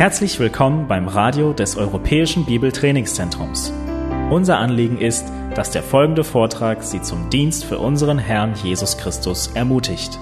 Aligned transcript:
Herzlich 0.00 0.40
willkommen 0.40 0.88
beim 0.88 1.08
Radio 1.08 1.52
des 1.52 1.76
Europäischen 1.76 2.46
Bibeltrainingszentrums. 2.46 3.70
Unser 4.30 4.56
Anliegen 4.56 4.96
ist, 4.96 5.26
dass 5.54 5.72
der 5.72 5.82
folgende 5.82 6.24
Vortrag 6.24 6.82
Sie 6.82 7.02
zum 7.02 7.28
Dienst 7.28 7.66
für 7.66 7.78
unseren 7.78 8.18
Herrn 8.18 8.54
Jesus 8.54 8.96
Christus 8.96 9.48
ermutigt. 9.48 10.18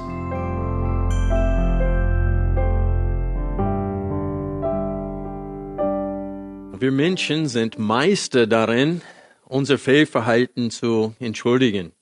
Wir 6.81 6.90
Menschen 6.90 7.46
sind 7.46 7.79
Meister 7.79 8.49
darin, 8.49 9.00
unser 9.45 9.79
Fehlverhalten 9.79 10.72
zu 10.72 11.14
entschuldigen. 11.21 11.93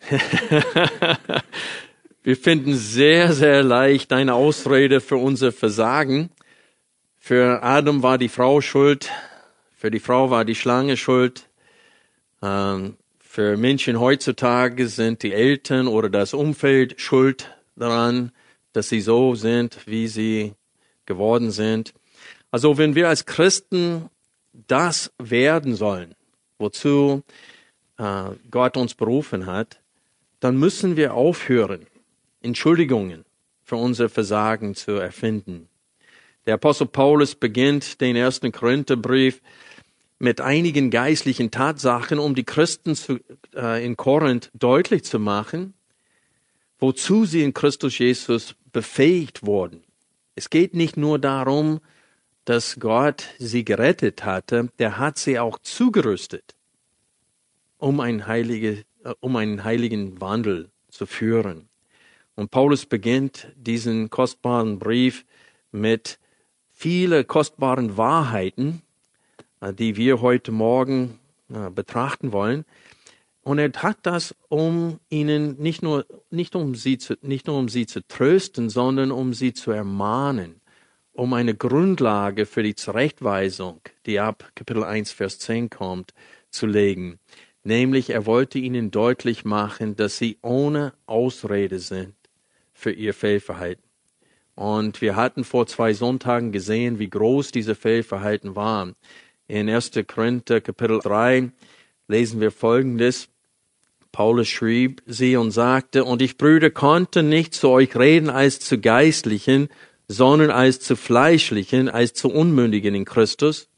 Wir 2.22 2.36
finden 2.36 2.74
sehr, 2.74 3.34
sehr 3.34 3.62
leicht 3.62 4.12
eine 4.12 4.34
Ausrede 4.34 5.00
für 5.02 5.16
unser 5.16 5.52
Versagen. 5.52 6.30
Für 7.26 7.64
Adam 7.64 8.04
war 8.04 8.18
die 8.18 8.28
Frau 8.28 8.60
schuld, 8.60 9.10
für 9.76 9.90
die 9.90 9.98
Frau 9.98 10.30
war 10.30 10.44
die 10.44 10.54
Schlange 10.54 10.96
schuld. 10.96 11.48
Ähm, 12.40 12.96
für 13.18 13.56
Menschen 13.56 13.98
heutzutage 13.98 14.86
sind 14.86 15.24
die 15.24 15.32
Eltern 15.32 15.88
oder 15.88 16.08
das 16.08 16.34
Umfeld 16.34 17.00
schuld 17.00 17.52
daran, 17.74 18.30
dass 18.72 18.90
sie 18.90 19.00
so 19.00 19.34
sind, 19.34 19.88
wie 19.88 20.06
sie 20.06 20.52
geworden 21.04 21.50
sind. 21.50 21.94
Also 22.52 22.78
wenn 22.78 22.94
wir 22.94 23.08
als 23.08 23.26
Christen 23.26 24.08
das 24.68 25.10
werden 25.18 25.74
sollen, 25.74 26.14
wozu 26.58 27.24
äh, 27.98 28.22
Gott 28.52 28.76
uns 28.76 28.94
berufen 28.94 29.46
hat, 29.46 29.80
dann 30.38 30.56
müssen 30.56 30.96
wir 30.96 31.14
aufhören, 31.14 31.88
Entschuldigungen 32.40 33.24
für 33.64 33.74
unser 33.74 34.08
Versagen 34.08 34.76
zu 34.76 34.92
erfinden. 34.92 35.68
Der 36.46 36.54
Apostel 36.54 36.86
Paulus 36.86 37.34
beginnt 37.34 38.00
den 38.00 38.14
ersten 38.14 38.52
Korintherbrief 38.52 39.42
mit 40.20 40.40
einigen 40.40 40.90
geistlichen 40.90 41.50
Tatsachen, 41.50 42.20
um 42.20 42.36
die 42.36 42.44
Christen 42.44 42.94
zu, 42.94 43.18
äh, 43.54 43.84
in 43.84 43.96
Korinth 43.96 44.50
deutlich 44.54 45.02
zu 45.02 45.18
machen, 45.18 45.74
wozu 46.78 47.24
sie 47.24 47.42
in 47.42 47.52
Christus 47.52 47.98
Jesus 47.98 48.54
befähigt 48.72 49.44
wurden. 49.44 49.82
Es 50.36 50.48
geht 50.48 50.74
nicht 50.74 50.96
nur 50.96 51.18
darum, 51.18 51.80
dass 52.44 52.78
Gott 52.78 53.24
sie 53.38 53.64
gerettet 53.64 54.24
hatte, 54.24 54.68
der 54.78 54.98
hat 54.98 55.18
sie 55.18 55.40
auch 55.40 55.58
zugerüstet, 55.58 56.54
um, 57.78 57.98
ein 57.98 58.28
heilige, 58.28 58.84
äh, 59.02 59.14
um 59.18 59.34
einen 59.34 59.64
heiligen 59.64 60.20
Wandel 60.20 60.70
zu 60.90 61.06
führen. 61.06 61.68
Und 62.36 62.52
Paulus 62.52 62.86
beginnt 62.86 63.48
diesen 63.56 64.10
kostbaren 64.10 64.78
Brief 64.78 65.26
mit 65.72 66.20
viele 66.76 67.24
kostbaren 67.24 67.96
Wahrheiten, 67.96 68.82
äh, 69.60 69.72
die 69.72 69.96
wir 69.96 70.20
heute 70.20 70.52
Morgen 70.52 71.18
äh, 71.48 71.70
betrachten 71.70 72.32
wollen. 72.32 72.64
Und 73.42 73.58
er 73.58 73.72
hat 73.76 73.98
das, 74.02 74.34
um 74.48 75.00
ihnen 75.08 75.56
nicht 75.58 75.82
nur, 75.82 76.04
nicht 76.30 76.54
um 76.54 76.74
sie 76.74 76.98
zu, 76.98 77.14
nicht 77.22 77.46
nur 77.46 77.58
um 77.58 77.68
sie 77.68 77.86
zu 77.86 78.06
trösten, 78.06 78.68
sondern 78.68 79.10
um 79.10 79.32
sie 79.32 79.54
zu 79.54 79.70
ermahnen, 79.70 80.60
um 81.12 81.32
eine 81.32 81.54
Grundlage 81.54 82.44
für 82.44 82.62
die 82.62 82.74
Zurechtweisung, 82.74 83.80
die 84.04 84.20
ab 84.20 84.50
Kapitel 84.54 84.84
1, 84.84 85.12
Vers 85.12 85.38
10 85.38 85.70
kommt, 85.70 86.12
zu 86.50 86.66
legen. 86.66 87.18
Nämlich, 87.62 88.10
er 88.10 88.26
wollte 88.26 88.58
ihnen 88.58 88.90
deutlich 88.90 89.44
machen, 89.44 89.96
dass 89.96 90.18
sie 90.18 90.38
ohne 90.42 90.92
Ausrede 91.06 91.78
sind 91.78 92.14
für 92.72 92.92
ihr 92.92 93.14
Fehlverhalten. 93.14 93.85
Und 94.56 95.02
wir 95.02 95.16
hatten 95.16 95.44
vor 95.44 95.66
zwei 95.66 95.92
Sonntagen 95.92 96.50
gesehen, 96.50 96.98
wie 96.98 97.10
groß 97.10 97.52
diese 97.52 97.74
Fehlverhalten 97.74 98.56
waren. 98.56 98.96
In 99.48 99.68
1. 99.68 99.92
Korinther 100.06 100.62
Kapitel 100.62 100.98
3 100.98 101.50
lesen 102.08 102.40
wir 102.40 102.50
Folgendes. 102.50 103.28
Paulus 104.12 104.48
schrieb 104.48 105.02
sie 105.04 105.36
und 105.36 105.50
sagte, 105.50 106.04
und 106.04 106.22
ich 106.22 106.38
Brüder 106.38 106.70
konnte 106.70 107.22
nicht 107.22 107.52
zu 107.52 107.68
euch 107.68 107.94
reden 107.96 108.30
als 108.30 108.58
zu 108.58 108.78
Geistlichen, 108.78 109.68
sondern 110.08 110.50
als 110.50 110.80
zu 110.80 110.96
Fleischlichen, 110.96 111.90
als 111.90 112.14
zu 112.14 112.30
Unmündigen 112.30 112.94
in 112.94 113.04
Christus. 113.04 113.68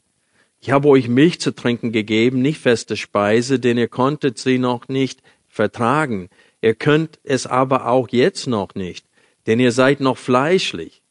Ich 0.61 0.71
habe 0.71 0.89
euch 0.89 1.09
Milch 1.09 1.41
zu 1.41 1.51
trinken 1.57 1.91
gegeben, 1.91 2.41
nicht 2.41 2.61
feste 2.61 2.97
Speise, 2.97 3.59
denn 3.59 3.79
ihr 3.79 3.89
konntet 3.89 4.39
sie 4.39 4.59
noch 4.59 4.87
nicht 4.87 5.23
vertragen. 5.49 6.29
Ihr 6.63 6.77
könnt 6.77 7.19
es 7.25 7.49
aber 7.49 7.89
auch 7.89 8.09
jetzt 8.11 8.47
noch 8.47 8.77
nicht 8.77 9.08
denn 9.49 9.59
ihr 9.59 9.73
seid 9.73 10.01
noch 10.01 10.19
fleischlich. 10.19 11.03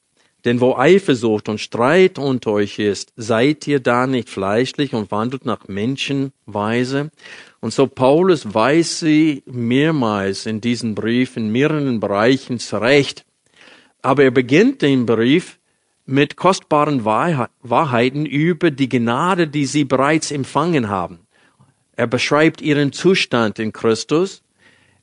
Denn 0.46 0.62
wo 0.62 0.76
Eifersucht 0.76 1.50
und 1.50 1.60
Streit 1.60 2.20
unter 2.20 2.52
euch 2.52 2.78
ist, 2.78 3.12
seid 3.18 3.68
ihr 3.68 3.80
da 3.80 4.06
nicht 4.06 4.30
fleischlich 4.30 4.94
und 4.94 5.12
wandelt 5.12 5.46
nach 5.46 5.68
Menschenweise? 5.68 7.10
Und 7.60 7.74
so 7.74 7.88
Paulus 7.88 8.54
weiß 8.54 9.00
sie 9.00 9.44
mehrmals 9.48 10.46
in 10.46 10.62
diesem 10.62 10.94
Brief 10.94 11.36
in 11.36 11.52
mehreren 11.52 12.00
Bereichen 12.00 12.60
zurecht. 12.60 13.26
Aber 14.04 14.24
er 14.24 14.32
beginnt 14.32 14.84
den 14.84 15.08
Brief 15.08 15.58
mit 16.06 16.38
kostbaren 16.38 17.04
Wahrheiten 17.04 18.26
über 18.26 18.70
die 18.70 18.88
Gnade, 18.88 19.48
die 19.48 19.66
sie 19.66 19.84
bereits 19.84 20.32
empfangen 20.32 20.88
haben. 20.88 21.20
Er 21.96 22.08
beschreibt 22.08 22.62
ihren 22.62 22.94
Zustand 22.94 23.58
in 23.58 23.74
Christus. 23.74 24.44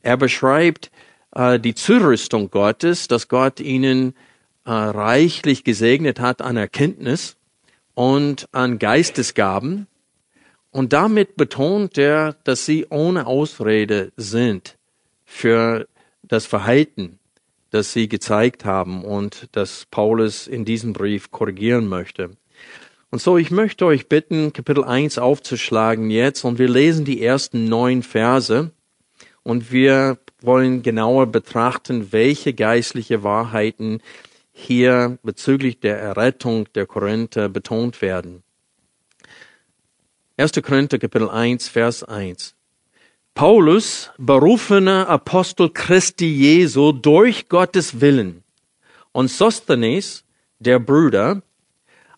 Er 0.00 0.16
beschreibt 0.16 0.90
äh, 1.34 1.58
die 1.58 1.74
Zurüstung 1.74 2.50
Gottes, 2.50 3.08
dass 3.08 3.28
Gott 3.28 3.60
ihnen 3.60 4.14
äh, 4.64 4.70
reichlich 4.70 5.64
gesegnet 5.64 6.20
hat 6.20 6.42
an 6.42 6.56
Erkenntnis 6.56 7.36
und 7.94 8.48
an 8.52 8.78
Geistesgaben. 8.78 9.86
Und 10.70 10.92
damit 10.92 11.36
betont 11.36 11.98
er, 11.98 12.34
dass 12.44 12.66
sie 12.66 12.86
ohne 12.90 13.26
Ausrede 13.26 14.12
sind 14.16 14.76
für 15.24 15.86
das 16.22 16.46
Verhalten, 16.46 17.18
das 17.70 17.92
sie 17.92 18.08
gezeigt 18.08 18.64
haben 18.64 19.04
und 19.04 19.48
das 19.52 19.86
Paulus 19.90 20.46
in 20.46 20.64
diesem 20.64 20.92
Brief 20.92 21.30
korrigieren 21.30 21.86
möchte. 21.86 22.30
Und 23.10 23.20
so, 23.20 23.38
ich 23.38 23.52
möchte 23.52 23.86
euch 23.86 24.08
bitten, 24.08 24.52
Kapitel 24.52 24.82
1 24.82 25.18
aufzuschlagen 25.18 26.10
jetzt 26.10 26.44
und 26.44 26.58
wir 26.58 26.68
lesen 26.68 27.04
die 27.04 27.22
ersten 27.22 27.68
neun 27.68 28.02
Verse 28.02 28.72
und 29.44 29.70
wir 29.70 30.18
wollen 30.44 30.82
genauer 30.82 31.26
betrachten, 31.26 32.12
welche 32.12 32.54
geistliche 32.54 33.22
Wahrheiten 33.22 34.00
hier 34.52 35.18
bezüglich 35.22 35.80
der 35.80 35.98
Errettung 35.98 36.72
der 36.74 36.86
Korinther 36.86 37.48
betont 37.48 38.00
werden. 38.02 38.42
1. 40.36 40.52
Korinther 40.62 40.98
Kapitel 40.98 41.28
1, 41.28 41.68
Vers 41.68 42.04
1. 42.04 42.54
Paulus, 43.34 44.10
berufener 44.16 45.08
Apostel 45.08 45.70
Christi 45.70 46.26
Jesu 46.26 46.92
durch 46.92 47.48
Gottes 47.48 48.00
Willen 48.00 48.44
und 49.12 49.28
Sosthenes, 49.28 50.24
der 50.60 50.78
Brüder, 50.78 51.42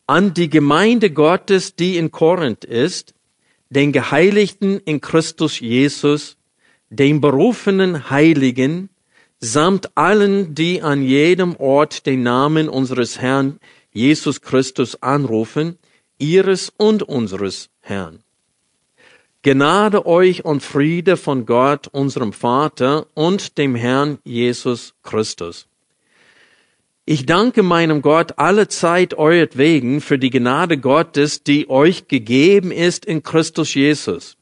an 0.06 0.34
die 0.34 0.48
Gemeinde 0.50 1.10
Gottes, 1.10 1.74
die 1.74 1.96
in 1.96 2.10
Korinth 2.10 2.64
ist, 2.64 3.14
den 3.70 3.92
Geheiligten 3.92 4.78
in 4.80 5.00
Christus 5.00 5.58
Jesus, 5.60 6.36
den 6.90 7.20
berufenen 7.20 8.10
Heiligen, 8.10 8.90
samt 9.40 9.96
allen, 9.96 10.54
die 10.54 10.82
an 10.82 11.02
jedem 11.02 11.56
Ort 11.56 12.06
den 12.06 12.22
Namen 12.22 12.68
unseres 12.68 13.20
Herrn 13.20 13.58
Jesus 13.92 14.40
Christus 14.40 15.02
anrufen, 15.02 15.78
ihres 16.18 16.72
und 16.76 17.02
unseres 17.02 17.68
Herrn. 17.80 18.20
Gnade 19.42 20.06
euch 20.06 20.44
und 20.44 20.62
Friede 20.62 21.16
von 21.16 21.46
Gott, 21.46 21.88
unserem 21.88 22.32
Vater 22.32 23.06
und 23.14 23.58
dem 23.58 23.74
Herrn 23.74 24.18
Jesus 24.24 24.94
Christus. 25.02 25.66
Ich 27.04 27.26
danke 27.26 27.62
meinem 27.62 28.02
Gott 28.02 28.38
alle 28.38 28.66
Zeit 28.66 29.14
euretwegen 29.14 30.00
für 30.00 30.18
die 30.18 30.30
Gnade 30.30 30.78
Gottes, 30.78 31.44
die 31.44 31.70
euch 31.70 32.08
gegeben 32.08 32.72
ist 32.72 33.04
in 33.04 33.22
Christus 33.22 33.74
Jesus 33.74 34.36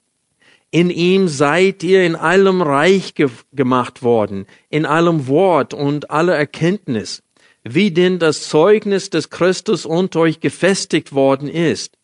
in 0.74 0.90
ihm 0.90 1.28
seid 1.28 1.84
ihr 1.84 2.04
in 2.04 2.16
allem 2.16 2.60
reich 2.60 3.14
ge 3.14 3.28
gemacht 3.52 4.02
worden, 4.02 4.44
in 4.70 4.86
allem 4.86 5.28
Wort 5.28 5.72
und 5.72 6.10
aller 6.10 6.34
Erkenntnis, 6.34 7.22
wie 7.62 7.92
denn 7.92 8.18
das 8.18 8.48
Zeugnis 8.48 9.08
des 9.08 9.30
Christus 9.30 9.86
unter 9.86 10.18
euch 10.18 10.40
gefestigt 10.40 11.12
worden 11.12 11.46
ist. 11.46 11.96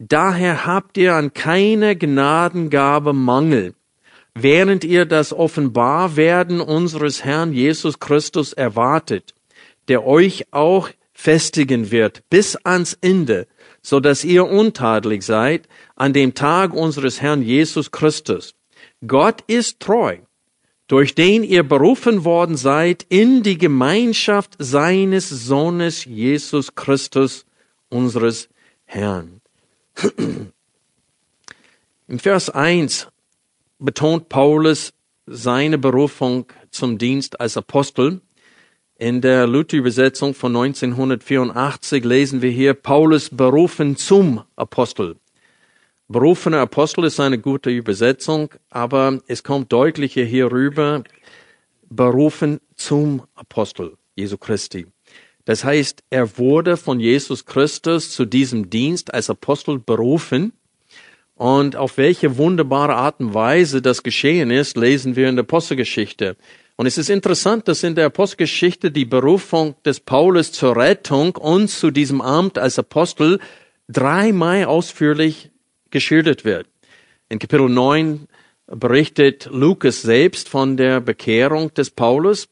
Daher 0.00 0.66
habt 0.66 0.96
ihr 0.98 1.14
an 1.14 1.34
keiner 1.34 1.94
Gnadengabe 1.94 3.12
Mangel, 3.12 3.74
während 4.34 4.82
ihr 4.82 5.04
das 5.06 5.32
Offenbarwerden 5.32 6.60
unseres 6.60 7.24
Herrn 7.24 7.52
Jesus 7.52 8.00
Christus 8.00 8.52
erwartet, 8.52 9.34
der 9.86 10.04
euch 10.04 10.46
auch 10.50 10.90
festigen 11.12 11.92
wird 11.92 12.24
bis 12.28 12.56
ans 12.56 12.98
Ende, 13.00 13.46
so 13.84 14.00
dass 14.00 14.24
ihr 14.24 14.48
untadelig 14.48 15.22
seid 15.22 15.68
an 15.94 16.14
dem 16.14 16.34
Tag 16.34 16.72
unseres 16.72 17.20
Herrn 17.20 17.42
Jesus 17.42 17.90
Christus. 17.90 18.54
Gott 19.06 19.44
ist 19.46 19.78
treu, 19.78 20.16
durch 20.88 21.14
den 21.14 21.44
ihr 21.44 21.62
berufen 21.62 22.24
worden 22.24 22.56
seid 22.56 23.04
in 23.10 23.42
die 23.42 23.58
Gemeinschaft 23.58 24.56
seines 24.58 25.28
Sohnes 25.28 26.06
Jesus 26.06 26.74
Christus, 26.74 27.44
unseres 27.90 28.48
Herrn. 28.86 29.42
Im 32.08 32.18
Vers 32.18 32.48
1 32.48 33.08
betont 33.78 34.30
Paulus 34.30 34.94
seine 35.26 35.76
Berufung 35.76 36.46
zum 36.70 36.96
Dienst 36.96 37.38
als 37.38 37.58
Apostel. 37.58 38.22
In 38.96 39.20
der 39.20 39.48
Luther-Übersetzung 39.48 40.34
von 40.34 40.54
1984 40.54 42.04
lesen 42.04 42.42
wir 42.42 42.50
hier 42.52 42.74
Paulus 42.74 43.28
berufen 43.28 43.96
zum 43.96 44.44
Apostel. 44.54 45.16
Berufener 46.06 46.60
Apostel 46.60 47.02
ist 47.02 47.18
eine 47.18 47.38
gute 47.38 47.70
Übersetzung, 47.70 48.54
aber 48.70 49.18
es 49.26 49.42
kommt 49.42 49.72
deutlicher 49.72 50.22
hier 50.22 50.52
rüber, 50.52 51.02
berufen 51.90 52.60
zum 52.76 53.24
Apostel 53.34 53.96
Jesu 54.14 54.38
Christi. 54.38 54.86
Das 55.44 55.64
heißt, 55.64 56.04
er 56.10 56.38
wurde 56.38 56.76
von 56.76 57.00
Jesus 57.00 57.46
Christus 57.46 58.12
zu 58.12 58.24
diesem 58.24 58.70
Dienst 58.70 59.12
als 59.12 59.28
Apostel 59.28 59.80
berufen. 59.80 60.52
Und 61.34 61.74
auf 61.74 61.96
welche 61.96 62.38
wunderbare 62.38 62.94
Art 62.94 63.18
und 63.18 63.34
Weise 63.34 63.82
das 63.82 64.04
geschehen 64.04 64.52
ist, 64.52 64.76
lesen 64.76 65.16
wir 65.16 65.28
in 65.28 65.34
der 65.34 65.42
Apostelgeschichte. 65.42 66.36
Und 66.76 66.86
es 66.86 66.98
ist 66.98 67.08
interessant, 67.08 67.68
dass 67.68 67.84
in 67.84 67.94
der 67.94 68.06
Apostelgeschichte 68.06 68.90
die 68.90 69.04
Berufung 69.04 69.76
des 69.84 70.00
Paulus 70.00 70.50
zur 70.50 70.76
Rettung 70.76 71.36
und 71.36 71.68
zu 71.68 71.92
diesem 71.92 72.20
Amt 72.20 72.58
als 72.58 72.78
Apostel 72.78 73.38
dreimal 73.88 74.64
ausführlich 74.64 75.50
geschildert 75.90 76.44
wird. 76.44 76.66
In 77.28 77.38
Kapitel 77.38 77.68
9 77.68 78.26
berichtet 78.66 79.48
Lukas 79.52 80.02
selbst 80.02 80.48
von 80.48 80.76
der 80.76 81.00
Bekehrung 81.00 81.72
des 81.74 81.90
Paulus. 81.90 82.48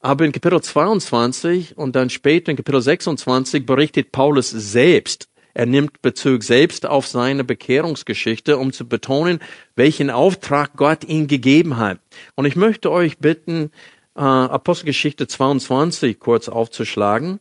Aber 0.00 0.26
in 0.26 0.32
Kapitel 0.32 0.60
22 0.60 1.78
und 1.78 1.96
dann 1.96 2.10
später 2.10 2.50
in 2.50 2.56
Kapitel 2.56 2.82
26 2.82 3.64
berichtet 3.64 4.12
Paulus 4.12 4.50
selbst. 4.50 5.28
Er 5.54 5.66
nimmt 5.66 6.02
Bezug 6.02 6.42
selbst 6.42 6.84
auf 6.84 7.06
seine 7.06 7.44
Bekehrungsgeschichte, 7.44 8.58
um 8.58 8.72
zu 8.72 8.88
betonen, 8.88 9.38
welchen 9.76 10.10
Auftrag 10.10 10.76
Gott 10.76 11.04
ihm 11.04 11.28
gegeben 11.28 11.76
hat. 11.76 12.00
Und 12.34 12.44
ich 12.44 12.56
möchte 12.56 12.90
euch 12.90 13.18
bitten, 13.18 13.70
äh, 14.16 14.20
Apostelgeschichte 14.20 15.28
22 15.28 16.18
kurz 16.18 16.48
aufzuschlagen. 16.48 17.38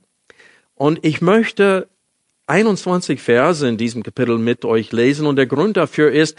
Und 0.75 0.99
ich 1.03 1.21
möchte 1.21 1.87
21 2.47 3.19
Verse 3.19 3.67
in 3.67 3.77
diesem 3.77 4.03
Kapitel 4.03 4.37
mit 4.37 4.63
euch 4.63 4.91
lesen 4.91 5.25
und 5.25 5.35
der 5.37 5.47
Grund 5.47 5.77
dafür 5.77 6.11
ist, 6.11 6.37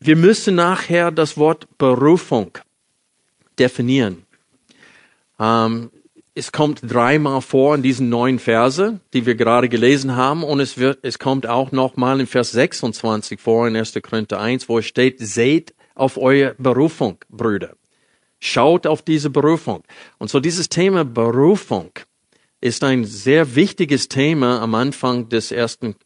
wir 0.00 0.16
müssen 0.16 0.54
nachher 0.54 1.10
das 1.10 1.36
Wort 1.36 1.66
Berufung 1.78 2.58
definieren. 3.58 4.24
Ähm, 5.40 5.90
es 6.38 6.52
kommt 6.52 6.80
dreimal 6.84 7.42
vor 7.42 7.74
in 7.74 7.82
diesen 7.82 8.08
neun 8.08 8.38
Verse, 8.38 9.00
die 9.12 9.26
wir 9.26 9.34
gerade 9.34 9.68
gelesen 9.68 10.14
haben, 10.14 10.44
und 10.44 10.60
es 10.60 10.78
wird, 10.78 11.00
es 11.02 11.18
kommt 11.18 11.48
auch 11.48 11.72
nochmal 11.72 12.20
in 12.20 12.28
Vers 12.28 12.52
26 12.52 13.40
vor 13.40 13.66
in 13.66 13.76
1. 13.76 13.98
Korinther 14.00 14.40
1, 14.40 14.68
wo 14.68 14.78
es 14.78 14.86
steht, 14.86 15.18
seht 15.18 15.74
auf 15.96 16.16
eure 16.16 16.54
Berufung, 16.56 17.18
Brüder. 17.28 17.74
Schaut 18.38 18.86
auf 18.86 19.02
diese 19.02 19.30
Berufung. 19.30 19.82
Und 20.18 20.30
so 20.30 20.38
dieses 20.38 20.68
Thema 20.68 21.04
Berufung 21.04 21.90
ist 22.60 22.84
ein 22.84 23.04
sehr 23.04 23.56
wichtiges 23.56 24.06
Thema 24.06 24.62
am 24.62 24.76
Anfang 24.76 25.28
des 25.28 25.50
ersten 25.50 25.96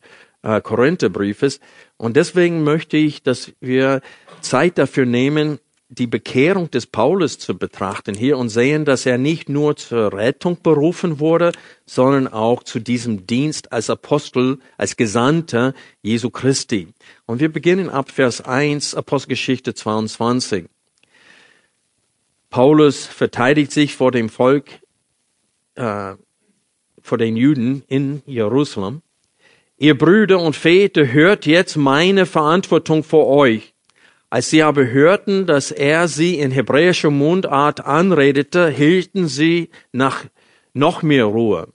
äh, 0.43 0.63
Korintherbriefes. 0.63 1.61
Und 1.99 2.17
deswegen 2.17 2.65
möchte 2.65 2.97
ich, 2.97 3.23
dass 3.23 3.53
wir 3.61 4.01
Zeit 4.41 4.79
dafür 4.79 5.05
nehmen, 5.05 5.59
die 5.93 6.07
Bekehrung 6.07 6.71
des 6.71 6.87
Paulus 6.87 7.39
zu 7.39 7.59
betrachten 7.59 8.15
hier 8.15 8.39
und 8.39 8.49
sehen, 8.49 8.87
dass 8.87 9.05
er 9.05 9.19
nicht 9.19 9.51
nur 9.51 9.77
zur 9.77 10.13
Rettung 10.13 10.57
berufen 10.63 11.21
wurde, 11.21 11.53
sondern 11.85 12.29
auch 12.29 12.63
zu 12.63 12.81
diesem 12.81 13.27
Dienst 13.27 13.73
als 13.73 13.91
Apostel, 13.91 14.59
als 14.79 14.97
Gesandter 14.97 15.75
Jesu 16.01 16.31
Christi. 16.31 16.89
Und 17.27 17.41
wir 17.41 17.53
beginnen 17.53 17.91
ab 17.91 18.11
Vers 18.11 18.41
1, 18.41 18.95
Apostelgeschichte 18.95 19.75
22. 19.75 20.65
Paulus 22.49 23.05
verteidigt 23.05 23.73
sich 23.73 23.95
vor 23.95 24.13
dem 24.13 24.31
Volk 24.31 24.81
äh, 25.75 26.15
vor 27.03 27.19
den 27.19 27.37
Juden 27.37 27.83
in 27.87 28.23
Jerusalem. 28.25 29.03
Ihr 29.77 29.99
Brüder 29.99 30.41
und 30.41 30.57
Väter, 30.57 31.13
hört 31.13 31.45
jetzt 31.45 31.77
meine 31.77 32.25
Verantwortung 32.25 33.05
vor 33.05 33.27
euch. 33.27 33.72
Als 34.33 34.49
sie 34.49 34.63
aber 34.63 34.87
hörten, 34.87 35.45
dass 35.45 35.71
er 35.71 36.09
sie 36.09 36.39
in 36.39 36.53
hebräischer 36.53 37.11
Mundart 37.11 37.85
anredete, 37.85 38.71
hielten 38.71 39.29
sie 39.29 39.69
nach 39.93 40.25
noch 40.73 41.03
mehr 41.03 41.27
Ruhe. 41.27 41.69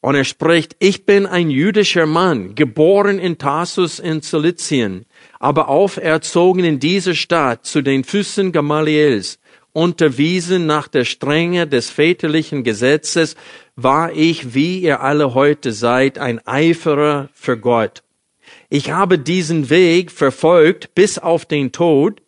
Und 0.00 0.14
er 0.14 0.24
spricht, 0.24 0.74
ich 0.78 1.04
bin 1.04 1.26
ein 1.26 1.50
jüdischer 1.50 2.06
Mann, 2.06 2.54
geboren 2.54 3.18
in 3.18 3.36
Tarsus 3.36 3.98
in 3.98 4.22
Zilizien, 4.22 5.04
aber 5.38 5.68
auferzogen 5.68 6.64
in 6.64 6.78
dieser 6.78 7.12
Stadt 7.12 7.66
zu 7.66 7.82
den 7.82 8.04
Füßen 8.04 8.52
Gamaliels, 8.52 9.38
unterwiesen 9.74 10.64
nach 10.64 10.88
der 10.88 11.04
Strenge 11.04 11.66
des 11.66 11.90
väterlichen 11.90 12.64
Gesetzes, 12.64 13.36
war 13.76 14.14
ich, 14.14 14.54
wie 14.54 14.78
ihr 14.78 15.02
alle 15.02 15.34
heute 15.34 15.72
seid, 15.72 16.16
ein 16.16 16.40
Eiferer 16.46 17.28
für 17.34 17.58
Gott. 17.58 18.02
Ich 18.74 18.90
habe 18.90 19.18
diesen 19.18 19.68
Weg 19.68 20.10
verfolgt 20.10 20.94
bis 20.94 21.18
auf 21.18 21.44
den 21.44 21.72
Tod, 21.72 22.22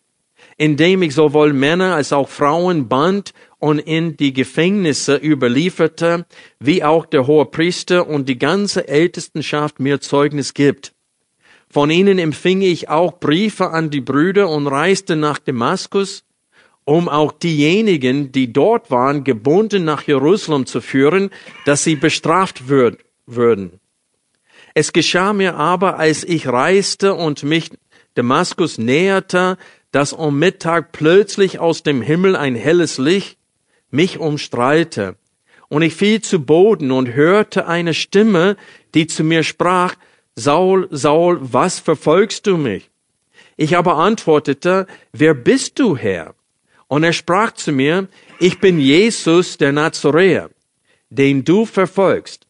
indem 0.59 1.01
ich 1.01 1.15
sowohl 1.15 1.55
Männer 1.55 1.95
als 1.95 2.13
auch 2.13 2.29
Frauen 2.29 2.87
band 2.87 3.33
und 3.59 3.79
in 3.79 4.19
die 4.19 4.35
Gefängnisse 4.35 5.17
überlieferte, 5.17 6.27
wie 6.61 6.85
auch 6.85 7.07
der 7.07 7.27
hohe 7.27 7.47
Priester 7.47 8.07
und 8.07 8.29
die 8.29 8.37
ganze 8.37 8.87
Ältestenschaft 8.87 9.81
mir 9.81 10.03
Zeugnis 10.03 10.53
gibt. 10.53 10.93
Von 11.71 11.89
ihnen 11.89 12.19
empfing 12.19 12.61
ich 12.61 12.91
auch 12.91 13.19
Briefe 13.21 13.71
an 13.71 13.89
die 13.89 14.03
Brüder 14.03 14.51
und 14.51 14.67
reiste 14.67 15.17
nach 15.17 15.39
Damaskus, 15.39 16.25
um 16.85 17.09
auch 17.09 17.33
diejenigen, 17.33 18.33
die 18.33 18.53
dort 18.53 18.91
waren, 18.91 19.25
gebunden 19.25 19.87
nach 19.87 20.03
Jerusalem 20.03 20.67
zu 20.67 20.83
führen, 20.83 21.31
dass 21.65 21.85
sie 21.85 21.97
bestraft 21.97 22.69
würd, 22.69 22.99
würden. 23.25 23.81
Es 24.75 24.93
geschah 24.93 25.33
mir 25.33 25.55
aber, 25.55 25.99
als 25.99 26.25
ich 26.25 26.49
reiste 26.49 27.15
und 27.15 27.45
mich 27.45 27.71
Damaskus 28.15 28.77
näherte, 28.77 29.57
dass 29.93 30.13
um 30.13 30.39
Mittag 30.39 30.91
plötzlich 30.91 31.61
aus 31.61 31.85
dem 31.85 32.03
Himmel 32.03 32.35
ein 32.35 32.57
helles 32.57 32.99
Licht 32.99 33.39
mich 33.91 34.19
umstrahlte. 34.19 35.17
Und 35.69 35.83
ich 35.83 35.95
fiel 35.95 36.21
zu 36.21 36.41
Boden 36.45 36.91
und 36.91 37.15
hörte 37.15 37.69
eine 37.69 37.95
Stimme, 37.95 38.57
die 38.95 39.07
zu 39.07 39.23
mir 39.23 39.45
sprach, 39.45 39.95
Saul, 40.35 40.89
Saul, 40.91 41.39
was 41.41 41.79
verfolgst 41.79 42.49
du 42.49 42.57
mich? 42.57 42.91
Ich 43.57 43.77
aber 43.77 43.97
antwortete, 43.97 44.89
wer 45.13 45.35
bist 45.35 45.79
du, 45.79 45.97
Herr? 45.97 46.35
Und 46.89 47.05
er 47.05 47.13
sprach 47.13 47.53
zu 47.53 47.71
mir, 47.71 48.09
ich 48.41 48.59
bin 48.59 48.81
Jesus 48.81 49.57
der 49.57 49.71
Nazoräer, 49.71 50.51
den 51.11 51.45
du 51.45 51.65
verfolgst. 51.65 52.49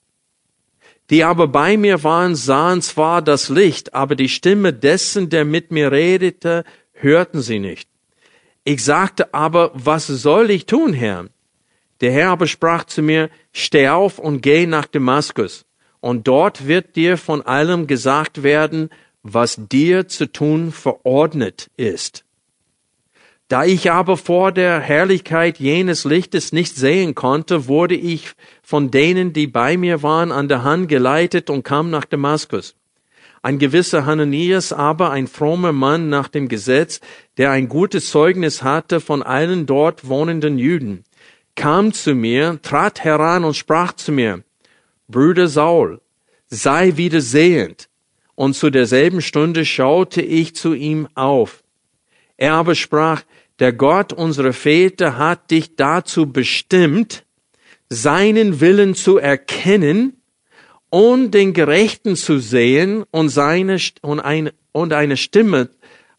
Die 1.10 1.22
aber 1.22 1.48
bei 1.48 1.76
mir 1.76 2.02
waren, 2.02 2.34
sahen 2.34 2.80
zwar 2.80 3.20
das 3.20 3.48
Licht, 3.48 3.94
aber 3.94 4.16
die 4.16 4.28
Stimme 4.28 4.72
dessen, 4.72 5.28
der 5.28 5.44
mit 5.44 5.70
mir 5.70 5.92
redete, 5.92 6.64
hörten 6.92 7.42
sie 7.42 7.58
nicht. 7.58 7.88
Ich 8.64 8.82
sagte 8.82 9.34
aber, 9.34 9.70
was 9.74 10.06
soll 10.06 10.50
ich 10.50 10.64
tun, 10.64 10.94
Herr? 10.94 11.26
Der 12.00 12.12
Herr 12.12 12.30
aber 12.30 12.46
sprach 12.46 12.84
zu 12.84 13.02
mir, 13.02 13.28
steh 13.52 13.88
auf 13.88 14.18
und 14.18 14.40
geh 14.40 14.66
nach 14.66 14.86
Damaskus, 14.86 15.66
und 16.00 16.26
dort 16.26 16.66
wird 16.66 16.96
dir 16.96 17.18
von 17.18 17.42
allem 17.42 17.86
gesagt 17.86 18.42
werden, 18.42 18.88
was 19.22 19.58
dir 19.68 20.08
zu 20.08 20.30
tun 20.30 20.72
verordnet 20.72 21.70
ist. 21.76 22.23
Da 23.48 23.64
ich 23.64 23.90
aber 23.90 24.16
vor 24.16 24.52
der 24.52 24.80
Herrlichkeit 24.80 25.58
jenes 25.58 26.04
Lichtes 26.04 26.52
nicht 26.52 26.76
sehen 26.76 27.14
konnte, 27.14 27.68
wurde 27.68 27.94
ich 27.94 28.32
von 28.62 28.90
denen, 28.90 29.34
die 29.34 29.46
bei 29.46 29.76
mir 29.76 30.02
waren, 30.02 30.32
an 30.32 30.48
der 30.48 30.64
Hand 30.64 30.88
geleitet 30.88 31.50
und 31.50 31.62
kam 31.62 31.90
nach 31.90 32.06
Damaskus. 32.06 32.74
Ein 33.42 33.58
gewisser 33.58 34.06
Hananias 34.06 34.72
aber, 34.72 35.10
ein 35.10 35.26
frommer 35.26 35.72
Mann 35.72 36.08
nach 36.08 36.28
dem 36.28 36.48
Gesetz, 36.48 37.02
der 37.36 37.50
ein 37.50 37.68
gutes 37.68 38.08
Zeugnis 38.10 38.62
hatte 38.62 39.00
von 39.00 39.22
allen 39.22 39.66
dort 39.66 40.08
wohnenden 40.08 40.56
Juden, 40.56 41.04
kam 41.54 41.92
zu 41.92 42.14
mir, 42.14 42.58
trat 42.62 43.04
heran 43.04 43.44
und 43.44 43.54
sprach 43.54 43.92
zu 43.92 44.12
mir, 44.12 44.42
Brüder 45.08 45.48
Saul, 45.48 46.00
sei 46.46 46.96
wieder 46.96 47.20
sehend. 47.20 47.90
Und 48.34 48.54
zu 48.54 48.70
derselben 48.70 49.20
Stunde 49.20 49.66
schaute 49.66 50.22
ich 50.22 50.56
zu 50.56 50.72
ihm 50.72 51.06
auf. 51.14 51.63
Er 52.36 52.54
aber 52.54 52.74
sprach, 52.74 53.22
der 53.58 53.72
Gott 53.72 54.12
unserer 54.12 54.52
Väter 54.52 55.16
hat 55.16 55.50
dich 55.50 55.76
dazu 55.76 56.32
bestimmt, 56.32 57.24
seinen 57.88 58.60
Willen 58.60 58.94
zu 58.94 59.18
erkennen 59.18 60.20
und 60.90 61.32
den 61.32 61.52
Gerechten 61.52 62.16
zu 62.16 62.38
sehen 62.38 63.04
und, 63.10 63.28
seine, 63.28 63.78
und, 64.02 64.20
eine, 64.20 64.52
und 64.72 64.92
eine 64.92 65.16
Stimme 65.16 65.70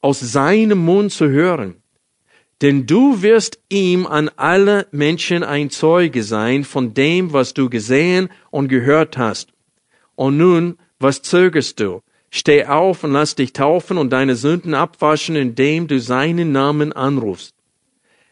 aus 0.01 0.19
seinem 0.19 0.79
Mund 0.79 1.11
zu 1.11 1.29
hören. 1.29 1.75
Denn 2.61 2.85
du 2.85 3.21
wirst 3.21 3.59
ihm 3.69 4.05
an 4.07 4.29
alle 4.37 4.87
Menschen 4.91 5.43
ein 5.43 5.69
Zeuge 5.69 6.23
sein 6.23 6.63
von 6.63 6.93
dem, 6.93 7.33
was 7.33 7.53
du 7.53 7.69
gesehen 7.69 8.29
und 8.49 8.69
gehört 8.69 9.17
hast. 9.17 9.49
Und 10.15 10.37
nun, 10.37 10.77
was 10.99 11.21
zögerst 11.21 11.79
du? 11.81 12.01
Steh 12.37 12.65
auf 12.65 13.05
und 13.05 13.13
lass 13.13 13.35
dich 13.35 13.53
taufen 13.53 13.97
und 13.97 14.09
deine 14.09 14.35
Sünden 14.35 14.73
abwaschen, 14.73 15.37
indem 15.37 15.87
du 15.87 16.01
seinen 16.01 16.51
Namen 16.51 16.91
anrufst. 16.91 17.55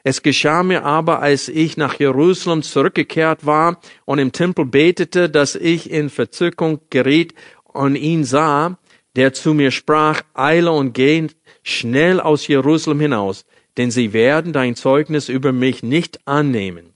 Es 0.04 0.22
geschah 0.22 0.62
mir 0.62 0.84
aber, 0.84 1.22
als 1.22 1.48
ich 1.48 1.78
nach 1.78 1.98
Jerusalem 1.98 2.64
zurückgekehrt 2.64 3.46
war 3.46 3.80
und 4.04 4.20
im 4.20 4.34
Tempel 4.34 4.66
betete, 4.66 5.30
dass 5.30 5.56
ich 5.56 5.90
in 5.90 6.10
Verzückung 6.10 6.82
geriet 6.90 7.34
und 7.64 7.96
ihn 7.96 8.26
sah, 8.26 8.78
der 9.16 9.32
zu 9.32 9.54
mir 9.54 9.72
sprach, 9.72 10.22
eile 10.34 10.74
und 10.74 10.92
geh 10.92 11.28
schnell 11.62 12.20
aus 12.20 12.46
Jerusalem 12.46 13.00
hinaus, 13.00 13.46
denn 13.78 13.90
sie 13.90 14.12
werden 14.12 14.52
dein 14.52 14.76
Zeugnis 14.76 15.30
über 15.30 15.54
mich 15.54 15.82
nicht 15.82 16.20
annehmen. 16.28 16.92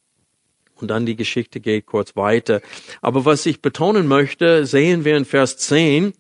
Und 0.76 0.90
dann 0.90 1.06
die 1.06 1.16
Geschichte 1.16 1.62
geht 1.62 1.86
kurz 1.86 2.18
weiter. 2.18 2.60
Aber 3.02 3.24
was 3.24 3.46
ich 3.46 3.62
betonen 3.62 4.08
möchte, 4.08 4.66
sehen 4.66 5.06
wir 5.06 5.16
in 5.16 5.24
Vers 5.24 5.58
10. 5.58 6.14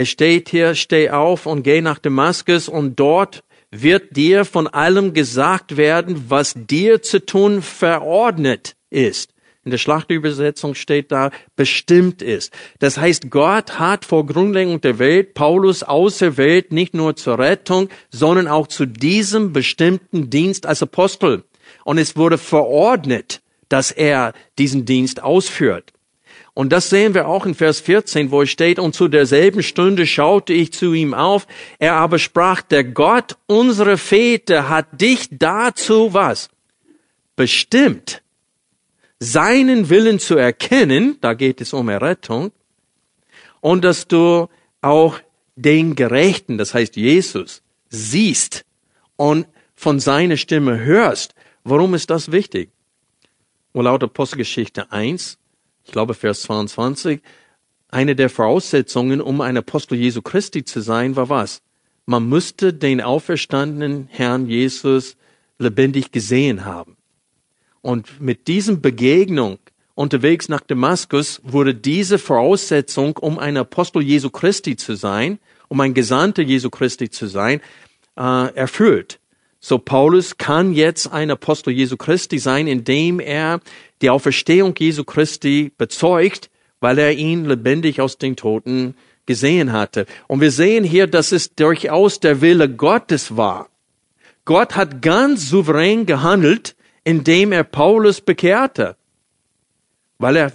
Es 0.00 0.10
steht 0.10 0.48
hier, 0.48 0.76
steh 0.76 1.10
auf 1.10 1.44
und 1.44 1.64
geh 1.64 1.80
nach 1.80 1.98
Damaskus 1.98 2.68
und 2.68 3.00
dort 3.00 3.42
wird 3.72 4.14
dir 4.16 4.44
von 4.44 4.68
allem 4.68 5.12
gesagt 5.12 5.76
werden, 5.76 6.26
was 6.28 6.54
dir 6.56 7.02
zu 7.02 7.26
tun 7.26 7.62
verordnet 7.62 8.76
ist. 8.90 9.34
In 9.64 9.72
der 9.72 9.78
Schlachtübersetzung 9.78 10.76
steht 10.76 11.10
da, 11.10 11.32
bestimmt 11.56 12.22
ist. 12.22 12.52
Das 12.78 12.96
heißt, 12.96 13.28
Gott 13.28 13.80
hat 13.80 14.04
vor 14.04 14.24
Grundlegung 14.24 14.80
der 14.80 15.00
Welt 15.00 15.34
Paulus 15.34 15.82
auserwählt, 15.82 16.70
nicht 16.70 16.94
nur 16.94 17.16
zur 17.16 17.40
Rettung, 17.40 17.88
sondern 18.08 18.46
auch 18.46 18.68
zu 18.68 18.86
diesem 18.86 19.52
bestimmten 19.52 20.30
Dienst 20.30 20.64
als 20.64 20.80
Apostel. 20.80 21.42
Und 21.82 21.98
es 21.98 22.16
wurde 22.16 22.38
verordnet, 22.38 23.42
dass 23.68 23.90
er 23.90 24.32
diesen 24.58 24.84
Dienst 24.84 25.24
ausführt. 25.24 25.92
Und 26.58 26.70
das 26.70 26.90
sehen 26.90 27.14
wir 27.14 27.28
auch 27.28 27.46
in 27.46 27.54
Vers 27.54 27.78
14, 27.78 28.32
wo 28.32 28.42
es 28.42 28.50
steht, 28.50 28.80
und 28.80 28.92
zu 28.92 29.06
derselben 29.06 29.62
Stunde 29.62 30.08
schaute 30.08 30.52
ich 30.52 30.72
zu 30.72 30.92
ihm 30.92 31.14
auf. 31.14 31.46
Er 31.78 31.94
aber 31.94 32.18
sprach, 32.18 32.62
der 32.62 32.82
Gott 32.82 33.36
unserer 33.46 33.96
Väter 33.96 34.68
hat 34.68 35.00
dich 35.00 35.28
dazu 35.30 36.14
was? 36.14 36.50
Bestimmt, 37.36 38.22
seinen 39.20 39.88
Willen 39.88 40.18
zu 40.18 40.34
erkennen, 40.34 41.16
da 41.20 41.34
geht 41.34 41.60
es 41.60 41.72
um 41.72 41.88
Errettung, 41.88 42.50
und 43.60 43.84
dass 43.84 44.08
du 44.08 44.48
auch 44.80 45.20
den 45.54 45.94
Gerechten, 45.94 46.58
das 46.58 46.74
heißt 46.74 46.96
Jesus, 46.96 47.62
siehst 47.88 48.64
und 49.14 49.46
von 49.76 50.00
seiner 50.00 50.36
Stimme 50.36 50.80
hörst. 50.80 51.36
Warum 51.62 51.94
ist 51.94 52.10
das 52.10 52.32
wichtig? 52.32 52.70
Und 53.70 53.84
laut 53.84 54.02
Apostelgeschichte 54.02 54.90
1 54.90 55.38
ich 55.88 55.92
glaube 55.92 56.12
Vers 56.12 56.42
22, 56.42 57.22
eine 57.88 58.14
der 58.14 58.28
Voraussetzungen, 58.28 59.22
um 59.22 59.40
ein 59.40 59.56
Apostel 59.56 59.96
Jesu 59.96 60.20
Christi 60.20 60.62
zu 60.62 60.82
sein, 60.82 61.16
war 61.16 61.30
was? 61.30 61.62
Man 62.04 62.28
müsste 62.28 62.74
den 62.74 63.00
auferstandenen 63.00 64.06
Herrn 64.10 64.48
Jesus 64.48 65.16
lebendig 65.58 66.12
gesehen 66.12 66.66
haben. 66.66 66.98
Und 67.80 68.20
mit 68.20 68.48
diesem 68.48 68.82
Begegnung 68.82 69.60
unterwegs 69.94 70.50
nach 70.50 70.60
Damaskus 70.60 71.40
wurde 71.42 71.74
diese 71.74 72.18
Voraussetzung, 72.18 73.16
um 73.16 73.38
ein 73.38 73.56
Apostel 73.56 74.02
Jesu 74.02 74.28
Christi 74.28 74.76
zu 74.76 74.94
sein, 74.94 75.38
um 75.68 75.80
ein 75.80 75.94
Gesandter 75.94 76.42
Jesu 76.42 76.68
Christi 76.68 77.08
zu 77.08 77.28
sein, 77.28 77.62
äh, 78.18 78.54
erfüllt. 78.54 79.20
So 79.60 79.78
Paulus 79.78 80.36
kann 80.36 80.72
jetzt 80.72 81.10
ein 81.10 81.30
Apostel 81.30 81.72
Jesu 81.72 81.96
Christi 81.96 82.38
sein, 82.38 82.68
indem 82.68 83.18
er 83.18 83.60
die 84.02 84.10
Auferstehung 84.10 84.74
Jesu 84.76 85.04
Christi 85.04 85.72
bezeugt, 85.76 86.50
weil 86.80 86.98
er 86.98 87.12
ihn 87.12 87.44
lebendig 87.44 88.00
aus 88.00 88.18
den 88.18 88.36
Toten 88.36 88.94
gesehen 89.26 89.72
hatte. 89.72 90.06
Und 90.26 90.40
wir 90.40 90.50
sehen 90.50 90.84
hier, 90.84 91.06
dass 91.06 91.32
es 91.32 91.54
durchaus 91.54 92.20
der 92.20 92.40
Wille 92.40 92.68
Gottes 92.68 93.36
war. 93.36 93.68
Gott 94.44 94.76
hat 94.76 95.02
ganz 95.02 95.50
souverän 95.50 96.06
gehandelt, 96.06 96.74
indem 97.04 97.52
er 97.52 97.64
Paulus 97.64 98.20
bekehrte, 98.20 98.96
weil 100.18 100.36
er 100.36 100.52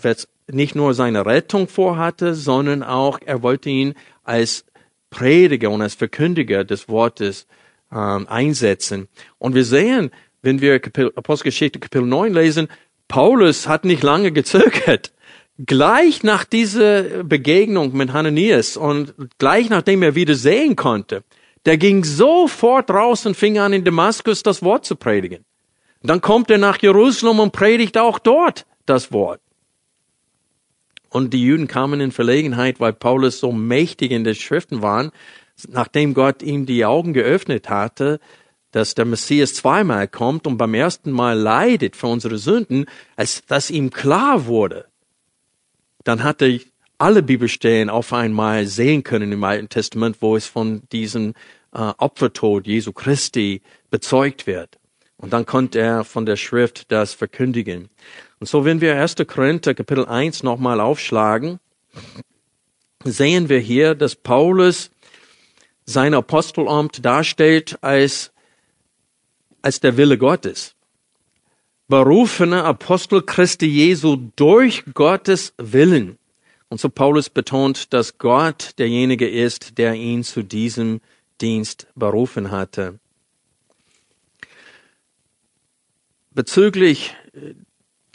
nicht 0.52 0.76
nur 0.76 0.94
seine 0.94 1.26
Rettung 1.26 1.68
vorhatte, 1.68 2.34
sondern 2.34 2.84
auch 2.84 3.20
er 3.24 3.44
wollte 3.44 3.70
ihn 3.70 3.94
als 4.24 4.66
Prediger 5.10 5.70
und 5.70 5.82
als 5.82 5.94
Verkündiger 5.94 6.64
des 6.64 6.90
Wortes 6.90 7.46
ähm, 7.92 8.28
einsetzen. 8.28 9.08
Und 9.38 9.54
wir 9.54 9.64
sehen, 9.64 10.10
wenn 10.42 10.60
wir 10.60 10.82
Apostelgeschichte 11.16 11.80
Kapitel 11.80 12.08
9 12.08 12.34
lesen, 12.34 12.68
Paulus 13.14 13.68
hat 13.68 13.86
nicht 13.86 14.02
lange 14.02 14.32
gezögert. 14.32 15.14
Gleich 15.64 16.24
nach 16.24 16.46
dieser 16.46 17.24
Begegnung 17.24 17.96
mit 17.96 18.12
Hananias 18.12 18.76
und 18.76 19.14
gleich 19.38 19.70
nachdem 19.70 20.02
er 20.02 20.16
wieder 20.16 20.34
sehen 20.34 20.76
konnte, 20.76 21.24
der 21.68 21.78
ging 21.78 22.04
sofort 22.04 22.90
raus 22.90 23.28
und 23.28 23.38
fing 23.38 23.60
an, 23.60 23.72
in 23.72 23.84
Damaskus 23.84 24.42
das 24.42 24.64
Wort 24.64 24.86
zu 24.86 24.96
predigen. 24.96 25.46
Dann 26.02 26.22
kommt 26.22 26.50
er 26.50 26.58
nach 26.58 26.82
Jerusalem 26.82 27.40
und 27.40 27.52
predigt 27.52 28.00
auch 28.00 28.18
dort 28.18 28.66
das 28.88 29.12
Wort. 29.12 29.42
Und 31.10 31.36
die 31.36 31.44
Juden 31.44 31.68
kamen 31.68 32.02
in 32.02 32.12
Verlegenheit, 32.12 32.80
weil 32.80 32.94
Paulus 32.94 33.38
so 33.38 33.52
mächtig 33.52 34.10
in 34.10 34.24
den 34.24 34.34
Schriften 34.34 34.82
war, 34.82 35.12
nachdem 35.70 36.16
Gott 36.16 36.42
ihm 36.42 36.66
die 36.66 36.84
Augen 36.84 37.14
geöffnet 37.14 37.70
hatte, 37.70 38.20
dass 38.74 38.96
der 38.96 39.06
Messias 39.06 39.54
zweimal 39.54 40.08
kommt 40.08 40.46
und 40.48 40.58
beim 40.58 40.74
ersten 40.74 41.12
Mal 41.12 41.38
leidet 41.38 41.96
für 41.96 42.08
unsere 42.08 42.38
Sünden, 42.38 42.86
als 43.16 43.46
dass 43.46 43.70
ihm 43.70 43.92
klar 43.92 44.48
wurde, 44.48 44.88
dann 46.04 46.24
hat 46.24 46.42
er 46.42 46.60
alle 46.98 47.22
Bibelstellen 47.24 47.90
auf 47.90 48.12
einmal 48.14 48.66
sehen 48.66 49.04
können 49.04 49.32
im 49.32 49.44
Alten 49.44 49.70
Testament, 49.70 50.18
wo 50.22 50.36
es 50.36 50.48
von 50.48 50.82
diesem 50.92 51.34
äh, 51.72 51.94
Opfertod 51.98 52.66
Jesu 52.66 52.92
Christi 52.92 53.62
bezeugt 53.92 54.48
wird. 54.48 54.80
Und 55.18 55.34
dann 55.34 55.46
konnte 55.46 55.80
er 55.80 56.04
von 56.04 56.26
der 56.26 56.36
Schrift 56.36 56.92
das 56.92 57.14
verkündigen. 57.14 57.90
Und 58.40 58.48
so, 58.48 58.66
wenn 58.66 58.82
wir 58.82 59.00
1. 59.00 59.16
Korinther 59.28 59.76
Kapitel 59.76 60.06
1 60.06 60.42
nochmal 60.42 60.82
aufschlagen, 60.82 61.60
sehen 63.04 63.50
wir 63.50 63.60
hier, 63.60 63.94
dass 63.94 64.16
Paulus 64.16 64.90
sein 65.86 66.14
Apostelamt 66.16 67.06
darstellt 67.06 67.78
als 67.82 68.33
als 69.64 69.80
der 69.80 69.98
Wille 69.98 70.20
Gottes. 70.20 70.76
Berufene 71.88 72.64
Apostel 72.64 73.24
Christi 73.24 73.66
Jesu 73.66 74.18
durch 74.36 74.84
Gottes 74.94 75.54
Willen. 75.58 76.20
Und 76.70 76.80
so 76.80 76.90
Paulus 76.90 77.30
betont, 77.30 77.94
dass 77.94 78.18
Gott 78.18 78.74
derjenige 78.78 79.28
ist, 79.28 79.78
der 79.78 79.94
ihn 79.96 80.24
zu 80.24 80.44
diesem 80.44 81.02
Dienst 81.42 81.88
berufen 81.96 82.52
hatte. 82.52 83.00
Bezüglich 86.32 87.16
äh, 87.34 87.54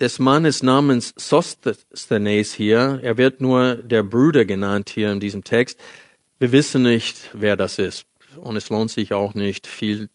des 0.01 0.19
Mannes 0.19 0.63
namens 0.63 1.15
Sosthenes 1.17 2.53
hier, 2.53 3.01
er 3.03 3.17
wird 3.17 3.41
nur 3.41 3.77
der 3.77 4.03
Bruder 4.03 4.45
genannt 4.45 4.91
hier 4.91 5.13
in 5.13 5.21
diesem 5.21 5.45
Text. 5.45 5.79
Wir 6.39 6.53
wissen 6.53 6.83
nicht, 6.83 7.31
wer 7.33 7.57
das 7.57 7.79
ist. 7.79 8.07
Und 8.37 8.57
es 8.57 8.71
lohnt 8.71 8.91
sich 8.91 9.13
auch 9.13 9.35
nicht, 9.35 9.67
viel 9.67 10.09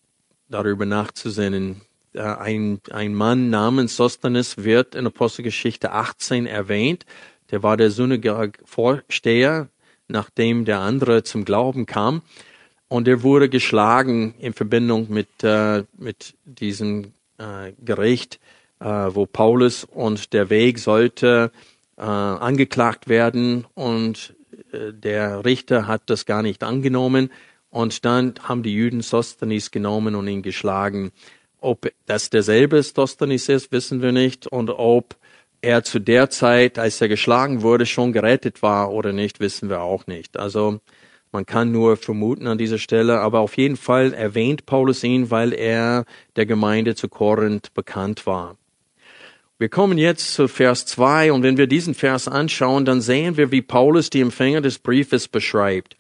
darüber 0.50 0.86
nachzusinnen. 0.86 1.82
Äh, 2.14 2.22
ein, 2.22 2.80
ein 2.92 3.14
Mann 3.14 3.50
namens 3.50 3.96
Sostenes 3.96 4.58
wird 4.64 4.96
in 4.96 5.08
Apostelgeschichte 5.08 5.92
18 5.92 6.46
erwähnt. 6.46 7.06
Der 7.52 7.64
war 7.64 7.78
der 7.78 7.92
Synagoge-Vorsteher, 7.92 9.68
nachdem 10.08 10.66
der 10.66 10.80
andere 10.80 11.24
zum 11.24 11.46
Glauben 11.46 11.86
kam. 11.86 12.22
Und 12.88 13.08
er 13.08 13.24
wurde 13.24 13.50
geschlagen 13.50 14.36
in 14.40 14.54
Verbindung 14.54 15.08
mit, 15.10 15.44
äh, 15.44 15.84
mit 15.98 16.36
diesem 16.46 17.14
äh, 17.38 17.74
Gericht, 17.84 18.40
äh, 18.80 18.86
wo 18.86 19.26
Paulus 19.26 19.84
und 19.84 20.34
der 20.34 20.50
Weg 20.50 20.78
sollte 20.80 21.52
äh, 21.98 22.02
angeklagt 22.02 23.08
werden. 23.08 23.66
Und 23.74 24.36
äh, 24.72 24.94
der 24.94 25.44
Richter 25.46 25.88
hat 25.88 26.04
das 26.08 26.26
gar 26.26 26.44
nicht 26.44 26.64
angenommen. 26.64 27.32
Und 27.74 28.06
dann 28.06 28.36
haben 28.44 28.62
die 28.62 28.74
Juden 28.74 29.02
Sosthenes 29.02 29.72
genommen 29.72 30.14
und 30.14 30.28
ihn 30.28 30.44
geschlagen. 30.44 31.12
Ob 31.60 31.92
das 32.06 32.30
derselbe 32.30 32.84
Sosthenes 32.84 33.50
ist, 33.50 33.72
wissen 33.72 34.04
wir 34.04 34.12
nicht. 34.12 34.46
Und 34.46 34.70
ob 34.70 35.16
er 35.64 35.84
zu 35.84 35.98
der 35.98 36.30
Zeit, 36.30 36.78
als 36.78 37.02
er 37.02 37.08
geschlagen 37.08 37.64
wurde, 37.64 37.88
schon 37.88 38.14
gerettet 38.14 38.62
war 38.62 38.92
oder 38.92 39.12
nicht, 39.12 39.40
wissen 39.40 39.70
wir 39.70 39.82
auch 39.82 40.06
nicht. 40.06 40.38
Also 40.38 40.82
man 41.32 41.48
kann 41.48 41.72
nur 41.72 41.98
vermuten 41.98 42.46
an 42.46 42.60
dieser 42.60 42.78
Stelle, 42.78 43.22
aber 43.22 43.40
auf 43.40 43.58
jeden 43.58 43.78
Fall 43.78 44.14
erwähnt 44.14 44.68
Paulus 44.68 45.04
ihn, 45.04 45.32
weil 45.32 45.52
er 45.52 46.06
der 46.36 46.46
Gemeinde 46.46 46.94
zu 46.94 47.10
Korinth 47.10 47.74
bekannt 47.74 48.28
war. 48.28 48.56
Wir 49.58 49.70
kommen 49.70 49.98
jetzt 49.98 50.36
zu 50.36 50.48
Vers 50.48 50.86
2 50.86 51.32
und 51.32 51.42
wenn 51.42 51.58
wir 51.58 51.66
diesen 51.66 51.96
Vers 51.96 52.28
anschauen, 52.28 52.86
dann 52.86 53.02
sehen 53.02 53.36
wir, 53.36 53.52
wie 53.52 53.64
Paulus 53.64 54.12
die 54.12 54.22
Empfänger 54.22 54.62
des 54.62 54.78
Briefes 54.78 55.28
beschreibt. 55.28 55.96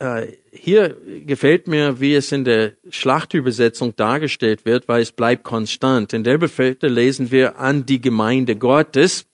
Äh, 0.00 0.32
hier 0.52 0.96
gefällt 1.26 1.66
mir, 1.66 2.00
wie 2.00 2.14
es 2.14 2.32
in 2.32 2.44
der 2.44 2.72
Schlachtübersetzung 2.90 3.96
dargestellt 3.96 4.64
wird, 4.64 4.88
weil 4.88 5.02
es 5.02 5.12
bleibt 5.12 5.44
konstant. 5.44 6.12
In 6.12 6.24
der 6.24 6.38
Befehle 6.38 6.88
lesen 6.88 7.30
wir 7.30 7.58
an 7.58 7.84
die 7.84 8.00
Gemeinde 8.00 8.56
Gottes. 8.56 9.26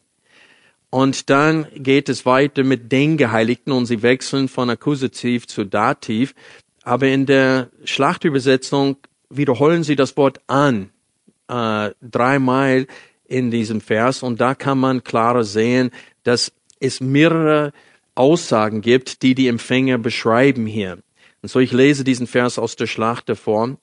Und 0.90 1.28
dann 1.28 1.66
geht 1.74 2.08
es 2.08 2.24
weiter 2.24 2.62
mit 2.62 2.92
den 2.92 3.16
Geheiligten 3.16 3.72
und 3.72 3.86
sie 3.86 4.02
wechseln 4.02 4.48
von 4.48 4.70
Akkusativ 4.70 5.46
zu 5.46 5.64
Dativ. 5.64 6.34
Aber 6.82 7.08
in 7.08 7.26
der 7.26 7.70
Schlachtübersetzung 7.84 8.96
wiederholen 9.28 9.82
sie 9.82 9.96
das 9.96 10.16
Wort 10.16 10.40
an 10.46 10.90
äh, 11.48 11.90
dreimal 12.00 12.86
in 13.26 13.50
diesem 13.50 13.80
Vers 13.80 14.22
und 14.22 14.40
da 14.40 14.54
kann 14.54 14.78
man 14.78 15.02
klarer 15.02 15.44
sehen, 15.44 15.90
dass 16.22 16.52
es 16.78 17.00
mehrere 17.00 17.72
Aussagen 18.14 18.80
gibt, 18.80 19.22
die 19.22 19.34
die 19.34 19.48
Empfänger 19.48 19.98
beschreiben 19.98 20.66
hier. 20.66 20.98
Und 21.42 21.48
so 21.48 21.60
ich 21.60 21.72
lese 21.72 22.04
diesen 22.04 22.26
Vers 22.26 22.58
aus 22.58 22.76
der 22.76 22.86
Schlacht 22.86 23.30
vor. 23.36 23.76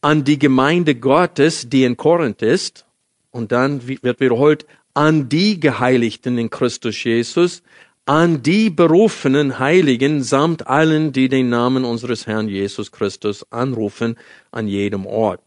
An 0.00 0.24
die 0.24 0.38
Gemeinde 0.38 0.94
Gottes, 0.94 1.68
die 1.68 1.84
in 1.84 1.96
Korinth 1.96 2.42
ist, 2.42 2.86
und 3.30 3.52
dann 3.52 3.86
wird 3.86 4.20
wiederholt, 4.20 4.66
an 4.94 5.28
die 5.28 5.60
Geheiligten 5.60 6.38
in 6.38 6.50
Christus 6.50 7.02
Jesus, 7.02 7.62
an 8.06 8.42
die 8.42 8.70
berufenen 8.70 9.58
Heiligen 9.58 10.22
samt 10.22 10.66
allen, 10.66 11.12
die 11.12 11.28
den 11.28 11.48
Namen 11.48 11.84
unseres 11.84 12.26
Herrn 12.26 12.48
Jesus 12.48 12.90
Christus 12.90 13.46
anrufen, 13.52 14.16
an 14.50 14.66
jedem 14.66 15.06
Ort. 15.06 15.40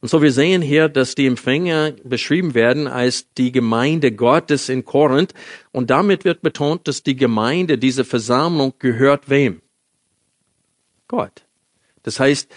Und 0.00 0.08
so 0.08 0.22
wir 0.22 0.32
sehen 0.32 0.62
hier, 0.62 0.88
dass 0.88 1.14
die 1.14 1.26
Empfänger 1.26 1.92
beschrieben 2.04 2.54
werden 2.54 2.86
als 2.86 3.32
die 3.34 3.52
Gemeinde 3.52 4.12
Gottes 4.12 4.68
in 4.70 4.84
Korinth. 4.84 5.34
Und 5.72 5.90
damit 5.90 6.24
wird 6.24 6.40
betont, 6.40 6.88
dass 6.88 7.02
die 7.02 7.16
Gemeinde, 7.16 7.76
diese 7.76 8.04
Versammlung 8.04 8.72
gehört 8.78 9.28
wem? 9.28 9.60
Gott. 11.06 11.44
Das 12.02 12.18
heißt, 12.18 12.50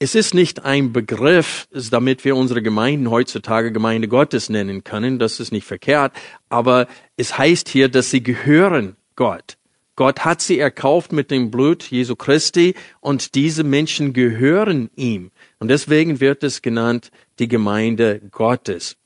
es 0.00 0.14
ist 0.14 0.34
nicht 0.34 0.64
ein 0.64 0.92
Begriff, 0.92 1.68
damit 1.90 2.24
wir 2.24 2.36
unsere 2.36 2.62
Gemeinden 2.62 3.10
heutzutage 3.10 3.72
Gemeinde 3.72 4.08
Gottes 4.08 4.48
nennen 4.48 4.82
können. 4.82 5.18
Das 5.18 5.40
ist 5.40 5.52
nicht 5.52 5.66
verkehrt. 5.66 6.12
Aber 6.48 6.88
es 7.16 7.38
heißt 7.38 7.68
hier, 7.68 7.88
dass 7.88 8.10
sie 8.10 8.22
gehören 8.22 8.96
Gott. 9.14 9.56
Gott 9.96 10.24
hat 10.24 10.40
sie 10.40 10.60
erkauft 10.60 11.10
mit 11.10 11.32
dem 11.32 11.50
Blut 11.50 11.82
Jesu 11.90 12.14
Christi 12.14 12.74
und 13.00 13.34
diese 13.34 13.64
Menschen 13.64 14.12
gehören 14.12 14.90
ihm. 14.94 15.32
Und 15.58 15.68
deswegen 15.68 16.20
wird 16.20 16.42
es 16.44 16.62
genannt 16.62 17.10
die 17.38 17.48
Gemeinde 17.48 18.20
Gottes. 18.30 18.96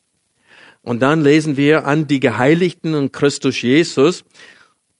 Und 0.82 1.00
dann 1.00 1.22
lesen 1.22 1.56
wir 1.56 1.86
an 1.86 2.06
die 2.06 2.20
Geheiligten 2.20 2.94
in 2.94 3.12
Christus 3.12 3.62
Jesus. 3.62 4.24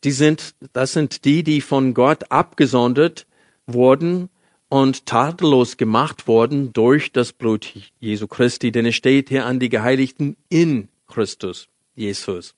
Die 0.05 0.13
sind, 0.13 0.55
das 0.73 0.93
sind 0.93 1.25
die, 1.25 1.43
die 1.43 1.61
von 1.61 1.93
Gott 1.95 2.31
abgesondert 2.31 3.27
wurden 3.67 4.29
und 4.69 5.07
tadellos 5.07 5.77
gemacht 5.77 6.27
worden 6.27 6.73
durch 6.73 7.13
das 7.13 7.33
Blut 7.33 7.73
Jesu 8.01 8.27
Christi, 8.27 8.73
denn 8.73 8.87
es 8.87 8.95
steht 8.95 9.29
hier 9.29 9.45
an 9.45 9.61
die 9.61 9.69
Geheiligten 9.69 10.37
in 10.49 10.89
Christus 11.09 11.69
Jesus. 11.95 12.55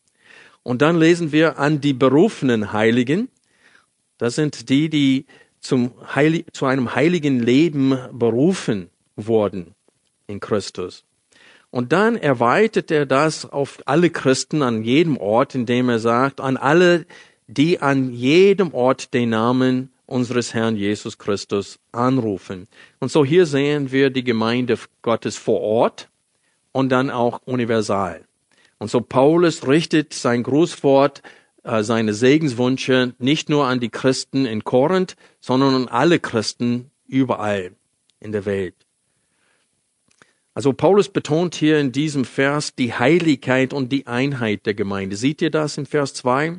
Und 0.62 0.80
dann 0.80 0.98
lesen 0.98 1.32
wir 1.32 1.58
an 1.58 1.80
die 1.80 1.92
berufenen 1.92 2.72
Heiligen. 2.72 3.28
Das 4.16 4.36
sind 4.36 4.68
die, 4.68 4.88
die 4.88 5.26
zum 5.64 5.92
Heil 6.14 6.44
zu 6.52 6.66
einem 6.66 6.94
heiligen 6.94 7.40
Leben 7.40 7.98
berufen 8.12 8.90
wurden 9.16 9.74
in 10.26 10.38
Christus. 10.38 11.04
Und 11.70 11.92
dann 11.92 12.16
erweitert 12.16 12.90
er 12.90 13.06
das 13.06 13.50
auf 13.50 13.80
alle 13.86 14.10
Christen 14.10 14.62
an 14.62 14.84
jedem 14.84 15.16
Ort, 15.16 15.54
indem 15.54 15.88
er 15.88 15.98
sagt, 15.98 16.40
an 16.40 16.56
alle, 16.56 17.06
die 17.48 17.80
an 17.80 18.12
jedem 18.12 18.72
Ort 18.74 19.12
den 19.14 19.30
Namen 19.30 19.90
unseres 20.06 20.54
Herrn 20.54 20.76
Jesus 20.76 21.18
Christus 21.18 21.78
anrufen. 21.92 22.68
Und 23.00 23.10
so 23.10 23.24
hier 23.24 23.46
sehen 23.46 23.90
wir 23.90 24.10
die 24.10 24.22
Gemeinde 24.22 24.78
Gottes 25.02 25.36
vor 25.36 25.60
Ort 25.62 26.10
und 26.72 26.90
dann 26.90 27.10
auch 27.10 27.40
universal. 27.46 28.20
Und 28.78 28.90
so 28.90 29.00
Paulus 29.00 29.66
richtet 29.66 30.12
sein 30.12 30.42
Grußwort, 30.42 31.22
seine 31.64 32.14
Segenswünsche 32.14 33.14
nicht 33.18 33.48
nur 33.48 33.66
an 33.66 33.80
die 33.80 33.88
Christen 33.88 34.46
in 34.46 34.64
Korinth, 34.64 35.16
sondern 35.40 35.74
an 35.74 35.88
alle 35.88 36.18
Christen 36.20 36.90
überall 37.06 37.72
in 38.20 38.32
der 38.32 38.44
Welt. 38.44 38.74
Also 40.54 40.72
Paulus 40.72 41.08
betont 41.08 41.56
hier 41.56 41.80
in 41.80 41.90
diesem 41.90 42.24
Vers 42.24 42.74
die 42.76 42.92
Heiligkeit 42.92 43.72
und 43.72 43.90
die 43.90 44.06
Einheit 44.06 44.66
der 44.66 44.74
Gemeinde. 44.74 45.16
Seht 45.16 45.42
ihr 45.42 45.50
das 45.50 45.76
in 45.78 45.86
Vers 45.86 46.14
2? 46.14 46.58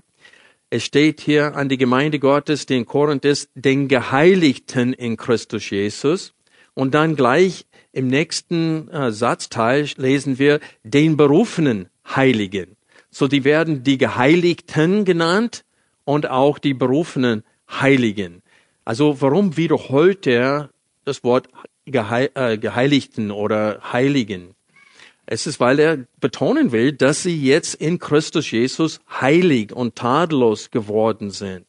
Es 0.70 0.84
steht 0.84 1.22
hier 1.22 1.56
an 1.56 1.70
die 1.70 1.78
Gemeinde 1.78 2.20
Gottes, 2.20 2.66
die 2.66 2.76
in 2.76 2.86
Korinth 2.86 3.24
ist, 3.24 3.50
den 3.56 3.88
Geheiligten 3.88 4.92
in 4.92 5.16
Christus 5.16 5.70
Jesus. 5.70 6.34
Und 6.74 6.94
dann 6.94 7.16
gleich 7.16 7.66
im 7.94 8.08
nächsten 8.08 8.90
äh, 8.90 9.14
Satzteil 9.14 9.88
lesen 9.96 10.38
wir 10.40 10.60
den 10.84 11.16
berufenen 11.16 11.88
Heiligen. 12.06 12.76
So, 13.18 13.30
die 13.30 13.46
werden 13.46 13.82
die 13.82 13.98
Geheiligten 13.98 15.06
genannt 15.06 15.64
und 16.04 16.30
auch 16.30 16.60
die 16.60 16.74
berufenen 16.74 17.46
Heiligen. 17.72 18.42
Also, 18.84 19.22
warum 19.22 19.56
wiederholt 19.56 20.28
er 20.28 20.70
das 21.06 21.24
Wort 21.24 21.48
Geheil, 21.86 22.30
äh, 22.36 22.58
Geheiligten 22.58 23.32
oder 23.32 23.80
Heiligen? 23.94 24.54
Es 25.26 25.48
ist, 25.48 25.62
weil 25.62 25.80
er 25.80 26.00
betonen 26.20 26.74
will, 26.74 26.92
dass 26.92 27.24
sie 27.24 27.42
jetzt 27.42 27.76
in 27.76 28.00
Christus 28.00 28.52
Jesus 28.52 29.00
heilig 29.10 29.72
und 29.72 29.96
tadellos 29.96 30.70
geworden 30.70 31.32
sind. 31.32 31.66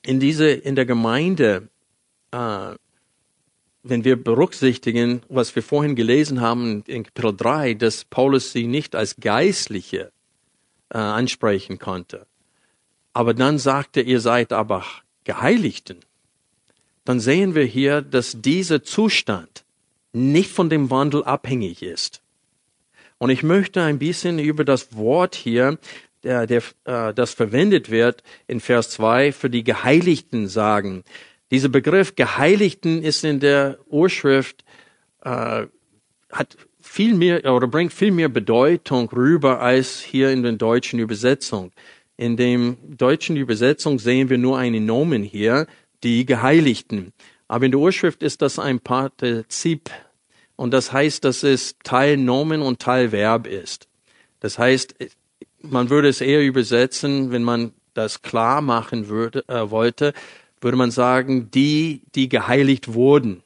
In 0.00 0.18
diese, 0.18 0.48
in 0.48 0.76
der 0.76 0.86
Gemeinde, 0.86 1.68
äh, 2.30 2.74
wenn 3.84 4.02
wir 4.02 4.16
berücksichtigen, 4.16 5.22
was 5.28 5.54
wir 5.54 5.62
vorhin 5.62 5.94
gelesen 5.94 6.40
haben 6.40 6.82
in 6.86 7.04
Kapitel 7.04 7.36
3, 7.36 7.74
dass 7.74 8.06
Paulus 8.06 8.50
sie 8.50 8.66
nicht 8.66 8.96
als 8.96 9.16
Geistliche 9.16 10.10
äh, 10.88 10.98
ansprechen 10.98 11.78
konnte. 11.78 12.26
Aber 13.12 13.34
dann 13.34 13.58
sagte, 13.58 14.00
ihr 14.00 14.20
seid 14.20 14.52
aber 14.52 14.84
Geheiligten. 15.24 16.00
Dann 17.04 17.20
sehen 17.20 17.54
wir 17.54 17.64
hier, 17.64 18.00
dass 18.00 18.40
dieser 18.40 18.82
Zustand 18.82 19.64
nicht 20.12 20.50
von 20.50 20.70
dem 20.70 20.90
Wandel 20.90 21.22
abhängig 21.22 21.82
ist. 21.82 22.22
Und 23.18 23.30
ich 23.30 23.42
möchte 23.42 23.82
ein 23.82 23.98
bisschen 23.98 24.38
über 24.38 24.64
das 24.64 24.96
Wort 24.96 25.34
hier, 25.34 25.78
der, 26.22 26.46
der, 26.46 26.62
äh, 26.84 27.12
das 27.12 27.34
verwendet 27.34 27.90
wird 27.90 28.22
in 28.46 28.60
Vers 28.60 28.90
2 28.90 29.32
für 29.32 29.50
die 29.50 29.62
Geheiligten 29.62 30.48
sagen. 30.48 31.04
Dieser 31.54 31.68
Begriff 31.68 32.16
Geheiligten 32.16 33.04
ist 33.04 33.22
in 33.22 33.38
der 33.38 33.78
Urschrift, 33.86 34.64
äh, 35.22 35.66
hat 36.32 36.56
viel 36.80 37.14
mehr 37.14 37.44
oder 37.44 37.68
bringt 37.68 37.92
viel 37.92 38.10
mehr 38.10 38.28
Bedeutung 38.28 39.08
rüber 39.10 39.60
als 39.60 40.00
hier 40.00 40.32
in 40.32 40.42
der 40.42 40.50
deutschen 40.54 40.98
Übersetzung. 40.98 41.70
In 42.16 42.36
dem 42.36 42.76
deutschen 42.96 43.36
Übersetzung 43.36 44.00
sehen 44.00 44.30
wir 44.30 44.38
nur 44.38 44.58
einen 44.58 44.84
Nomen 44.84 45.22
hier, 45.22 45.68
die 46.02 46.26
Geheiligten. 46.26 47.12
Aber 47.46 47.66
in 47.66 47.70
der 47.70 47.78
Urschrift 47.78 48.24
ist 48.24 48.42
das 48.42 48.58
ein 48.58 48.80
Partizip 48.80 49.90
und 50.56 50.72
das 50.72 50.92
heißt, 50.92 51.24
dass 51.24 51.44
es 51.44 51.76
Teil 51.84 52.16
Nomen 52.16 52.62
und 52.62 52.80
Teil 52.80 53.12
Verb 53.12 53.46
ist. 53.46 53.86
Das 54.40 54.58
heißt, 54.58 54.96
man 55.60 55.88
würde 55.88 56.08
es 56.08 56.20
eher 56.20 56.42
übersetzen, 56.42 57.30
wenn 57.30 57.44
man 57.44 57.74
das 57.94 58.22
klar 58.22 58.60
machen 58.60 59.06
würde, 59.06 59.44
äh, 59.46 59.70
wollte, 59.70 60.14
würde 60.64 60.76
man 60.76 60.90
sagen, 60.90 61.50
die, 61.50 62.02
die 62.14 62.28
geheiligt 62.28 62.94
wurden. 62.94 63.42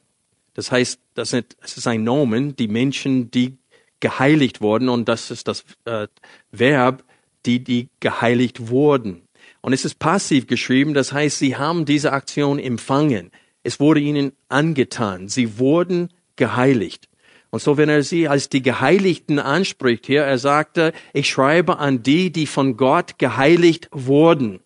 Das 0.53 0.71
heißt, 0.71 0.99
das 1.13 1.33
ist 1.33 1.87
ein 1.87 2.03
Nomen, 2.03 2.55
die 2.55 2.67
Menschen, 2.67 3.29
die 3.29 3.57
geheiligt 3.99 4.61
wurden, 4.61 4.89
und 4.89 5.07
das 5.07 5.29
ist 5.29 5.47
das 5.47 5.65
äh, 5.85 6.07
Verb, 6.51 7.03
die, 7.45 7.63
die 7.63 7.89
geheiligt 7.99 8.69
wurden. 8.69 9.21
Und 9.61 9.73
es 9.73 9.85
ist 9.85 9.99
passiv 9.99 10.47
geschrieben, 10.47 10.93
das 10.93 11.11
heißt, 11.13 11.39
sie 11.39 11.55
haben 11.57 11.85
diese 11.85 12.13
Aktion 12.13 12.59
empfangen. 12.59 13.31
Es 13.63 13.79
wurde 13.79 13.99
ihnen 13.99 14.31
angetan. 14.47 15.27
Sie 15.27 15.59
wurden 15.59 16.09
geheiligt. 16.37 17.09
Und 17.49 17.61
so, 17.61 17.77
wenn 17.77 17.89
er 17.89 18.03
sie 18.03 18.27
als 18.27 18.49
die 18.49 18.61
Geheiligten 18.61 19.39
anspricht 19.39 20.05
hier, 20.05 20.23
er 20.23 20.37
sagte, 20.37 20.93
ich 21.13 21.29
schreibe 21.29 21.79
an 21.79 22.03
die, 22.03 22.31
die 22.31 22.45
von 22.45 22.77
Gott 22.77 23.17
geheiligt 23.17 23.89
wurden. 23.91 24.59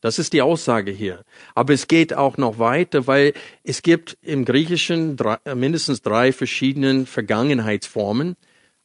Das 0.00 0.18
ist 0.18 0.32
die 0.32 0.42
Aussage 0.42 0.90
hier. 0.90 1.22
Aber 1.54 1.72
es 1.72 1.88
geht 1.88 2.14
auch 2.14 2.36
noch 2.36 2.58
weiter, 2.58 3.06
weil 3.06 3.32
es 3.64 3.82
gibt 3.82 4.16
im 4.22 4.44
Griechischen 4.44 5.16
drei, 5.16 5.38
mindestens 5.54 6.02
drei 6.02 6.32
verschiedene 6.32 7.06
Vergangenheitsformen. 7.06 8.36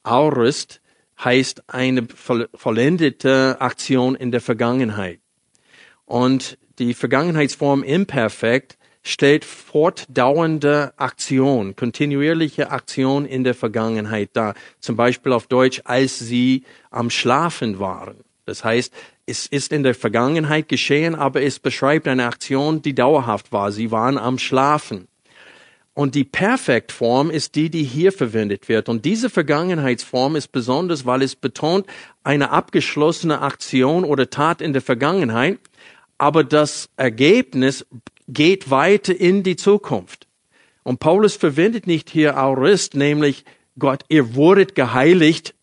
Aurist 0.04 0.82
heißt 1.24 1.64
eine 1.68 2.08
vollendete 2.54 3.58
Aktion 3.60 4.16
in 4.16 4.32
der 4.32 4.42
Vergangenheit. 4.42 5.20
Und 6.06 6.58
die 6.80 6.94
Vergangenheitsform 6.94 7.84
imperfekt 7.84 8.78
stellt 9.04 9.46
fortdauernde 9.46 10.94
Aktion, 10.98 11.76
kontinuierliche 11.76 12.72
Aktion 12.72 13.26
in 13.26 13.44
der 13.44 13.56
Vergangenheit 13.56 14.30
dar. 14.34 14.56
Zum 14.80 14.96
Beispiel 14.96 15.34
auf 15.34 15.48
Deutsch, 15.48 15.82
als 15.86 16.20
sie 16.20 16.64
am 16.90 17.10
Schlafen 17.10 17.80
waren. 17.80 18.18
Das 18.46 18.64
heißt, 18.64 18.94
Es 19.26 19.46
ist 19.46 19.72
in 19.72 19.84
der 19.84 19.96
Vergangenheit 19.96 20.68
geschehen, 20.68 21.16
aber 21.16 21.42
es 21.42 21.60
beschreibt 21.60 22.08
eine 22.08 22.26
Aktion, 22.26 22.82
die 22.82 22.96
dauerhaft 22.96 23.52
war. 23.52 23.72
Sie 23.72 23.92
waren 23.92 24.18
am 24.18 24.38
Schlafen. 24.38 25.08
Und 25.94 26.16
die 26.16 26.24
Perfektform 26.24 27.30
ist 27.30 27.56
die, 27.56 27.70
die 27.70 27.84
hier 27.84 28.12
verwendet 28.12 28.70
wird. 28.70 28.88
Und 28.88 29.04
diese 29.04 29.30
Vergangenheitsform 29.30 30.36
ist 30.36 30.52
besonders, 30.52 31.06
weil 31.06 31.22
es 31.22 31.36
betont 31.36 31.86
eine 32.24 32.52
abgeschlossene 32.52 33.42
Aktion 33.42 34.06
oder 34.06 34.30
Tat 34.30 34.62
in 34.62 34.74
der 34.74 34.82
Vergangenheit, 34.82 35.60
aber 36.18 36.44
das 36.44 36.90
Ergebnis 36.96 37.86
geht 38.28 38.70
weiter 38.70 39.20
in 39.20 39.44
die 39.44 39.58
Zukunft. 39.58 40.28
Und 40.84 41.00
Paulus 41.00 41.36
verwendet 41.36 41.88
nicht 41.88 42.10
hier 42.10 42.42
Aurist, 42.42 42.96
nämlich 42.96 43.44
Gott, 43.78 44.04
ihr 44.08 44.36
wurdet 44.36 44.76
geheiligt, 44.76 45.56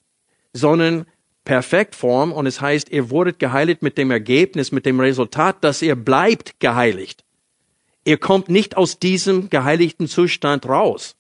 sondern 0.52 1.06
Perfektform 1.48 2.30
und 2.30 2.44
es 2.44 2.61
heißt, 2.61 2.90
ihr 2.90 3.08
wurdet 3.08 3.38
geheiligt 3.38 3.80
mit 3.80 3.96
dem 3.96 4.11
Ergebnis, 4.11 4.70
mit 4.70 4.84
dem 4.84 5.00
Resultat, 5.00 5.64
dass 5.64 5.80
ihr 5.80 5.96
bleibt 5.96 6.61
geheiligt. 6.61 7.24
Ihr 8.04 8.18
kommt 8.18 8.50
nicht 8.50 8.76
aus 8.76 8.98
diesem 8.98 9.48
geheiligten 9.48 10.08
Zustand 10.08 10.68
raus. 10.68 11.16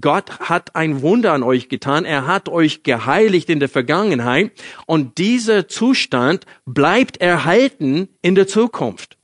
Gott 0.00 0.40
hat 0.40 0.74
ein 0.76 1.02
Wunder 1.02 1.34
an 1.34 1.42
euch 1.42 1.68
getan. 1.68 2.06
Er 2.06 2.26
hat 2.26 2.48
euch 2.48 2.84
geheiligt 2.84 3.50
in 3.50 3.60
der 3.60 3.68
Vergangenheit 3.68 4.52
und 4.86 5.18
dieser 5.18 5.68
Zustand 5.68 6.46
bleibt 6.64 7.18
erhalten 7.18 8.08
in 8.22 8.34
der 8.34 8.46
Zukunft. 8.46 9.18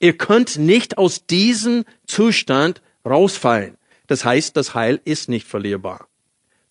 Ihr 0.00 0.18
könnt 0.18 0.58
nicht 0.58 0.98
aus 0.98 1.24
diesem 1.26 1.84
Zustand 2.04 2.82
rausfallen. 3.06 3.76
Das 4.08 4.24
heißt, 4.24 4.56
das 4.56 4.74
Heil 4.74 5.00
ist 5.04 5.28
nicht 5.28 5.46
verlierbar. 5.46 6.08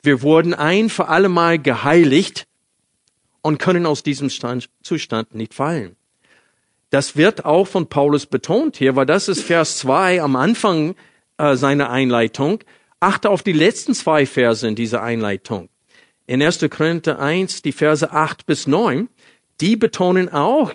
Wir 0.04 0.22
wurden 0.22 0.54
ein 0.54 0.89
für 0.89 1.08
alle 1.08 1.30
Mal 1.30 1.58
geheiligt 1.58 2.48
und 3.48 3.60
können 3.60 3.86
aus 3.86 4.04
diesem 4.04 4.30
Stand, 4.30 4.70
Zustand 4.84 5.34
nicht 5.34 5.54
fallen. 5.54 5.96
Das 6.90 7.16
wird 7.16 7.46
auch 7.46 7.66
von 7.66 7.88
Paulus 7.88 8.26
betont 8.26 8.76
hier, 8.76 8.98
weil 8.98 9.06
das 9.06 9.30
ist 9.30 9.42
Vers 9.42 9.78
2 9.78 10.22
am 10.22 10.36
Anfang 10.36 10.96
äh, 11.38 11.56
seiner 11.56 11.90
Einleitung. 11.90 12.62
Achte 13.00 13.30
auf 13.30 13.44
die 13.44 13.54
letzten 13.54 13.94
zwei 13.94 14.26
Verse 14.26 14.68
in 14.68 14.76
dieser 14.76 15.02
Einleitung. 15.02 15.70
In 16.26 16.44
1. 16.44 16.60
Korinther 16.70 17.20
1, 17.20 17.62
die 17.62 17.72
Verse 17.72 18.12
8 18.12 18.46
bis 18.46 18.68
9, 18.68 19.08
die 19.62 19.78
betonen 19.78 20.28
auch, 20.28 20.74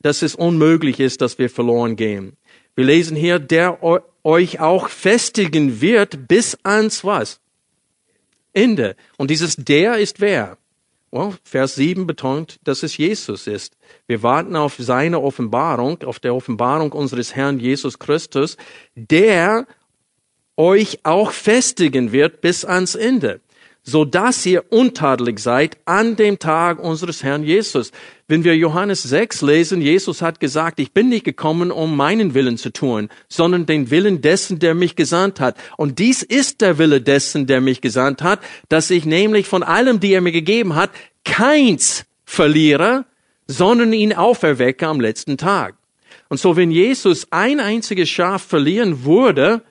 dass 0.00 0.22
es 0.22 0.34
unmöglich 0.34 0.98
ist, 0.98 1.20
dass 1.20 1.38
wir 1.38 1.48
verloren 1.48 1.94
gehen. 1.94 2.36
Wir 2.74 2.86
lesen 2.86 3.16
hier, 3.16 3.38
der 3.38 3.78
euch 4.24 4.58
auch 4.58 4.88
festigen 4.88 5.80
wird 5.80 6.26
bis 6.26 6.58
ans 6.64 7.04
was? 7.04 7.40
Ende. 8.52 8.96
Und 9.16 9.30
dieses 9.30 9.54
der 9.54 9.98
ist 9.98 10.20
wer? 10.20 10.58
Well, 11.12 11.34
Vers 11.42 11.74
7 11.74 12.06
betont, 12.06 12.60
dass 12.62 12.84
es 12.84 12.96
Jesus 12.96 13.48
ist. 13.48 13.76
Wir 14.06 14.22
warten 14.22 14.54
auf 14.54 14.76
seine 14.78 15.20
Offenbarung, 15.20 16.02
auf 16.04 16.20
der 16.20 16.34
Offenbarung 16.34 16.92
unseres 16.92 17.34
Herrn 17.34 17.58
Jesus 17.58 17.98
Christus, 17.98 18.56
der 18.94 19.66
euch 20.56 21.00
auch 21.04 21.32
festigen 21.32 22.12
wird 22.12 22.40
bis 22.40 22.64
ans 22.64 22.94
Ende 22.94 23.40
so 23.82 24.04
dass 24.04 24.44
ihr 24.44 24.70
untadelig 24.70 25.38
seid 25.38 25.78
an 25.84 26.16
dem 26.16 26.38
Tag 26.38 26.78
unseres 26.78 27.22
Herrn 27.22 27.42
Jesus. 27.42 27.92
Wenn 28.28 28.44
wir 28.44 28.56
Johannes 28.56 29.02
6 29.02 29.42
lesen, 29.42 29.80
Jesus 29.80 30.22
hat 30.22 30.38
gesagt, 30.38 30.78
ich 30.80 30.92
bin 30.92 31.08
nicht 31.08 31.24
gekommen, 31.24 31.70
um 31.70 31.96
meinen 31.96 32.34
Willen 32.34 32.58
zu 32.58 32.70
tun, 32.70 33.08
sondern 33.28 33.66
den 33.66 33.90
Willen 33.90 34.20
dessen, 34.20 34.58
der 34.58 34.74
mich 34.74 34.96
gesandt 34.96 35.40
hat. 35.40 35.56
Und 35.76 35.98
dies 35.98 36.22
ist 36.22 36.60
der 36.60 36.78
Wille 36.78 37.00
dessen, 37.00 37.46
der 37.46 37.60
mich 37.60 37.80
gesandt 37.80 38.22
hat, 38.22 38.40
dass 38.68 38.90
ich 38.90 39.04
nämlich 39.04 39.46
von 39.46 39.62
allem, 39.62 39.98
die 39.98 40.12
er 40.12 40.20
mir 40.20 40.32
gegeben 40.32 40.74
hat, 40.74 40.90
keins 41.24 42.04
verliere, 42.24 43.06
sondern 43.46 43.92
ihn 43.92 44.12
auferwecke 44.12 44.86
am 44.86 45.00
letzten 45.00 45.36
Tag. 45.36 45.74
Und 46.28 46.38
so, 46.38 46.56
wenn 46.56 46.70
Jesus 46.70 47.26
ein 47.30 47.58
einziges 47.58 48.08
Schaf 48.08 48.42
verlieren 48.42 49.04
würde, 49.04 49.62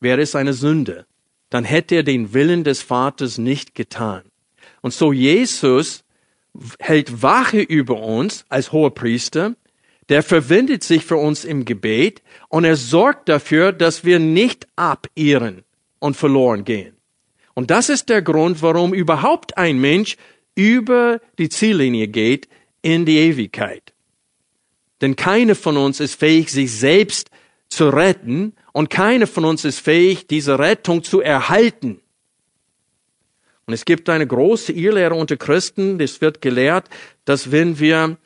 wäre 0.00 0.20
es 0.20 0.34
eine 0.34 0.52
Sünde 0.52 1.06
dann 1.52 1.64
hätte 1.64 1.96
er 1.96 2.02
den 2.02 2.32
Willen 2.32 2.64
des 2.64 2.80
Vaters 2.80 3.36
nicht 3.36 3.74
getan. 3.74 4.22
Und 4.80 4.94
so 4.94 5.12
Jesus 5.12 6.02
hält 6.78 7.22
Wache 7.22 7.60
über 7.60 8.00
uns 8.00 8.46
als 8.48 8.72
hoher 8.72 8.94
Priester, 8.94 9.54
der 10.08 10.22
verwendet 10.22 10.82
sich 10.82 11.04
für 11.04 11.16
uns 11.16 11.44
im 11.44 11.66
Gebet 11.66 12.22
und 12.48 12.64
er 12.64 12.76
sorgt 12.76 13.28
dafür, 13.28 13.72
dass 13.72 14.02
wir 14.02 14.18
nicht 14.18 14.66
abirren 14.76 15.62
und 15.98 16.16
verloren 16.16 16.64
gehen. 16.64 16.96
Und 17.52 17.70
das 17.70 17.90
ist 17.90 18.08
der 18.08 18.22
Grund, 18.22 18.62
warum 18.62 18.94
überhaupt 18.94 19.58
ein 19.58 19.78
Mensch 19.78 20.16
über 20.54 21.20
die 21.38 21.50
Ziellinie 21.50 22.08
geht 22.08 22.48
in 22.80 23.04
die 23.04 23.18
Ewigkeit. 23.18 23.92
Denn 25.02 25.16
keiner 25.16 25.54
von 25.54 25.76
uns 25.76 26.00
ist 26.00 26.14
fähig, 26.14 26.50
sich 26.50 26.72
selbst 26.72 27.30
zu 27.68 27.90
retten 27.90 28.54
und 28.72 28.90
keiner 28.90 29.26
von 29.26 29.44
uns 29.44 29.64
ist 29.64 29.80
fähig, 29.80 30.26
diese 30.26 30.58
Rettung 30.58 31.04
zu 31.04 31.20
erhalten. 31.20 32.00
Und 33.66 33.74
es 33.74 33.84
gibt 33.84 34.08
eine 34.08 34.26
große 34.26 34.72
Irrlehre 34.72 35.14
unter 35.14 35.36
Christen, 35.36 35.98
das 35.98 36.20
wird 36.20 36.40
gelehrt, 36.40 36.88
dass 37.24 37.52
wenn 37.52 37.78
wir, 37.78 38.16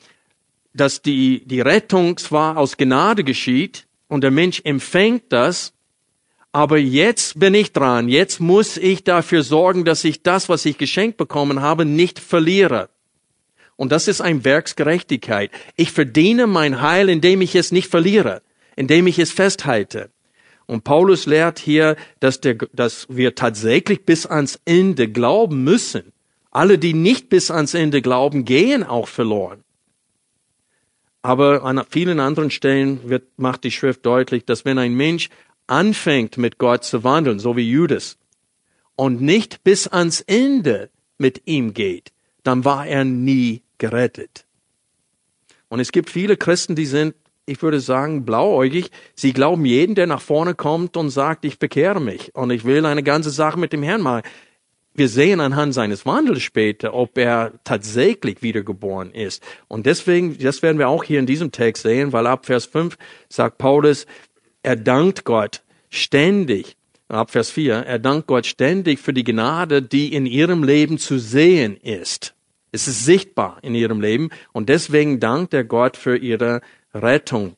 dass 0.72 1.02
die, 1.02 1.44
die 1.44 1.60
Rettung 1.60 2.16
zwar 2.16 2.56
aus 2.56 2.76
Gnade 2.76 3.22
geschieht 3.22 3.86
und 4.08 4.22
der 4.22 4.30
Mensch 4.30 4.62
empfängt 4.64 5.24
das, 5.30 5.72
aber 6.52 6.78
jetzt 6.78 7.38
bin 7.38 7.52
ich 7.52 7.72
dran, 7.72 8.08
jetzt 8.08 8.40
muss 8.40 8.78
ich 8.78 9.04
dafür 9.04 9.42
sorgen, 9.42 9.84
dass 9.84 10.04
ich 10.04 10.22
das, 10.22 10.48
was 10.48 10.64
ich 10.64 10.78
geschenkt 10.78 11.18
bekommen 11.18 11.60
habe, 11.60 11.84
nicht 11.84 12.18
verliere. 12.18 12.88
Und 13.76 13.92
das 13.92 14.08
ist 14.08 14.22
ein 14.22 14.42
Werksgerechtigkeit. 14.42 15.50
Ich 15.76 15.92
verdiene 15.92 16.46
mein 16.46 16.80
Heil, 16.80 17.10
indem 17.10 17.42
ich 17.42 17.54
es 17.54 17.72
nicht 17.72 17.90
verliere, 17.90 18.40
indem 18.74 19.06
ich 19.06 19.18
es 19.18 19.32
festhalte. 19.32 20.08
Und 20.66 20.84
Paulus 20.84 21.26
lehrt 21.26 21.58
hier, 21.58 21.96
dass, 22.20 22.40
der, 22.40 22.54
dass 22.72 23.06
wir 23.08 23.34
tatsächlich 23.34 24.04
bis 24.04 24.26
ans 24.26 24.58
Ende 24.64 25.08
glauben 25.08 25.62
müssen. 25.62 26.12
Alle, 26.50 26.78
die 26.78 26.92
nicht 26.92 27.28
bis 27.28 27.50
ans 27.50 27.74
Ende 27.74 28.02
glauben, 28.02 28.44
gehen 28.44 28.82
auch 28.82 29.08
verloren. 29.08 29.62
Aber 31.22 31.64
an 31.64 31.82
vielen 31.88 32.20
anderen 32.20 32.50
Stellen 32.50 33.08
wird, 33.08 33.24
macht 33.36 33.64
die 33.64 33.70
Schrift 33.70 34.06
deutlich, 34.06 34.44
dass 34.44 34.64
wenn 34.64 34.78
ein 34.78 34.94
Mensch 34.94 35.28
anfängt 35.66 36.36
mit 36.36 36.58
Gott 36.58 36.84
zu 36.84 37.04
wandeln, 37.04 37.38
so 37.38 37.56
wie 37.56 37.68
Judas, 37.68 38.16
und 38.96 39.20
nicht 39.20 39.62
bis 39.62 39.86
ans 39.86 40.20
Ende 40.22 40.90
mit 41.18 41.42
ihm 41.46 41.74
geht, 41.74 42.12
dann 42.42 42.64
war 42.64 42.86
er 42.86 43.04
nie 43.04 43.62
gerettet. 43.78 44.46
Und 45.68 45.80
es 45.80 45.92
gibt 45.92 46.10
viele 46.10 46.36
Christen, 46.36 46.76
die 46.76 46.86
sind 46.86 47.14
ich 47.46 47.62
würde 47.62 47.80
sagen, 47.80 48.24
blauäugig. 48.24 48.90
Sie 49.14 49.32
glauben 49.32 49.64
jeden, 49.64 49.94
der 49.94 50.06
nach 50.06 50.20
vorne 50.20 50.54
kommt 50.54 50.96
und 50.96 51.10
sagt, 51.10 51.44
ich 51.44 51.58
bekehre 51.58 52.00
mich 52.00 52.34
und 52.34 52.50
ich 52.50 52.64
will 52.64 52.84
eine 52.84 53.04
ganze 53.04 53.30
Sache 53.30 53.58
mit 53.58 53.72
dem 53.72 53.82
Herrn 53.82 54.02
machen. 54.02 54.22
Wir 54.94 55.08
sehen 55.08 55.40
anhand 55.40 55.74
seines 55.74 56.06
Wandels 56.06 56.42
später, 56.42 56.94
ob 56.94 57.18
er 57.18 57.52
tatsächlich 57.64 58.42
wiedergeboren 58.42 59.12
ist. 59.12 59.42
Und 59.68 59.86
deswegen, 59.86 60.38
das 60.38 60.62
werden 60.62 60.78
wir 60.78 60.88
auch 60.88 61.04
hier 61.04 61.18
in 61.18 61.26
diesem 61.26 61.52
Text 61.52 61.82
sehen, 61.82 62.12
weil 62.12 62.26
ab 62.26 62.46
Vers 62.46 62.64
5 62.64 62.96
sagt 63.28 63.58
Paulus, 63.58 64.06
er 64.62 64.76
dankt 64.76 65.24
Gott 65.24 65.62
ständig. 65.90 66.76
Ab 67.08 67.30
Vers 67.30 67.50
4, 67.50 67.74
er 67.74 67.98
dankt 67.98 68.26
Gott 68.26 68.46
ständig 68.46 68.98
für 68.98 69.12
die 69.12 69.22
Gnade, 69.22 69.82
die 69.82 70.12
in 70.12 70.26
ihrem 70.26 70.64
Leben 70.64 70.98
zu 70.98 71.18
sehen 71.18 71.76
ist. 71.76 72.34
Es 72.72 72.88
ist 72.88 73.04
sichtbar 73.04 73.58
in 73.62 73.74
ihrem 73.74 74.00
Leben 74.00 74.30
und 74.52 74.68
deswegen 74.68 75.20
dankt 75.20 75.54
er 75.54 75.64
Gott 75.64 75.96
für 75.96 76.16
ihre 76.16 76.62
Rettung. 77.02 77.56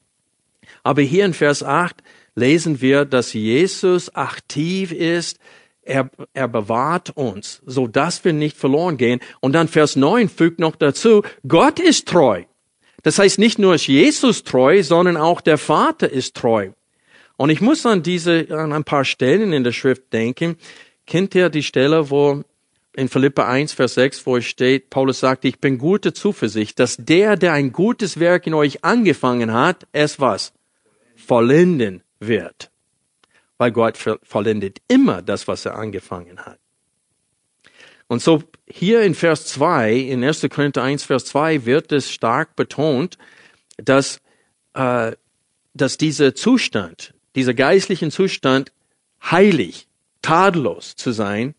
Aber 0.83 1.03
hier 1.03 1.25
in 1.25 1.35
Vers 1.35 1.63
8 1.63 1.97
lesen 2.35 2.81
wir, 2.81 3.05
dass 3.05 3.33
Jesus 3.33 4.15
aktiv 4.15 4.93
ist, 4.93 5.39
er, 5.83 6.11
er 6.35 6.49
bewahrt 6.49 7.11
uns, 7.17 7.63
so 7.65 7.87
dass 7.87 8.25
wir 8.25 8.33
nicht 8.33 8.57
verloren 8.57 8.99
gehen. 8.99 9.21
Und 9.41 9.53
dann 9.55 9.69
Vers 9.69 9.97
9 9.97 10.29
fügt 10.29 10.61
noch 10.61 10.77
dazu, 10.77 11.23
Gott 11.47 11.81
ist 11.81 12.07
treu. 12.09 12.45
Das 13.03 13.19
heißt, 13.19 13.39
nicht 13.39 13.59
nur 13.59 13.75
ist 13.75 13.87
Jesus 13.87 14.45
treu, 14.45 14.83
sondern 14.83 15.17
auch 15.17 15.41
der 15.41 15.57
Vater 15.57 16.11
ist 16.11 16.37
treu. 16.37 16.71
Und 17.37 17.51
ich 17.51 17.61
muss 17.61 17.87
an 17.87 18.03
diese, 18.03 18.49
an 18.51 18.73
ein 18.73 18.85
paar 18.85 19.05
Stellen 19.05 19.53
in 19.53 19.65
der 19.65 19.73
Schrift 19.73 20.13
denken. 20.13 20.57
Kennt 21.07 21.35
ihr 21.35 21.49
die 21.49 21.63
Stelle, 21.63 22.11
wo 22.11 22.43
in 22.99 23.09
Philippa 23.09 23.47
1, 23.49 23.75
Vers 23.75 23.95
6, 23.95 24.27
wo 24.27 24.39
es 24.39 24.45
steht, 24.45 24.91
Paulus 24.91 25.21
sagt, 25.21 25.45
ich 25.45 25.61
bin 25.61 25.79
gute 25.79 26.13
Zuversicht, 26.13 26.81
dass 26.81 26.97
der, 26.97 27.37
der 27.37 27.53
ein 27.53 27.71
gutes 27.71 28.19
Werk 28.19 28.45
in 28.49 28.55
euch 28.55 28.85
angefangen 28.85 29.53
hat, 29.53 29.87
es 29.93 30.19
was? 30.19 30.53
Vollenden 31.15 32.03
wird. 32.19 32.73
Weil 33.57 33.71
Gott 33.71 33.97
vollendet 34.25 34.79
immer 34.89 35.23
das, 35.23 35.47
was 35.47 35.65
er 35.65 35.77
angefangen 35.77 36.45
hat. 36.45 36.59
Und 38.09 38.21
so 38.21 38.43
hier 38.69 39.03
in 39.03 39.15
Vers 39.15 39.47
2, 39.47 39.93
in 39.95 40.25
1. 40.25 40.49
Korinther 40.51 40.83
1, 40.83 41.05
Vers 41.05 41.27
2 41.27 41.67
wird 41.67 41.93
es 41.93 42.11
stark 42.11 42.57
betont, 42.57 43.17
dass, 43.77 44.21
äh, 44.75 45.13
dass 45.73 45.99
dieser 45.99 46.35
Zustand, 46.35 47.15
dieser 47.37 47.55
geistlichen 47.55 48.11
Zustand 48.11 48.73
heilig, 49.23 49.87
tadellos 50.21 50.97
zu 50.97 51.13
sein, 51.13 51.55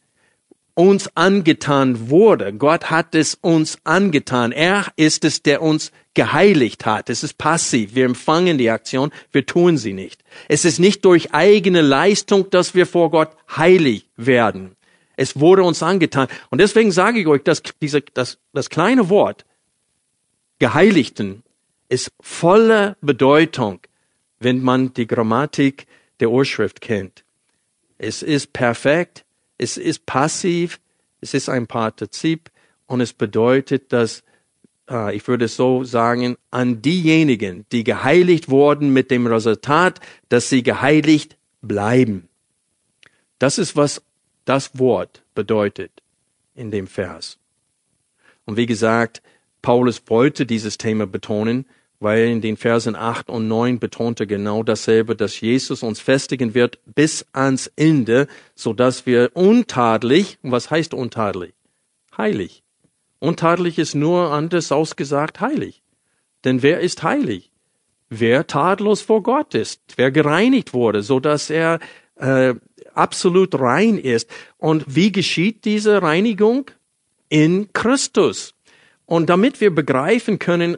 uns 0.80 1.10
angetan 1.14 2.10
wurde. 2.10 2.54
Gott 2.54 2.90
hat 2.90 3.14
es 3.14 3.36
uns 3.36 3.80
angetan. 3.84 4.54
Er 4.54 4.86
ist 4.96 5.26
es, 5.26 5.44
der 5.44 5.62
uns 5.62 5.92
geheiligt 6.14 6.86
hat. 6.86 7.10
Es 7.10 7.22
ist 7.22 7.38
passiv. 7.38 7.96
Wir 7.96 8.06
empfangen 8.06 8.58
die 8.58 8.70
Aktion, 8.70 9.12
wir 9.34 9.46
tun 9.46 9.78
sie 9.78 9.92
nicht. 9.92 10.24
Es 10.48 10.64
ist 10.64 10.80
nicht 10.80 11.04
durch 11.04 11.34
eigene 11.34 11.82
Leistung, 11.82 12.50
dass 12.50 12.76
wir 12.76 12.86
vor 12.86 13.12
Gott 13.12 13.32
heilig 13.58 14.08
werden. 14.16 14.78
Es 15.18 15.38
wurde 15.38 15.64
uns 15.64 15.84
angetan. 15.84 16.30
Und 16.50 16.62
deswegen 16.62 16.94
sage 16.94 17.20
ich 17.20 17.28
euch, 17.28 17.44
dass 17.44 17.62
diese, 17.82 18.00
das, 18.14 18.38
das 18.54 18.70
kleine 18.70 19.10
Wort 19.10 19.46
Geheiligten 20.60 21.44
ist 21.90 22.10
voller 22.22 22.96
Bedeutung, 23.02 23.82
wenn 24.40 24.62
man 24.62 24.94
die 24.94 25.08
Grammatik 25.08 25.88
der 26.22 26.32
Urschrift 26.32 26.80
kennt. 26.80 27.26
Es 27.98 28.24
ist 28.24 28.54
perfekt, 28.54 29.26
es 29.60 29.78
ist 29.78 30.08
passiv, 30.08 30.80
es 31.22 31.36
ist 31.36 31.50
ein 31.50 31.68
Partizip 31.68 32.50
und 32.88 33.02
es 33.02 33.14
bedeutet, 33.14 33.94
dass, 33.94 34.24
äh, 34.90 35.16
ich 35.16 35.28
würde 35.28 35.48
so 35.48 35.84
sagen, 35.84 36.38
an 36.50 36.82
diejenigen, 36.82 37.66
die 37.72 37.84
geheiligt 37.84 38.50
wurden 38.50 38.92
mit 38.92 39.12
dem 39.12 39.28
Resultat, 39.28 40.00
dass 40.30 40.50
sie 40.50 40.64
geheiligt 40.64 41.38
bleiben. 41.62 42.30
Das 43.38 43.60
ist, 43.60 43.76
was 43.76 44.02
das 44.46 44.80
Wort 44.80 45.24
bedeutet 45.36 45.92
in 46.56 46.72
dem 46.72 46.88
Vers. 46.88 47.38
Und 48.46 48.58
wie 48.58 48.66
gesagt, 48.66 49.22
Paulus 49.62 50.02
wollte 50.08 50.46
dieses 50.46 50.78
Thema 50.78 51.06
betonen, 51.06 51.66
weil 52.00 52.30
in 52.30 52.42
den 52.42 52.58
Versen 52.58 52.96
8 52.96 53.30
und 53.30 53.48
9 53.48 53.80
betonte 53.80 54.26
genau 54.26 54.64
dasselbe, 54.64 55.16
dass 55.16 55.40
Jesus 55.42 55.84
uns 55.84 56.00
festigen 56.00 56.54
wird 56.54 56.80
bis 56.86 57.26
ans 57.34 57.72
Ende, 57.76 58.28
so 58.56 58.74
dass 58.74 59.06
wir 59.06 59.32
untadelig, 59.34 60.38
was 60.42 60.72
heißt 60.72 60.94
untadelig? 60.94 61.54
Heilig. 62.18 62.64
Untadelig 63.20 63.78
ist 63.80 63.96
nur 63.96 64.32
anders 64.32 64.72
ausgesagt 64.72 65.42
heilig. 65.42 65.82
Denn 66.46 66.62
wer 66.62 66.80
ist 66.80 67.04
heilig? 67.04 67.52
Wer 68.10 68.48
tadellos 68.48 69.02
vor 69.02 69.22
Gott 69.22 69.54
ist, 69.54 69.82
wer 69.98 70.10
gereinigt 70.10 70.74
wurde, 70.74 71.04
so 71.04 71.20
dass 71.20 71.50
er 71.50 71.80
äh, 72.16 72.56
absolut 72.94 73.60
rein 73.60 73.98
ist. 73.98 74.30
Und 74.58 74.96
wie 74.96 75.12
geschieht 75.12 75.66
diese 75.66 76.02
Reinigung? 76.02 76.72
In 77.28 77.72
Christus. 77.74 78.56
Und 79.06 79.30
damit 79.30 79.62
wir 79.62 79.74
begreifen 79.74 80.40
können, 80.40 80.78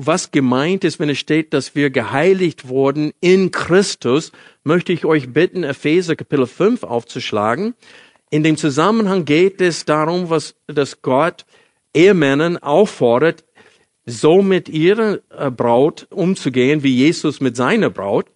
was 0.00 0.30
gemeint 0.30 0.84
ist, 0.84 1.00
wenn 1.00 1.08
es 1.08 1.18
steht, 1.18 1.52
dass 1.52 1.74
wir 1.74 1.90
geheiligt 1.90 2.68
wurden 2.68 3.12
in 3.20 3.50
Christus, 3.50 4.30
möchte 4.62 4.92
ich 4.92 5.04
euch 5.04 5.32
bitten, 5.32 5.64
Epheser 5.64 6.14
Kapitel 6.14 6.46
5 6.46 6.84
aufzuschlagen. 6.84 7.74
In 8.30 8.44
dem 8.44 8.56
Zusammenhang 8.56 9.24
geht 9.24 9.60
es 9.60 9.84
darum, 9.84 10.30
was, 10.30 10.54
dass 10.66 11.02
Gott 11.02 11.44
Ehemännern 11.94 12.58
auffordert, 12.58 13.44
so 14.06 14.40
mit 14.40 14.68
ihrer 14.68 15.18
äh, 15.36 15.50
Braut 15.50 16.06
umzugehen, 16.10 16.82
wie 16.82 16.94
Jesus 16.94 17.40
mit 17.40 17.56
seiner 17.56 17.90
Braut. 17.90 18.26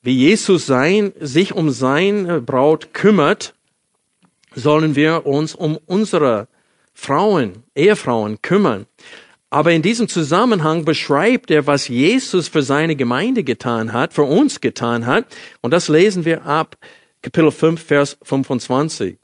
Wie 0.00 0.14
Jesus 0.14 0.66
sein, 0.66 1.12
sich 1.18 1.54
um 1.54 1.70
seine 1.70 2.40
Braut 2.40 2.94
kümmert, 2.94 3.54
sollen 4.54 4.94
wir 4.96 5.26
uns 5.26 5.54
um 5.54 5.76
unsere 5.86 6.46
Frauen, 6.94 7.64
Ehefrauen 7.74 8.40
kümmern. 8.42 8.86
Aber 9.50 9.72
in 9.72 9.80
diesem 9.80 10.08
Zusammenhang 10.08 10.84
beschreibt 10.84 11.50
er, 11.50 11.66
was 11.66 11.88
Jesus 11.88 12.48
für 12.48 12.62
seine 12.62 12.96
Gemeinde 12.96 13.44
getan 13.44 13.92
hat, 13.92 14.12
für 14.12 14.24
uns 14.24 14.60
getan 14.60 15.06
hat. 15.06 15.24
Und 15.62 15.70
das 15.70 15.88
lesen 15.88 16.24
wir 16.24 16.44
ab 16.44 16.76
Kapitel 17.22 17.50
5, 17.50 17.82
Vers 17.82 18.18
25. 18.22 19.16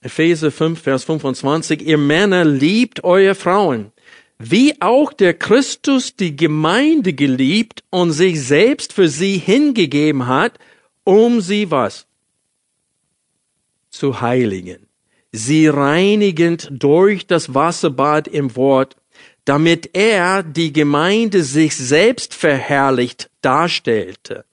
Epheser 0.00 0.50
5, 0.50 0.82
Vers 0.82 1.04
25. 1.04 1.80
Ihr 1.80 1.96
Männer 1.96 2.44
liebt 2.44 3.04
eure 3.04 3.36
Frauen, 3.36 3.92
wie 4.38 4.80
auch 4.82 5.12
der 5.12 5.32
Christus 5.32 6.16
die 6.16 6.34
Gemeinde 6.34 7.12
geliebt 7.12 7.84
und 7.90 8.10
sich 8.10 8.42
selbst 8.42 8.92
für 8.92 9.08
sie 9.08 9.38
hingegeben 9.38 10.26
hat, 10.26 10.58
um 11.04 11.40
sie 11.40 11.70
was? 11.70 12.06
Zu 13.90 14.20
heiligen 14.20 14.83
sie 15.34 15.66
reinigend 15.66 16.68
durch 16.70 17.26
das 17.26 17.54
Wasserbad 17.54 18.28
im 18.28 18.54
Wort, 18.54 18.94
damit 19.44 19.90
er 19.92 20.44
die 20.44 20.72
Gemeinde 20.72 21.42
sich 21.42 21.76
selbst 21.76 22.34
verherrlicht 22.34 23.30
darstellte, 23.42 24.44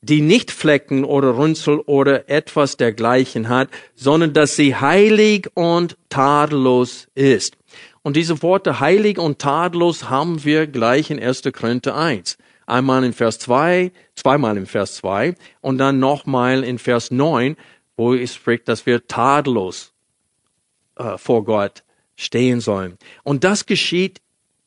die 0.00 0.22
nicht 0.22 0.50
Flecken 0.50 1.04
oder 1.04 1.32
Runzel 1.32 1.80
oder 1.80 2.30
etwas 2.30 2.78
dergleichen 2.78 3.50
hat, 3.50 3.68
sondern 3.94 4.32
dass 4.32 4.56
sie 4.56 4.74
heilig 4.74 5.48
und 5.52 5.98
tadellos 6.08 7.08
ist. 7.14 7.58
Und 8.02 8.16
diese 8.16 8.42
Worte 8.42 8.80
heilig 8.80 9.18
und 9.18 9.38
tadellos 9.38 10.08
haben 10.08 10.42
wir 10.44 10.66
gleich 10.66 11.10
in 11.10 11.22
1. 11.22 11.42
Korinther 11.52 11.94
1. 11.94 12.38
Einmal 12.66 13.04
in 13.04 13.12
Vers 13.12 13.38
2, 13.40 13.92
zweimal 14.14 14.56
in 14.56 14.64
Vers 14.64 14.94
2 14.94 15.34
und 15.60 15.76
dann 15.76 15.98
nochmal 15.98 16.64
in 16.64 16.78
Vers 16.78 17.10
9, 17.10 17.56
wo 17.98 18.14
es 18.14 18.34
spricht, 18.34 18.66
dass 18.66 18.86
wir 18.86 19.06
tadellos 19.06 19.89
äh, 21.00 21.18
vor 21.18 21.44
Gott 21.44 21.82
stehen 22.16 22.60
sollen. 22.60 22.98
Und 23.24 23.44
das 23.44 23.66
geschieht 23.66 24.20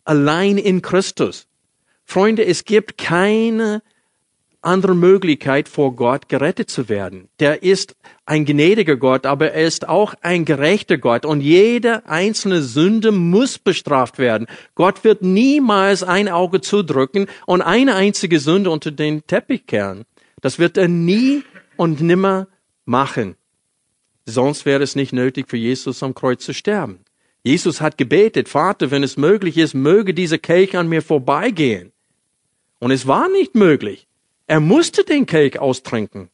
allein 0.03 0.57
in 0.57 0.81
Christus. 0.81 1.47
Freunde, 2.03 2.45
es 2.45 2.65
gibt 2.65 2.97
keine 2.97 3.81
andere 4.63 4.95
Möglichkeit, 4.95 5.67
vor 5.67 5.95
Gott 5.95 6.29
gerettet 6.29 6.69
zu 6.69 6.89
werden. 6.89 7.29
Der 7.39 7.63
ist 7.63 7.95
ein 8.25 8.45
gnädiger 8.45 8.95
Gott, 8.95 9.25
aber 9.25 9.51
er 9.51 9.65
ist 9.67 9.87
auch 9.87 10.13
ein 10.21 10.45
gerechter 10.45 10.97
Gott 10.97 11.25
und 11.25 11.41
jede 11.41 12.07
einzelne 12.07 12.61
Sünde 12.61 13.11
muss 13.11 13.59
bestraft 13.59 14.19
werden. 14.19 14.47
Gott 14.75 15.03
wird 15.03 15.21
niemals 15.21 16.03
ein 16.03 16.29
Auge 16.29 16.61
zudrücken 16.61 17.27
und 17.45 17.61
eine 17.61 17.95
einzige 17.95 18.39
Sünde 18.39 18.69
unter 18.69 18.91
den 18.91 19.27
Teppich 19.27 19.67
kehren. 19.67 20.05
Das 20.41 20.59
wird 20.59 20.77
er 20.77 20.87
nie 20.87 21.43
und 21.75 22.01
nimmer 22.01 22.47
machen. 22.85 23.35
Sonst 24.25 24.65
wäre 24.65 24.83
es 24.83 24.95
nicht 24.95 25.13
nötig 25.13 25.49
für 25.49 25.57
Jesus 25.57 26.01
am 26.01 26.13
Kreuz 26.13 26.45
zu 26.45 26.53
sterben. 26.53 26.99
Jesus 27.43 27.81
hat 27.81 27.97
gebetet, 27.97 28.47
Vater, 28.47 28.89
wenn 28.89 29.03
es 29.03 29.17
möglich 29.17 29.57
ist, 29.57 29.73
möge 29.73 30.13
dieser 30.13 30.37
Kelch 30.37 30.77
an 30.77 30.87
mir 30.87 31.01
vorbeigehen. 31.01 31.91
Und 32.79 32.91
es 32.91 33.05
war 33.05 33.27
nicht 33.29 33.53
möglich. 33.53 34.07
Er 34.47 34.61
musste 34.61 35.03
den 35.03 35.25
Kelch 35.25 35.59
austrinken. 35.59 36.29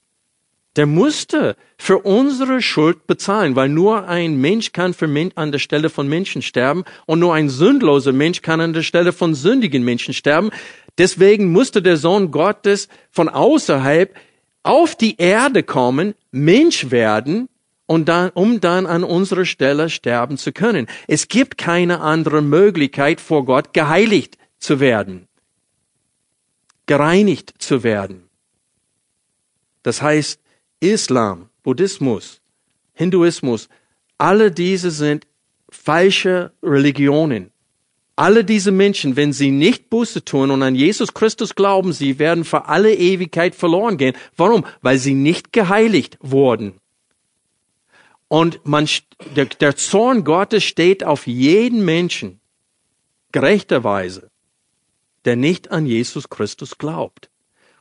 Der 0.75 0.85
musste 0.85 1.55
für 1.77 1.97
unsere 1.97 2.61
Schuld 2.61 3.07
bezahlen, 3.07 3.55
weil 3.55 3.69
nur 3.69 4.07
ein 4.07 4.39
Mensch 4.39 4.71
kann 4.71 4.93
für 4.93 5.07
Men 5.07 5.31
an 5.35 5.51
der 5.51 5.59
Stelle 5.59 5.89
von 5.89 6.07
Menschen 6.07 6.43
sterben 6.43 6.83
und 7.07 7.19
nur 7.19 7.33
ein 7.33 7.49
sündloser 7.49 8.13
Mensch 8.13 8.43
kann 8.43 8.61
an 8.61 8.73
der 8.73 8.83
Stelle 8.83 9.11
von 9.11 9.33
sündigen 9.33 9.83
Menschen 9.83 10.13
sterben. 10.13 10.51
Deswegen 10.99 11.51
musste 11.51 11.81
der 11.81 11.97
Sohn 11.97 12.29
Gottes 12.29 12.87
von 13.09 13.29
außerhalb 13.29 14.15
auf 14.61 14.95
die 14.95 15.17
Erde 15.17 15.63
kommen, 15.63 16.13
Mensch 16.31 16.91
werden 16.91 17.49
und 17.89 18.07
dann, 18.07 18.29
um 18.35 18.61
dann 18.61 18.85
an 18.85 19.03
unserer 19.03 19.45
Stelle 19.45 19.89
sterben 19.89 20.37
zu 20.37 20.51
können. 20.51 20.85
Es 21.07 21.27
gibt 21.27 21.57
keine 21.57 22.01
andere 22.01 22.43
Möglichkeit 22.43 23.19
vor 23.19 23.45
Gott 23.45 23.73
geheiligt 23.73 24.37
zu 24.59 24.79
werden, 24.79 25.27
gereinigt 26.85 27.55
zu 27.57 27.81
werden. 27.81 28.29
Das 29.81 30.03
heißt, 30.03 30.39
Islam, 30.79 31.49
Buddhismus, 31.63 32.41
Hinduismus, 32.93 33.69
alle 34.19 34.51
diese 34.51 34.91
sind 34.91 35.25
falsche 35.71 36.51
Religionen. 36.61 37.49
Alle 38.15 38.43
diese 38.43 38.71
Menschen, 38.71 39.15
wenn 39.15 39.33
sie 39.33 39.49
nicht 39.49 39.89
Buße 39.89 40.23
tun 40.25 40.51
und 40.51 40.61
an 40.61 40.75
Jesus 40.75 41.15
Christus 41.15 41.55
glauben, 41.55 41.91
sie 41.91 42.19
werden 42.19 42.43
für 42.43 42.67
alle 42.67 42.93
Ewigkeit 42.93 43.55
verloren 43.55 43.97
gehen. 43.97 44.15
Warum? 44.37 44.63
Weil 44.81 44.99
sie 44.99 45.15
nicht 45.15 45.53
geheiligt 45.53 46.19
wurden. 46.21 46.78
Und 48.29 48.65
man, 48.65 48.87
der, 49.35 49.45
der 49.45 49.75
Zorn 49.75 50.23
Gottes 50.23 50.63
steht 50.63 51.03
auf 51.03 51.27
jeden 51.27 51.83
Menschen, 51.83 52.39
gerechterweise, 53.31 54.29
der 55.25 55.35
nicht 55.35 55.71
an 55.71 55.85
Jesus 55.85 56.29
Christus 56.29 56.77
glaubt. 56.77 57.29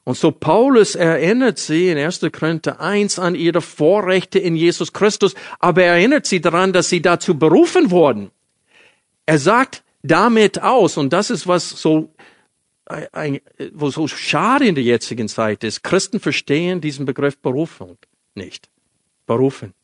Und 0.05 0.17
so 0.17 0.33
Paulus 0.33 0.95
erinnert 0.95 1.59
sie 1.59 1.91
in 1.91 1.99
1. 1.99 2.21
Korinther 2.33 2.81
1 2.81 3.19
an 3.19 3.35
ihre 3.35 3.61
Vorrechte 3.61 4.39
in 4.39 4.57
Jesus 4.57 4.95
Christus, 4.95 5.35
aber 5.59 5.83
er 5.83 5.95
erinnert 5.97 6.25
sie 6.25 6.41
daran, 6.41 6.73
dass 6.73 6.89
sie 6.89 7.03
dazu 7.03 7.39
berufen 7.39 7.91
wurden. 7.91 8.31
Er 9.27 9.39
sagt 9.39 9.85
damit 10.03 10.63
aus, 10.63 10.97
und 10.97 11.13
das 11.13 11.29
ist 11.29 11.47
was 11.47 11.69
so, 11.69 12.15
ein, 12.87 13.41
wo 13.75 13.91
so 13.91 14.09
schade 14.09 14.67
in 14.67 14.75
der 14.75 14.85
jetzigen 14.85 15.29
Zeit 15.29 15.63
ist. 15.63 15.83
Christen 15.83 16.21
verstehen 16.21 16.81
diesen 16.81 17.05
Begriff 17.05 17.37
Berufung 17.37 17.99
nicht. 18.35 18.71
Berufen. 19.27 19.75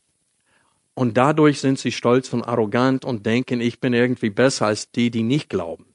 Und 0.94 1.16
dadurch 1.16 1.60
sind 1.60 1.78
sie 1.78 1.92
stolz 1.92 2.32
und 2.32 2.42
arrogant 2.42 3.04
und 3.04 3.26
denken, 3.26 3.60
ich 3.60 3.80
bin 3.80 3.92
irgendwie 3.92 4.30
besser 4.30 4.66
als 4.66 4.90
die, 4.92 5.10
die 5.10 5.24
nicht 5.24 5.50
glauben. 5.50 5.86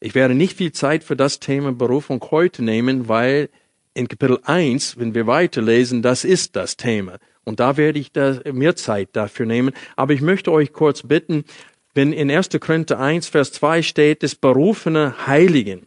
Ich 0.00 0.14
werde 0.14 0.34
nicht 0.34 0.58
viel 0.58 0.72
Zeit 0.72 1.02
für 1.02 1.16
das 1.16 1.40
Thema 1.40 1.72
Berufung 1.72 2.22
heute 2.30 2.62
nehmen, 2.62 3.08
weil 3.08 3.48
in 3.94 4.06
Kapitel 4.06 4.38
1, 4.42 4.98
wenn 4.98 5.14
wir 5.14 5.26
weiterlesen, 5.26 6.02
das 6.02 6.24
ist 6.24 6.56
das 6.56 6.76
Thema. 6.76 7.18
Und 7.44 7.60
da 7.60 7.76
werde 7.76 7.98
ich 7.98 8.12
da 8.12 8.40
mehr 8.52 8.76
Zeit 8.76 9.10
dafür 9.12 9.46
nehmen. 9.46 9.72
Aber 9.96 10.12
ich 10.12 10.20
möchte 10.20 10.52
euch 10.52 10.72
kurz 10.72 11.02
bitten, 11.02 11.44
wenn 11.94 12.12
in 12.12 12.30
1. 12.30 12.50
Korinther 12.60 12.98
1, 12.98 13.28
Vers 13.28 13.52
2 13.52 13.82
steht, 13.82 14.22
des 14.22 14.34
berufene 14.34 15.26
Heiligen. 15.26 15.86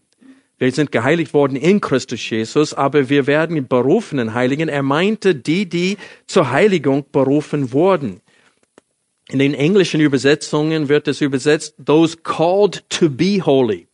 Wir 0.59 0.71
sind 0.71 0.91
geheiligt 0.91 1.33
worden 1.33 1.55
in 1.55 1.81
Christus 1.81 2.27
Jesus, 2.27 2.73
aber 2.73 3.09
wir 3.09 3.27
werden 3.27 3.67
berufenen 3.67 4.33
Heiligen. 4.33 4.69
Er 4.69 4.81
meinte 4.81 5.35
die, 5.35 5.69
die 5.69 5.97
zur 6.25 6.49
Heiligung 6.49 7.05
berufen 7.11 7.71
wurden. 7.73 8.21
In 9.29 9.39
den 9.39 9.53
englischen 9.53 10.01
Übersetzungen 10.01 10.89
wird 10.89 11.07
es 11.07 11.21
übersetzt, 11.21 11.75
those 11.85 12.17
called 12.17 12.89
to 12.89 13.09
be 13.09 13.41
holy. 13.45 13.87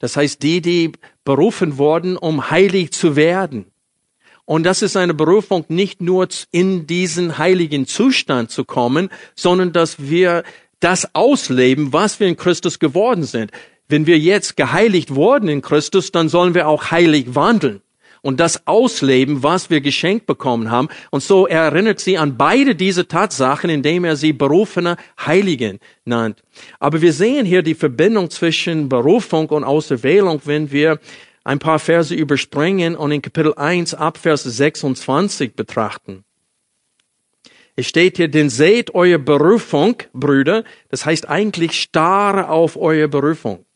Das 0.00 0.16
heißt, 0.16 0.42
die, 0.42 0.60
die 0.60 0.92
berufen 1.24 1.78
wurden, 1.78 2.16
um 2.16 2.50
heilig 2.50 2.90
zu 2.92 3.16
werden. 3.16 3.66
Und 4.44 4.64
das 4.64 4.82
ist 4.82 4.96
eine 4.96 5.14
Berufung, 5.14 5.64
nicht 5.68 6.02
nur 6.02 6.28
in 6.50 6.86
diesen 6.86 7.38
heiligen 7.38 7.86
Zustand 7.86 8.50
zu 8.50 8.64
kommen, 8.64 9.08
sondern 9.36 9.72
dass 9.72 10.10
wir 10.10 10.42
das 10.80 11.14
ausleben, 11.14 11.92
was 11.92 12.18
wir 12.18 12.26
in 12.26 12.36
Christus 12.36 12.80
geworden 12.80 13.22
sind. 13.22 13.52
Wenn 13.92 14.06
wir 14.06 14.18
jetzt 14.18 14.56
geheiligt 14.56 15.14
wurden 15.14 15.50
in 15.50 15.60
Christus, 15.60 16.12
dann 16.12 16.30
sollen 16.30 16.54
wir 16.54 16.66
auch 16.66 16.90
heilig 16.90 17.34
wandeln 17.34 17.82
und 18.22 18.40
das 18.40 18.66
ausleben, 18.66 19.42
was 19.42 19.68
wir 19.68 19.82
geschenkt 19.82 20.24
bekommen 20.24 20.70
haben. 20.70 20.88
Und 21.10 21.22
so 21.22 21.46
erinnert 21.46 22.00
sie 22.00 22.16
an 22.16 22.38
beide 22.38 22.74
diese 22.74 23.06
Tatsachen, 23.06 23.68
indem 23.68 24.06
er 24.06 24.16
sie 24.16 24.32
berufene 24.32 24.96
Heiligen 25.20 25.78
nannt. 26.06 26.42
Aber 26.80 27.02
wir 27.02 27.12
sehen 27.12 27.44
hier 27.44 27.60
die 27.60 27.74
Verbindung 27.74 28.30
zwischen 28.30 28.88
Berufung 28.88 29.50
und 29.50 29.62
Auserwählung, 29.62 30.40
wenn 30.46 30.72
wir 30.72 30.98
ein 31.44 31.58
paar 31.58 31.78
Verse 31.78 32.14
überspringen 32.14 32.96
und 32.96 33.12
in 33.12 33.20
Kapitel 33.20 33.52
1 33.56 33.92
ab 33.92 34.16
Vers 34.16 34.44
26 34.44 35.54
betrachten. 35.54 36.24
Es 37.76 37.88
steht 37.88 38.16
hier, 38.16 38.28
denn 38.28 38.48
seht 38.48 38.94
eure 38.94 39.18
Berufung, 39.18 39.96
Brüder, 40.14 40.64
das 40.88 41.04
heißt 41.04 41.28
eigentlich 41.28 41.78
starre 41.78 42.48
auf 42.48 42.78
eure 42.78 43.08
Berufung. 43.08 43.66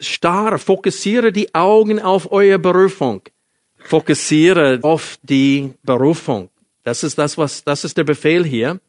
Starre, 0.00 0.58
fokussiere 0.58 1.32
die 1.32 1.54
Augen 1.54 2.00
auf 2.00 2.32
eure 2.32 2.58
Berufung. 2.58 3.22
Fokussiere 3.78 4.78
auf 4.82 5.18
die 5.22 5.72
Berufung. 5.82 6.50
Das 6.82 7.04
ist 7.04 7.18
das, 7.18 7.36
was, 7.38 7.62
das 7.64 7.84
ist 7.84 7.96
der 7.96 8.04
Befehl 8.04 8.44
hier. 8.44 8.80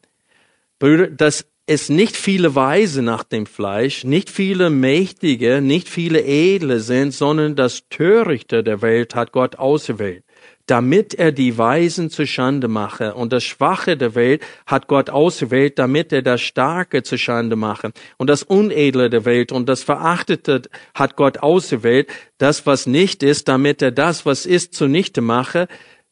Brüder, 0.78 1.08
dass 1.08 1.46
es 1.66 1.88
nicht 1.88 2.16
viele 2.16 2.54
Weise 2.54 3.02
nach 3.02 3.22
dem 3.22 3.46
Fleisch, 3.46 4.04
nicht 4.04 4.30
viele 4.30 4.70
Mächtige, 4.70 5.60
nicht 5.60 5.88
viele 5.88 6.24
Edle 6.24 6.80
sind, 6.80 7.12
sondern 7.12 7.54
das 7.54 7.88
Törichte 7.88 8.64
der 8.64 8.82
Welt 8.82 9.14
hat 9.14 9.32
Gott 9.32 9.56
auserwählt 9.56 10.24
damit 10.66 11.14
er 11.14 11.32
die 11.32 11.58
Weisen 11.58 12.10
zu 12.10 12.26
Schande 12.26 12.68
mache. 12.68 13.14
Und 13.14 13.32
das 13.32 13.44
Schwache 13.44 13.96
der 13.96 14.14
Welt 14.14 14.42
hat 14.66 14.86
Gott 14.86 15.10
ausgewählt, 15.10 15.78
damit 15.78 16.12
er 16.12 16.22
das 16.22 16.40
Starke 16.40 17.02
zu 17.02 17.18
Schande 17.18 17.56
mache. 17.56 17.92
Und 18.16 18.28
das 18.28 18.42
Unedle 18.42 19.10
der 19.10 19.24
Welt 19.24 19.52
und 19.52 19.68
das 19.68 19.82
Verachtete 19.82 20.62
hat 20.94 21.16
Gott 21.16 21.38
ausgewählt, 21.38 22.08
das, 22.38 22.66
was 22.66 22.86
nicht 22.86 23.22
ist, 23.22 23.48
damit 23.48 23.82
er 23.82 23.90
das, 23.90 24.24
was 24.24 24.46
ist, 24.46 24.74
zunichte 24.74 25.20
mache, 25.20 25.68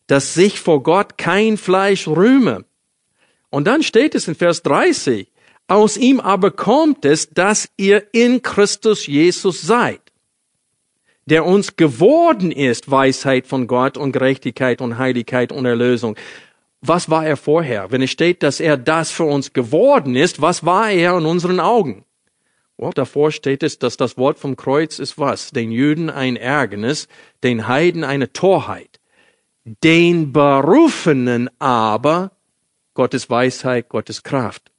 dass 0.06 0.34
sich 0.34 0.58
vor 0.58 0.82
Gott 0.82 1.18
kein 1.18 1.56
Fleisch 1.56 2.08
rühme. 2.08 2.64
Und 3.50 3.66
dann 3.66 3.82
steht 3.82 4.14
es 4.14 4.26
in 4.28 4.34
Vers 4.34 4.62
30, 4.62 5.30
aus 5.68 5.96
ihm 5.96 6.18
aber 6.18 6.50
kommt 6.50 7.04
es, 7.04 7.30
dass 7.30 7.68
ihr 7.76 8.02
in 8.12 8.42
Christus 8.42 9.06
Jesus 9.06 9.62
seid 9.62 10.09
der 11.26 11.44
uns 11.44 11.76
geworden 11.76 12.50
ist, 12.50 12.90
Weisheit 12.90 13.46
von 13.46 13.66
Gott 13.66 13.96
und 13.96 14.12
Gerechtigkeit 14.12 14.80
und 14.80 14.98
Heiligkeit 14.98 15.52
und 15.52 15.64
Erlösung. 15.66 16.16
Was 16.80 17.10
war 17.10 17.26
er 17.26 17.36
vorher? 17.36 17.92
Wenn 17.92 18.02
es 18.02 18.10
steht, 18.10 18.42
dass 18.42 18.58
er 18.58 18.76
das 18.76 19.10
für 19.10 19.24
uns 19.24 19.52
geworden 19.52 20.16
ist, 20.16 20.40
was 20.40 20.64
war 20.64 20.90
er 20.90 21.16
in 21.18 21.26
unseren 21.26 21.60
Augen? 21.60 22.04
Well, 22.78 22.92
davor 22.94 23.30
steht 23.30 23.62
es, 23.62 23.78
dass 23.78 23.98
das 23.98 24.16
Wort 24.16 24.38
vom 24.38 24.56
Kreuz 24.56 24.98
ist 24.98 25.18
was? 25.18 25.50
Den 25.50 25.70
Juden 25.70 26.08
ein 26.08 26.36
Ärgernis, 26.36 27.08
den 27.42 27.68
Heiden 27.68 28.04
eine 28.04 28.32
Torheit, 28.32 29.00
den 29.84 30.32
Berufenen 30.32 31.50
aber 31.58 32.32
Gottes 32.94 33.28
Weisheit, 33.28 33.90
Gottes 33.90 34.22
Kraft. 34.22 34.70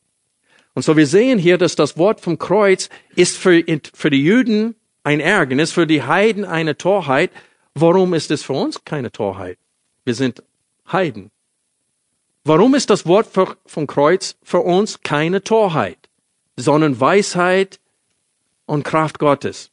Und 0.74 0.84
so 0.84 0.98
wir 0.98 1.06
sehen 1.06 1.38
hier, 1.38 1.60
dass 1.60 1.76
das 1.76 1.98
Wort 1.98 2.22
vom 2.22 2.40
Kreuz 2.40 2.90
ist 3.16 3.38
für, 3.38 3.64
für 3.94 4.10
die 4.10 4.24
Juden 4.24 4.76
ein 5.04 5.20
Ärgernis, 5.20 5.72
für 5.72 5.88
die 5.88 6.04
Heiden 6.04 6.46
eine 6.46 6.78
Torheit. 6.78 7.32
Warum 7.74 8.14
ist 8.14 8.32
es 8.32 8.44
für 8.44 8.54
uns 8.54 8.84
keine 8.86 9.12
Torheit? 9.12 9.58
Wir 10.04 10.16
sind 10.16 10.44
Heiden. 10.92 11.32
Warum 12.44 12.74
ist 12.74 12.90
das 12.90 13.06
Wort 13.06 13.28
vom 13.66 13.88
Kreuz 13.88 14.36
für 14.44 14.62
uns 14.62 15.02
keine 15.02 15.44
Torheit, 15.44 16.10
sondern 16.58 17.00
Weisheit 17.00 17.80
und 18.66 18.84
Kraft 18.84 19.20
Gottes? 19.20 19.72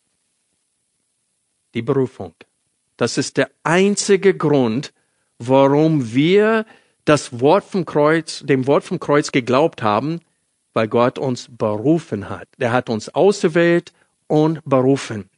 Die 1.74 1.82
Berufung. 1.82 2.34
Das 2.98 3.16
ist 3.16 3.36
der 3.36 3.50
einzige 3.62 4.36
Grund, 4.36 4.92
warum 5.38 6.12
wir 6.12 6.66
das 7.04 7.40
Wort 7.40 7.64
vom 7.64 7.86
Kreuz, 7.86 8.42
dem 8.44 8.66
Wort 8.66 8.84
vom 8.84 9.00
Kreuz 9.00 9.32
geglaubt 9.32 9.82
haben, 9.82 10.20
weil 10.74 10.88
Gott 10.88 11.18
uns 11.18 11.48
berufen 11.50 12.28
hat. 12.28 12.48
Er 12.58 12.72
hat 12.72 12.90
uns 12.90 13.08
auserwählt, 13.14 13.92
und 14.28 14.60
berufen. 14.64 15.28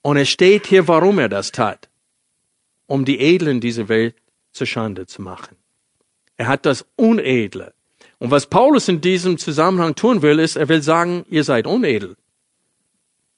Und 0.00 0.16
es 0.16 0.30
steht 0.30 0.66
hier, 0.66 0.88
warum 0.88 1.18
er 1.18 1.28
das 1.28 1.52
tat. 1.52 1.88
Um 2.86 3.04
die 3.04 3.20
Edlen 3.20 3.60
dieser 3.60 3.88
Welt 3.88 4.16
zur 4.52 4.66
Schande 4.66 5.06
zu 5.06 5.22
machen. 5.22 5.56
Er 6.36 6.48
hat 6.48 6.66
das 6.66 6.86
Unedle. 6.96 7.74
Und 8.18 8.30
was 8.30 8.46
Paulus 8.46 8.88
in 8.88 9.00
diesem 9.00 9.38
Zusammenhang 9.38 9.94
tun 9.94 10.22
will, 10.22 10.38
ist, 10.38 10.56
er 10.56 10.68
will 10.68 10.82
sagen, 10.82 11.24
ihr 11.28 11.44
seid 11.44 11.66
unedel. 11.66 12.16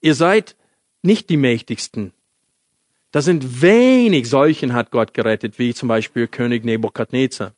Ihr 0.00 0.14
seid 0.14 0.56
nicht 1.02 1.28
die 1.28 1.36
Mächtigsten. 1.36 2.12
Da 3.10 3.22
sind 3.22 3.62
wenig 3.62 4.28
solchen 4.28 4.72
hat 4.72 4.90
Gott 4.90 5.14
gerettet, 5.14 5.58
wie 5.58 5.74
zum 5.74 5.88
Beispiel 5.88 6.26
König 6.26 6.64
Nebukadnezar 6.64 7.54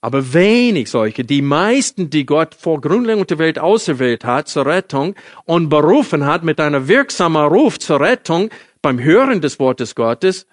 aber 0.00 0.32
wenig 0.32 0.90
solche. 0.90 1.24
Die 1.24 1.42
meisten, 1.42 2.10
die 2.10 2.26
Gott 2.26 2.54
vor 2.54 2.80
Grundlegung 2.80 3.26
der 3.26 3.38
Welt 3.38 3.58
auserwählt 3.58 4.24
hat 4.24 4.48
zur 4.48 4.66
Rettung 4.66 5.14
und 5.44 5.68
berufen 5.68 6.24
hat 6.24 6.44
mit 6.44 6.60
einer 6.60 6.88
wirksamen 6.88 7.46
Ruf 7.46 7.78
zur 7.78 8.00
Rettung 8.00 8.50
beim 8.82 9.00
Hören 9.00 9.40
des 9.40 9.58
Wortes 9.58 9.94
Gottes, 9.94 10.46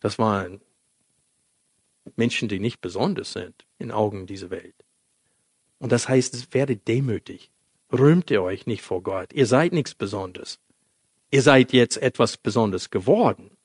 das 0.00 0.18
waren 0.18 0.60
Menschen, 2.16 2.48
die 2.48 2.60
nicht 2.60 2.80
besonders 2.80 3.32
sind 3.32 3.66
in 3.78 3.90
Augen 3.90 4.26
dieser 4.26 4.50
Welt. 4.50 4.74
Und 5.78 5.92
das 5.92 6.08
heißt, 6.08 6.54
werdet 6.54 6.88
demütig. 6.88 7.50
Rühmt 7.92 8.30
ihr 8.30 8.42
euch 8.42 8.66
nicht 8.66 8.82
vor 8.82 9.02
Gott. 9.02 9.32
Ihr 9.32 9.46
seid 9.46 9.72
nichts 9.72 9.94
Besonderes. 9.94 10.58
Ihr 11.30 11.42
seid 11.42 11.72
jetzt 11.72 11.98
etwas 11.98 12.36
Besonderes 12.36 12.90
geworden 12.90 13.55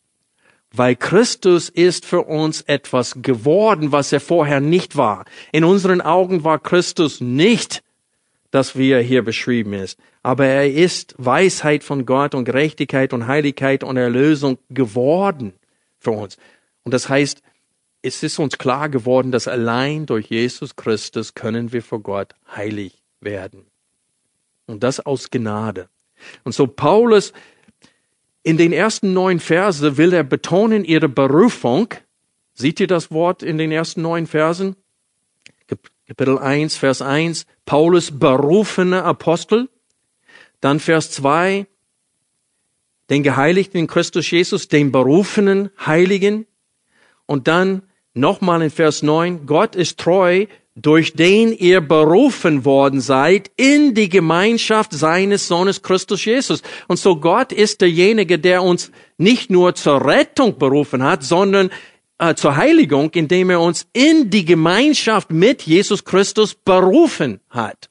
weil 0.73 0.95
Christus 0.95 1.69
ist 1.69 2.05
für 2.05 2.21
uns 2.21 2.61
etwas 2.61 3.21
geworden, 3.21 3.91
was 3.91 4.11
er 4.13 4.21
vorher 4.21 4.61
nicht 4.61 4.95
war. 4.95 5.25
In 5.51 5.63
unseren 5.63 6.01
Augen 6.01 6.43
war 6.43 6.59
Christus 6.59 7.19
nicht 7.19 7.83
das, 8.51 8.77
wie 8.77 8.91
er 8.91 9.01
hier 9.01 9.23
beschrieben 9.23 9.73
ist. 9.73 9.99
Aber 10.23 10.45
er 10.45 10.71
ist 10.71 11.15
Weisheit 11.17 11.83
von 11.83 12.05
Gott 12.05 12.35
und 12.35 12.45
Gerechtigkeit 12.45 13.13
und 13.13 13.27
Heiligkeit 13.27 13.83
und 13.83 13.97
Erlösung 13.97 14.59
geworden 14.69 15.53
für 15.99 16.11
uns. 16.11 16.37
Und 16.83 16.93
das 16.93 17.09
heißt, 17.09 17.41
es 18.01 18.23
ist 18.23 18.39
uns 18.39 18.57
klar 18.57 18.89
geworden, 18.89 19.31
dass 19.31 19.47
allein 19.47 20.05
durch 20.05 20.27
Jesus 20.27 20.75
Christus 20.75 21.33
können 21.33 21.71
wir 21.71 21.83
vor 21.83 22.01
Gott 22.01 22.33
heilig 22.55 23.01
werden. 23.19 23.65
Und 24.67 24.83
das 24.83 24.99
aus 24.99 25.29
Gnade. 25.31 25.89
Und 26.43 26.53
so 26.53 26.67
Paulus 26.67 27.33
in 28.43 28.57
den 28.57 28.73
ersten 28.73 29.13
neun 29.13 29.39
Verse 29.39 29.97
will 29.97 30.13
er 30.13 30.23
betonen 30.23 30.83
ihre 30.83 31.09
Berufung. 31.09 31.93
Seht 32.53 32.79
ihr 32.79 32.87
das 32.87 33.11
Wort 33.11 33.43
in 33.43 33.57
den 33.57 33.71
ersten 33.71 34.01
neun 34.01 34.27
Versen? 34.27 34.75
Kapitel 36.07 36.39
1, 36.39 36.75
Vers 36.75 37.01
1, 37.01 37.45
Paulus 37.65 38.19
berufene 38.19 39.03
Apostel. 39.03 39.69
Dann 40.59 40.79
Vers 40.79 41.11
2, 41.11 41.65
den 43.09 43.23
Geheiligten 43.23 43.77
in 43.77 43.87
Christus 43.87 44.29
Jesus, 44.29 44.67
den 44.67 44.91
berufenen 44.91 45.69
Heiligen. 45.85 46.45
Und 47.25 47.47
dann 47.47 47.83
nochmal 48.13 48.61
in 48.61 48.69
Vers 48.69 49.03
9, 49.03 49.45
Gott 49.45 49.75
ist 49.75 49.99
treu, 49.99 50.45
durch 50.75 51.13
den 51.13 51.51
ihr 51.51 51.81
berufen 51.81 52.63
worden 52.63 53.01
seid 53.01 53.51
in 53.57 53.93
die 53.93 54.09
Gemeinschaft 54.09 54.93
seines 54.93 55.47
Sohnes 55.47 55.81
Christus 55.81 56.23
Jesus. 56.23 56.61
Und 56.87 56.97
so 56.97 57.17
Gott 57.17 57.51
ist 57.51 57.81
derjenige, 57.81 58.39
der 58.39 58.63
uns 58.63 58.91
nicht 59.17 59.49
nur 59.49 59.75
zur 59.75 60.05
Rettung 60.05 60.57
berufen 60.57 61.03
hat, 61.03 61.23
sondern 61.23 61.71
äh, 62.19 62.35
zur 62.35 62.55
Heiligung, 62.55 63.11
indem 63.11 63.49
er 63.49 63.59
uns 63.59 63.85
in 63.91 64.29
die 64.29 64.45
Gemeinschaft 64.45 65.31
mit 65.31 65.63
Jesus 65.63 66.05
Christus 66.05 66.55
berufen 66.55 67.41
hat. 67.49 67.89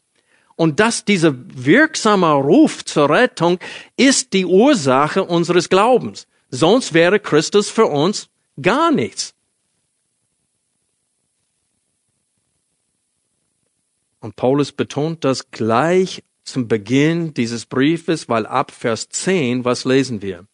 Und 0.57 0.81
dass 0.81 1.05
dieser 1.05 1.35
wirksame 1.35 2.33
Ruf 2.33 2.85
zur 2.85 3.11
Rettung 3.11 3.59
ist 3.97 4.33
die 4.33 4.47
Ursache 4.47 5.25
unseres 5.25 5.69
Glaubens. 5.69 6.27
Sonst 6.51 6.93
wäre 6.95 7.21
Christus 7.21 7.71
für 7.71 7.87
uns 7.87 8.29
gar 8.61 8.91
nichts. 8.91 9.35
Und 14.21 14.37
Paulus 14.37 14.73
betont 14.73 15.25
das 15.25 15.51
gleich 15.51 16.23
zum 16.45 16.69
Beginn 16.69 17.35
dieses 17.35 17.67
Briefes, 17.67 18.29
weil 18.29 18.47
ab 18.47 18.71
Vers 18.71 19.09
10, 19.09 19.65
was 19.65 19.85
lesen 19.85 20.23
wir? 20.23 20.47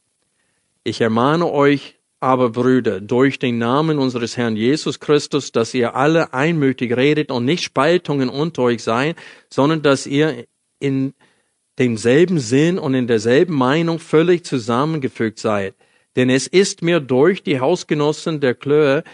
Ich 0.84 1.00
ermahne 1.00 1.50
euch 1.50 1.96
aber, 2.20 2.50
Brüder, 2.50 3.00
durch 3.00 3.38
den 3.38 3.58
Namen 3.58 3.98
unseres 3.98 4.36
Herrn 4.36 4.56
Jesus 4.56 5.00
Christus, 5.00 5.52
dass 5.52 5.74
ihr 5.74 5.94
alle 5.94 6.32
einmütig 6.32 6.96
redet 6.96 7.30
und 7.30 7.44
nicht 7.44 7.62
Spaltungen 7.62 8.28
unter 8.28 8.62
euch 8.62 8.82
seien, 8.82 9.14
sondern 9.50 9.82
dass 9.82 10.06
ihr 10.06 10.46
in 10.78 11.12
demselben 11.78 12.38
Sinn 12.38 12.78
und 12.78 12.94
in 12.94 13.06
derselben 13.06 13.54
Meinung 13.54 13.98
völlig 13.98 14.44
zusammengefügt 14.44 15.38
seid. 15.38 15.74
Denn 16.16 16.30
es 16.30 16.46
ist 16.46 16.82
mir 16.82 17.00
durch 17.00 17.42
die 17.42 17.60
Hausgenossen 17.60 18.40
der 18.40 18.54
Klöhe 18.54 19.04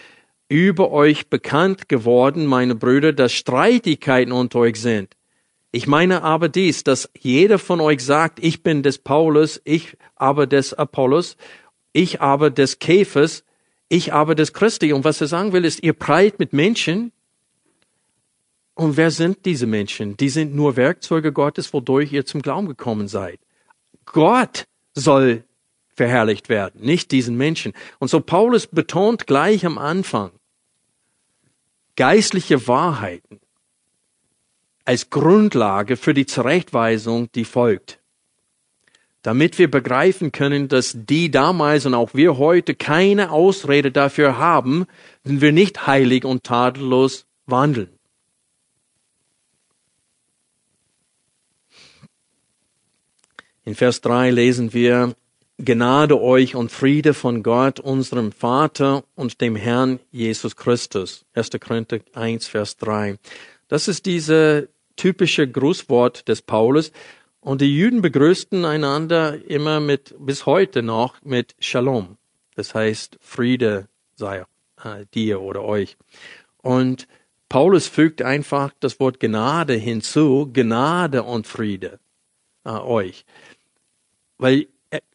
über 0.53 0.91
euch 0.91 1.31
bekannt 1.31 1.89
geworden, 1.89 2.45
meine 2.45 2.75
Brüder, 2.75 3.15
dass 3.15 3.33
Streitigkeiten 3.33 4.33
unter 4.33 4.59
euch 4.59 4.79
sind. 4.79 5.17
Ich 5.71 5.87
meine 5.87 6.23
aber 6.23 6.51
dies, 6.51 6.85
dass 6.85 7.09
jeder 7.19 7.59
von 7.59 7.81
euch 7.81 8.05
sagt, 8.05 8.39
ich 8.39 8.63
bin 8.63 8.83
des 8.83 8.99
Paulus, 8.99 9.63
ich 9.65 9.97
aber 10.15 10.47
des 10.47 10.75
Apollos, 10.75 11.39
ich 11.95 12.21
aber 12.21 12.51
des 12.51 12.79
Käfers, 12.79 13.45
ich 13.89 14.13
aber 14.13 14.35
des 14.35 14.53
Christi. 14.53 14.93
Und 14.93 15.05
was 15.05 15.23
er 15.23 15.27
sagen 15.27 15.55
will, 15.55 15.65
ist, 15.65 15.83
ihr 15.83 15.95
prallt 15.95 16.39
mit 16.39 16.53
Menschen. 16.53 17.13
Und 18.75 18.99
wer 18.99 19.11
sind 19.11 19.47
diese 19.47 19.67
Menschen? 19.67 20.19
Die 20.19 20.29
sind 20.29 20.55
nur 20.55 20.77
Werkzeuge 20.77 21.33
Gottes, 21.33 21.73
wodurch 21.73 22.13
ihr 22.13 22.27
zum 22.27 22.43
Glauben 22.43 22.69
gekommen 22.69 23.09
seid. 23.09 23.41
Gott 24.05 24.67
soll 24.93 25.45
verherrlicht 25.95 26.51
werden, 26.51 26.83
nicht 26.83 27.11
diesen 27.11 27.39
Menschen. 27.39 27.73
Und 27.99 28.09
so 28.09 28.21
Paulus 28.21 28.67
betont 28.67 29.27
gleich 29.27 29.65
am 29.65 29.79
Anfang 29.79 30.31
geistliche 31.97 32.67
Wahrheiten 32.69 33.41
als 34.85 35.11
Grundlage 35.11 35.97
für 35.97 36.15
die 36.15 36.27
Zurechtweisung, 36.27 37.31
die 37.33 37.45
folgt 37.45 38.03
damit 39.23 39.59
wir 39.59 39.71
begreifen 39.71 40.33
können, 40.33 40.69
dass 40.69 40.97
die 40.97 41.31
damals 41.31 41.87
und 41.87 41.95
auch 41.95 42.13
wir 42.13 42.39
heute 42.39 42.75
keine 42.75 43.31
Ausrede 43.31 43.93
dafür 43.93 44.37
haben, 44.37 44.87
wenn 45.23 45.41
wir 45.41 45.53
nicht 45.53 45.87
heilig 45.87 46.25
und 46.25 46.43
tadellos 46.43 47.27
wandeln. 47.47 47.89
In 53.65 53.77
Vers 53.77 54.01
3 54.01 54.33
lesen 54.33 54.73
wir, 54.73 55.15
Gnade 55.65 56.21
euch 56.21 56.57
und 56.57 56.73
Friede 56.73 57.15
von 57.15 57.45
Gott, 57.45 57.79
unserem 57.79 58.33
Vater 58.33 59.05
und 59.15 59.41
dem 59.41 59.55
Herrn 59.55 60.01
Jesus 60.11 60.57
Christus. 60.57 61.25
1. 61.35 61.51
Korinther 61.61 62.01
1, 62.15 62.49
Vers 62.49 62.77
3. 62.79 63.17
Das 63.69 63.87
ist 63.87 64.07
diese 64.07 64.69
typische 64.97 65.47
Grußwort 65.47 66.27
des 66.27 66.43
Paulus, 66.43 66.91
und 67.43 67.61
die 67.61 67.77
Juden 67.77 68.03
begrüßten 68.03 68.65
einander 68.65 69.45
immer 69.49 69.81
mit, 69.81 70.15
bis 70.19 70.47
heute 70.47 70.83
noch 70.83 71.23
mit 71.23 71.57
Shalom. 71.59 72.17
Das 72.55 72.73
heißt, 72.73 73.19
Friede 73.21 73.89
sei 74.15 74.45
äh, 74.85 75.07
dir 75.13 75.41
oder 75.41 75.63
euch. 75.63 75.97
Und 76.59 77.09
Paulus 77.49 77.89
fügt 77.89 78.23
einfach 78.23 78.73
das 78.79 79.01
Wort 79.01 79.19
Gnade 79.19 79.75
hinzu, 79.75 80.51
Gnade 80.53 81.25
und 81.25 81.49
Friede 81.49 81.99
äh, 82.65 82.71
euch. 82.71 83.25
Weil 84.39 84.69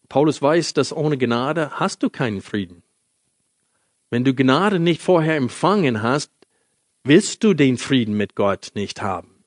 Paulus 0.09 0.41
weiß, 0.41 0.73
dass 0.73 0.95
ohne 0.95 1.17
Gnade 1.17 1.71
hast 1.71 2.03
du 2.03 2.09
keinen 2.09 2.41
Frieden. 2.41 2.83
Wenn 4.09 4.23
du 4.23 4.33
Gnade 4.33 4.79
nicht 4.79 5.01
vorher 5.01 5.35
empfangen 5.35 6.01
hast, 6.01 6.31
willst 7.03 7.43
du 7.43 7.53
den 7.53 7.77
Frieden 7.77 8.15
mit 8.15 8.35
Gott 8.35 8.71
nicht 8.73 9.01
haben. 9.01 9.43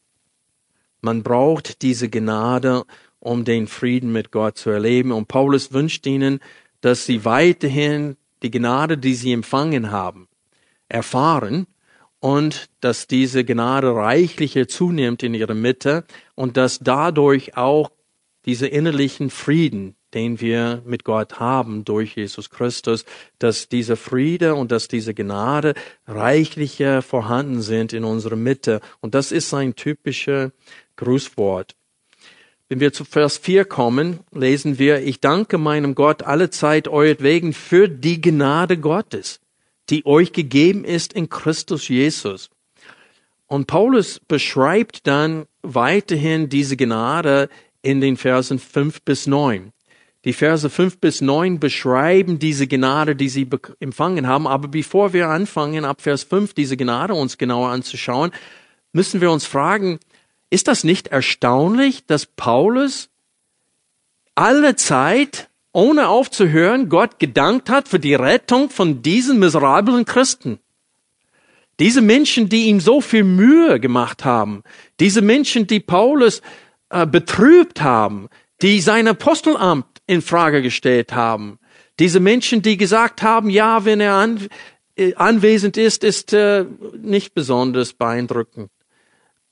Man 1.00 1.22
braucht 1.22 1.82
diese 1.82 2.10
Gnade, 2.10 2.84
um 3.20 3.44
den 3.44 3.66
Frieden 3.66 4.12
mit 4.12 4.30
Gott 4.30 4.58
zu 4.58 4.70
erleben. 4.70 5.12
Und 5.12 5.28
Paulus 5.28 5.72
wünscht 5.72 6.06
ihnen, 6.06 6.40
dass 6.80 7.06
sie 7.06 7.24
weiterhin 7.24 8.16
die 8.42 8.50
Gnade, 8.50 8.98
die 8.98 9.14
sie 9.14 9.32
empfangen 9.32 9.90
haben, 9.90 10.28
erfahren 10.88 11.66
und 12.18 12.68
dass 12.80 13.06
diese 13.06 13.44
Gnade 13.44 13.94
reichlicher 13.94 14.68
zunimmt 14.68 15.22
in 15.22 15.34
ihrer 15.34 15.54
Mitte 15.54 16.04
und 16.34 16.56
dass 16.56 16.78
dadurch 16.78 17.56
auch 17.56 17.90
dieser 18.46 18.72
innerlichen 18.72 19.30
Frieden, 19.30 19.96
den 20.14 20.40
wir 20.40 20.82
mit 20.84 21.04
Gott 21.04 21.40
haben 21.40 21.84
durch 21.84 22.16
Jesus 22.16 22.50
Christus, 22.50 23.04
dass 23.38 23.68
dieser 23.68 23.96
Friede 23.96 24.54
und 24.54 24.72
dass 24.72 24.88
diese 24.88 25.14
Gnade 25.14 25.74
reichlicher 26.06 27.02
vorhanden 27.02 27.62
sind 27.62 27.92
in 27.92 28.04
unserer 28.04 28.36
Mitte. 28.36 28.80
Und 29.00 29.14
das 29.14 29.32
ist 29.32 29.52
ein 29.54 29.76
typischer 29.76 30.52
Grußwort. 30.96 31.76
Wenn 32.68 32.78
wir 32.78 32.92
zu 32.92 33.04
Vers 33.04 33.38
4 33.38 33.64
kommen, 33.64 34.20
lesen 34.32 34.78
wir, 34.78 35.02
ich 35.02 35.20
danke 35.20 35.58
meinem 35.58 35.96
Gott 35.96 36.22
alle 36.22 36.50
Zeit 36.50 36.86
euretwegen 36.86 37.52
für 37.52 37.88
die 37.88 38.20
Gnade 38.20 38.78
Gottes, 38.78 39.40
die 39.90 40.06
euch 40.06 40.32
gegeben 40.32 40.84
ist 40.84 41.12
in 41.12 41.28
Christus 41.28 41.88
Jesus. 41.88 42.48
Und 43.48 43.66
Paulus 43.66 44.20
beschreibt 44.20 45.08
dann 45.08 45.46
weiterhin 45.62 46.48
diese 46.48 46.76
Gnade 46.76 47.48
in 47.82 48.00
den 48.00 48.16
Versen 48.16 48.60
5 48.60 49.02
bis 49.02 49.26
9. 49.26 49.72
Die 50.24 50.34
Verse 50.34 50.68
5 50.68 50.98
bis 50.98 51.22
9 51.22 51.60
beschreiben 51.60 52.38
diese 52.38 52.66
Gnade, 52.66 53.16
die 53.16 53.30
sie 53.30 53.48
empfangen 53.80 54.26
haben. 54.26 54.46
Aber 54.46 54.68
bevor 54.68 55.14
wir 55.14 55.28
anfangen, 55.28 55.86
ab 55.86 56.02
Vers 56.02 56.24
5 56.24 56.52
diese 56.52 56.76
Gnade 56.76 57.14
uns 57.14 57.38
genauer 57.38 57.70
anzuschauen, 57.70 58.30
müssen 58.92 59.22
wir 59.22 59.30
uns 59.30 59.46
fragen, 59.46 59.98
ist 60.50 60.68
das 60.68 60.84
nicht 60.84 61.08
erstaunlich, 61.08 62.04
dass 62.06 62.26
Paulus 62.26 63.08
alle 64.34 64.76
Zeit, 64.76 65.48
ohne 65.72 66.08
aufzuhören, 66.08 66.88
Gott 66.88 67.18
gedankt 67.18 67.70
hat 67.70 67.88
für 67.88 68.00
die 68.00 68.14
Rettung 68.14 68.68
von 68.68 69.00
diesen 69.00 69.38
miserablen 69.38 70.04
Christen? 70.04 70.58
Diese 71.78 72.02
Menschen, 72.02 72.50
die 72.50 72.66
ihm 72.66 72.80
so 72.80 73.00
viel 73.00 73.24
Mühe 73.24 73.80
gemacht 73.80 74.26
haben, 74.26 74.64
diese 74.98 75.22
Menschen, 75.22 75.66
die 75.66 75.80
Paulus 75.80 76.42
äh, 76.90 77.06
betrübt 77.06 77.80
haben, 77.80 78.28
die 78.60 78.80
sein 78.80 79.08
Apostelamt 79.08 79.86
in 80.10 80.22
Frage 80.22 80.60
gestellt 80.60 81.12
haben, 81.12 81.60
diese 82.00 82.18
Menschen, 82.18 82.62
die 82.62 82.76
gesagt 82.76 83.22
haben, 83.22 83.48
ja, 83.48 83.84
wenn 83.84 84.00
er 84.00 84.14
an, 84.14 84.48
äh, 84.96 85.14
anwesend 85.14 85.76
ist, 85.76 86.02
ist 86.02 86.32
äh, 86.32 86.64
nicht 87.00 87.32
besonders 87.32 87.92
beeindruckend. 87.92 88.70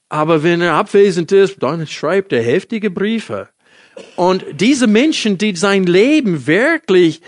Aber 0.09 0.43
wenn 0.43 0.61
er 0.61 0.73
abwesend 0.73 1.31
ist, 1.31 1.63
dann 1.63 1.87
schreibt 1.87 2.33
er 2.33 2.43
heftige 2.43 2.91
Briefe. 2.91 3.51
Und 4.17 4.45
diese 4.53 4.89
Menschen, 4.89 5.39
die 5.39 5.55
sein 5.55 5.85
Leben 5.85 6.49
wirklich 6.49 7.21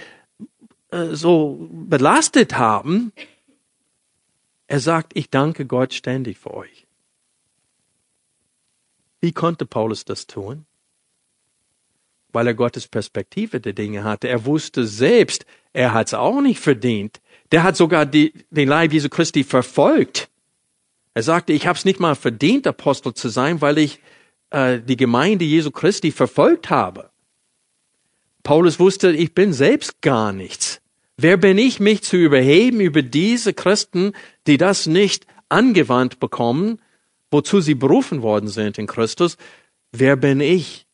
äh, 0.91 1.15
so 1.15 1.69
belastet 1.71 2.57
haben, 2.59 3.13
er 4.67 4.81
sagt, 4.81 5.13
ich 5.15 5.31
danke 5.31 5.67
Gott 5.67 5.95
ständig 5.95 6.39
für 6.39 6.53
euch. 6.55 6.87
Wie 9.21 9.33
konnte 9.33 9.67
Paulus 9.67 10.05
das 10.05 10.27
tun? 10.27 10.67
Weil 12.33 12.47
er 12.47 12.55
Gottes 12.55 12.89
Perspektive 12.89 13.61
der 13.61 13.73
Dinge 13.73 14.05
hatte. 14.05 14.29
Er 14.29 14.45
wusste 14.45 14.87
selbst, 14.87 15.47
er 15.73 15.93
hat 15.93 16.09
es 16.09 16.15
auch 16.15 16.41
nicht 16.41 16.61
verdient. 16.61 17.21
Der 17.53 17.63
hat 17.63 17.77
sogar 17.77 18.07
die, 18.07 18.33
den 18.51 18.69
Leib 18.69 18.93
Jesu 18.93 19.09
Christi 19.09 19.45
verfolgt. 19.45 20.29
Er 21.15 21.23
sagte, 21.23 21.53
ich 21.53 21.67
habe 21.67 21.77
es 21.77 21.85
nicht 21.85 22.01
mal 22.01 22.15
verdient, 22.15 22.67
Apostel 22.67 23.15
zu 23.15 23.29
sein, 23.29 23.61
weil 23.61 23.79
ich 23.79 24.01
äh, 24.51 24.79
die 24.81 24.97
Gemeinde 24.97 25.45
Jesu 25.45 25.71
Christi 25.71 26.13
verfolgt 26.13 26.71
habe. 26.71 27.11
Paulus 28.43 28.79
wusste, 28.79 29.11
ich 29.13 29.35
bin 29.35 29.53
selbst 29.53 30.01
gar 30.01 30.33
nichts. 30.33 30.81
Wer 31.17 31.37
bin 31.37 31.59
ich, 31.59 31.81
mich 31.81 32.03
zu 32.03 32.17
überheben 32.17 32.81
über 32.81 33.03
diese 33.03 33.53
Christen, 33.53 34.13
die 34.47 34.57
das 34.57 34.87
nicht 34.87 35.27
angewandt 35.49 36.19
bekommen, 36.19 36.81
wozu 37.31 37.61
sie 37.61 37.75
berufen 37.75 38.23
worden 38.23 38.49
sind 38.49 38.79
in 38.79 38.87
Christus? 38.87 39.37
Wer 39.93 40.17
bin 40.17 40.41
ich, 40.41 40.87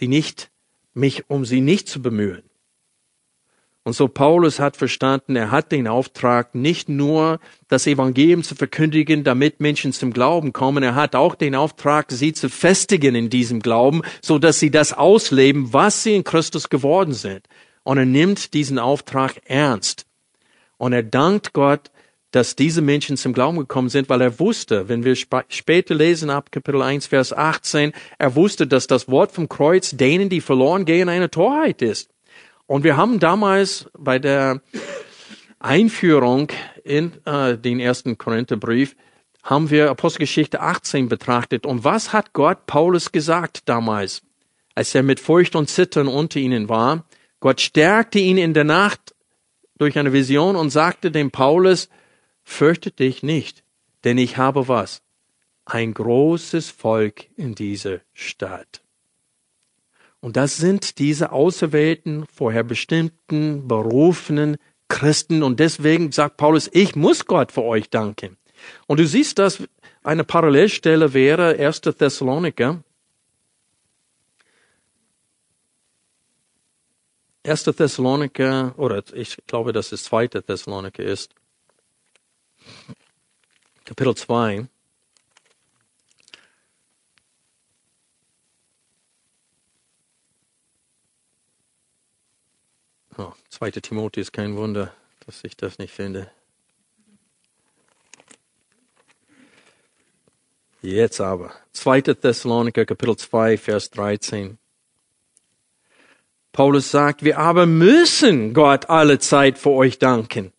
sie 0.00 0.08
nicht, 0.08 0.50
mich 0.94 1.28
um 1.28 1.44
sie 1.44 1.60
nicht 1.60 1.88
zu 1.88 2.02
bemühen? 2.02 2.42
Und 3.82 3.94
so 3.94 4.08
Paulus 4.08 4.60
hat 4.60 4.76
verstanden, 4.76 5.36
er 5.36 5.50
hat 5.50 5.72
den 5.72 5.88
Auftrag, 5.88 6.54
nicht 6.54 6.88
nur 6.88 7.40
das 7.68 7.86
Evangelium 7.86 8.42
zu 8.42 8.54
verkündigen, 8.54 9.24
damit 9.24 9.60
Menschen 9.60 9.92
zum 9.92 10.12
Glauben 10.12 10.52
kommen, 10.52 10.82
er 10.82 10.94
hat 10.94 11.14
auch 11.14 11.34
den 11.34 11.54
Auftrag, 11.54 12.10
sie 12.10 12.32
zu 12.32 12.48
festigen 12.50 13.14
in 13.14 13.30
diesem 13.30 13.60
Glauben, 13.60 14.02
so 14.22 14.38
dass 14.38 14.58
sie 14.58 14.70
das 14.70 14.92
ausleben, 14.92 15.72
was 15.72 16.02
sie 16.02 16.14
in 16.14 16.24
Christus 16.24 16.68
geworden 16.68 17.14
sind. 17.14 17.46
Und 17.82 17.98
er 17.98 18.06
nimmt 18.06 18.52
diesen 18.52 18.78
Auftrag 18.78 19.40
ernst. 19.46 20.06
Und 20.76 20.92
er 20.92 21.02
dankt 21.02 21.52
Gott, 21.52 21.90
dass 22.30 22.56
diese 22.56 22.82
Menschen 22.82 23.16
zum 23.16 23.32
Glauben 23.32 23.58
gekommen 23.58 23.88
sind, 23.88 24.08
weil 24.08 24.20
er 24.20 24.38
wusste, 24.38 24.88
wenn 24.88 25.04
wir 25.04 25.12
sp 25.18 25.42
später 25.48 25.94
lesen 25.94 26.30
ab 26.30 26.52
Kapitel 26.52 26.82
1, 26.82 27.06
Vers 27.06 27.32
18, 27.32 27.92
er 28.18 28.34
wusste, 28.36 28.66
dass 28.66 28.86
das 28.86 29.08
Wort 29.08 29.32
vom 29.32 29.48
Kreuz 29.48 29.90
denen, 29.90 30.28
die 30.28 30.40
verloren 30.40 30.84
gehen, 30.84 31.08
eine 31.08 31.30
Torheit 31.30 31.82
ist. 31.82 32.10
Und 32.66 32.84
wir 32.84 32.96
haben 32.96 33.18
damals 33.18 33.90
bei 33.98 34.18
der 34.18 34.60
Einführung 35.58 36.48
in 36.84 37.12
äh, 37.26 37.58
den 37.58 37.80
ersten 37.80 38.16
Korintherbrief 38.16 38.96
haben 39.42 39.70
wir 39.70 39.90
Apostelgeschichte 39.90 40.60
18 40.60 41.08
betrachtet. 41.08 41.66
Und 41.66 41.84
was 41.84 42.12
hat 42.12 42.32
Gott 42.32 42.66
Paulus 42.66 43.10
gesagt 43.12 43.62
damals, 43.68 44.22
als 44.74 44.94
er 44.94 45.02
mit 45.02 45.18
Furcht 45.20 45.56
und 45.56 45.68
Zittern 45.68 46.08
unter 46.08 46.38
ihnen 46.38 46.68
war? 46.68 47.04
Gott 47.40 47.60
stärkte 47.60 48.18
ihn 48.18 48.38
in 48.38 48.54
der 48.54 48.64
Nacht 48.64 49.14
durch 49.78 49.98
eine 49.98 50.12
Vision 50.12 50.56
und 50.56 50.70
sagte 50.70 51.10
dem 51.10 51.30
Paulus, 51.30 51.88
fürchte 52.50 52.90
dich 52.90 53.22
nicht, 53.22 53.62
denn 54.04 54.18
ich 54.18 54.36
habe 54.36 54.68
was? 54.68 55.02
Ein 55.64 55.94
großes 55.94 56.70
Volk 56.70 57.26
in 57.36 57.54
dieser 57.54 58.00
Stadt. 58.12 58.82
Und 60.20 60.36
das 60.36 60.56
sind 60.56 60.98
diese 60.98 61.32
auserwählten, 61.32 62.26
vorher 62.26 62.64
bestimmten, 62.64 63.68
berufenen 63.68 64.56
Christen. 64.88 65.42
Und 65.42 65.60
deswegen 65.60 66.12
sagt 66.12 66.36
Paulus, 66.36 66.68
ich 66.72 66.96
muss 66.96 67.24
Gott 67.24 67.52
für 67.52 67.62
euch 67.62 67.88
danken. 67.88 68.36
Und 68.86 69.00
du 69.00 69.06
siehst, 69.06 69.38
dass 69.38 69.62
eine 70.02 70.24
Parallelstelle 70.24 71.14
wäre 71.14 71.56
1. 71.58 71.80
Thessaloniker. 71.80 72.82
1. 77.46 77.64
Thessaloniker, 77.64 78.74
oder 78.76 79.02
ich 79.14 79.38
glaube, 79.46 79.72
dass 79.72 79.92
es 79.92 80.04
2. 80.04 80.28
Thessaloniker 80.28 81.02
ist. 81.02 81.34
Kapitel 83.84 84.14
2. 84.14 84.66
Oh, 93.18 93.32
2. 93.48 93.70
Timotheus, 93.72 94.32
kein 94.32 94.56
Wunder, 94.56 94.94
dass 95.26 95.44
ich 95.44 95.56
das 95.56 95.78
nicht 95.78 95.92
finde. 95.92 96.30
Jetzt 100.82 101.20
aber. 101.20 101.52
2. 101.72 102.00
Thessaloniker 102.00 102.86
Kapitel 102.86 103.16
2, 103.16 103.58
Vers 103.58 103.90
13. 103.90 104.58
Paulus 106.52 106.90
sagt, 106.90 107.22
wir 107.22 107.38
aber 107.38 107.66
müssen 107.66 108.54
Gott 108.54 108.88
alle 108.88 109.18
Zeit 109.18 109.58
für 109.58 109.70
euch 109.70 109.98
danken. 109.98 110.52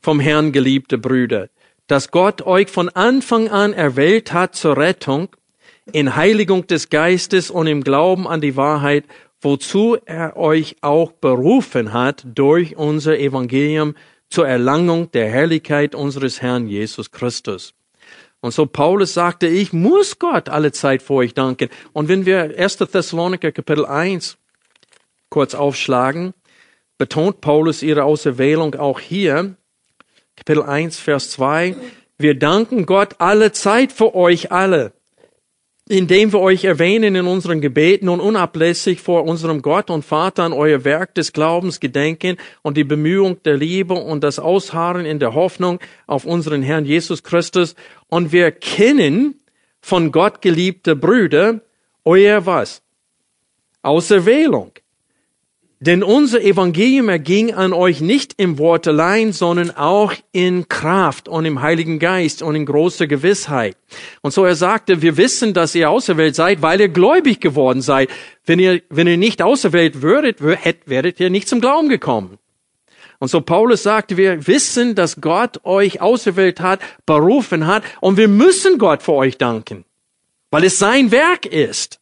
Vom 0.00 0.20
Herrn 0.20 0.52
geliebte 0.52 0.98
Brüder, 0.98 1.48
dass 1.86 2.10
Gott 2.10 2.42
euch 2.42 2.68
von 2.68 2.88
Anfang 2.88 3.48
an 3.48 3.72
erwählt 3.72 4.32
hat 4.32 4.54
zur 4.54 4.76
Rettung, 4.76 5.28
in 5.92 6.16
Heiligung 6.16 6.66
des 6.66 6.88
Geistes 6.88 7.50
und 7.50 7.66
im 7.66 7.82
Glauben 7.82 8.28
an 8.28 8.40
die 8.40 8.56
Wahrheit, 8.56 9.04
wozu 9.40 9.96
er 10.06 10.36
euch 10.36 10.76
auch 10.82 11.12
berufen 11.12 11.92
hat 11.92 12.24
durch 12.34 12.76
unser 12.76 13.18
Evangelium 13.18 13.94
zur 14.28 14.46
Erlangung 14.46 15.10
der 15.10 15.28
Herrlichkeit 15.28 15.94
unseres 15.94 16.40
Herrn 16.40 16.68
Jesus 16.68 17.10
Christus. 17.10 17.74
Und 18.40 18.54
so 18.54 18.64
Paulus 18.66 19.12
sagte, 19.12 19.48
ich 19.48 19.72
muss 19.72 20.18
Gott 20.18 20.48
alle 20.48 20.72
Zeit 20.72 21.02
vor 21.02 21.16
euch 21.16 21.34
danken. 21.34 21.68
Und 21.92 22.08
wenn 22.08 22.24
wir 22.24 22.54
1. 22.56 22.78
Thessaloniker 22.78 23.52
Kapitel 23.52 23.84
1 23.84 24.38
kurz 25.28 25.54
aufschlagen, 25.54 26.32
betont 26.96 27.40
Paulus 27.40 27.82
ihre 27.82 28.04
Auserwählung 28.04 28.74
auch 28.74 29.00
hier. 29.00 29.56
Kapitel 30.50 30.68
1, 30.68 30.98
Vers 30.98 31.30
2. 31.30 31.76
Wir 32.18 32.36
danken 32.36 32.84
Gott 32.84 33.14
alle 33.18 33.52
Zeit 33.52 33.92
für 33.92 34.16
euch 34.16 34.50
alle 34.50 34.92
indem 35.88 36.32
wir 36.32 36.38
euch 36.40 36.64
erwähnen 36.64 37.16
in 37.16 37.26
unseren 37.26 37.60
Gebeten 37.60 38.08
und 38.08 38.20
unablässig 38.20 39.00
vor 39.00 39.24
unserem 39.24 39.60
Gott 39.60 39.90
und 39.90 40.04
Vater 40.04 40.44
an 40.44 40.52
euer 40.52 40.84
Werk 40.84 41.16
des 41.16 41.32
Glaubens 41.32 41.80
gedenken 41.80 42.36
und 42.62 42.76
die 42.76 42.84
Bemühung 42.84 43.42
der 43.44 43.56
Liebe 43.56 43.94
und 43.94 44.22
das 44.22 44.38
Ausharren 44.38 45.04
in 45.04 45.18
der 45.18 45.34
Hoffnung 45.34 45.80
auf 46.06 46.24
unseren 46.24 46.62
Herrn 46.62 46.84
Jesus 46.84 47.24
Christus. 47.24 47.74
Und 48.08 48.30
wir 48.30 48.52
kennen 48.52 49.40
von 49.80 50.12
Gott 50.12 50.42
geliebte 50.42 50.94
Brüder 50.94 51.60
euer 52.04 52.46
was? 52.46 52.82
Auserwählung. 53.82 54.70
Denn 55.82 56.02
unser 56.02 56.42
Evangelium 56.42 57.08
erging 57.08 57.54
an 57.54 57.72
euch 57.72 58.02
nicht 58.02 58.34
im 58.36 58.58
Wort 58.58 58.86
allein, 58.86 59.32
sondern 59.32 59.70
auch 59.70 60.12
in 60.30 60.68
Kraft 60.68 61.26
und 61.26 61.46
im 61.46 61.62
Heiligen 61.62 61.98
Geist 61.98 62.42
und 62.42 62.54
in 62.54 62.66
großer 62.66 63.06
Gewissheit. 63.06 63.78
Und 64.20 64.32
so 64.34 64.44
er 64.44 64.56
sagte, 64.56 65.00
wir 65.00 65.16
wissen, 65.16 65.54
dass 65.54 65.74
ihr 65.74 65.88
auserwählt 65.88 66.34
seid, 66.36 66.60
weil 66.60 66.82
ihr 66.82 66.88
gläubig 66.88 67.40
geworden 67.40 67.80
seid. 67.80 68.10
Wenn 68.44 68.58
ihr, 68.58 68.82
wenn 68.90 69.06
ihr 69.06 69.16
nicht 69.16 69.40
auserwählt 69.40 70.02
würdet, 70.02 70.42
werdet 70.42 71.18
ihr 71.18 71.30
nicht 71.30 71.48
zum 71.48 71.62
Glauben 71.62 71.88
gekommen. 71.88 72.36
Und 73.18 73.28
so 73.28 73.40
Paulus 73.40 73.82
sagte, 73.82 74.18
wir 74.18 74.46
wissen, 74.46 74.94
dass 74.94 75.22
Gott 75.22 75.64
euch 75.64 76.02
auserwählt 76.02 76.60
hat, 76.60 76.80
berufen 77.06 77.66
hat, 77.66 77.84
und 78.00 78.18
wir 78.18 78.28
müssen 78.28 78.76
Gott 78.76 79.02
für 79.02 79.12
euch 79.12 79.38
danken, 79.38 79.86
weil 80.50 80.64
es 80.64 80.78
sein 80.78 81.10
Werk 81.10 81.46
ist. 81.46 81.99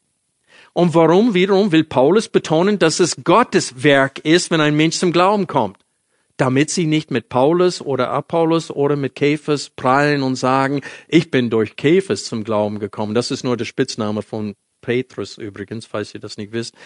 Und 0.79 0.95
warum 0.95 1.35
wiederum 1.35 1.73
will 1.73 1.83
Paulus 1.83 2.29
betonen, 2.29 2.79
dass 2.79 3.01
es 3.01 3.17
Gottes 3.25 3.83
Werk 3.83 4.21
ist, 4.21 4.53
wenn 4.53 4.61
ein 4.61 4.77
Mensch 4.77 4.97
zum 4.99 5.11
Glauben 5.11 5.49
kommt? 5.49 5.77
Damit 6.37 6.71
sie 6.71 6.87
nicht 6.87 7.11
mit 7.11 7.29
Paulus 7.29 7.81
oder 7.81 8.11
Apollos 8.11 8.71
oder 8.71 8.95
mit 8.95 9.17
Käfers 9.17 9.71
prallen 9.71 10.23
und 10.23 10.37
sagen, 10.37 10.83
ich 11.09 11.33
bin 11.33 11.51
durch 11.51 11.75
Käfers 11.75 12.27
zum 12.27 12.45
Glauben 12.45 12.79
gekommen. 12.79 13.13
Das 13.13 13.33
ist 13.33 13.43
nur 13.43 13.57
der 13.57 13.65
Spitzname 13.65 14.23
von 14.23 14.55
Petrus 14.81 15.37
übrigens, 15.37 15.85
falls 15.85 16.15
ihr 16.15 16.21
das 16.21 16.37
nicht 16.37 16.53
wisst. 16.53 16.77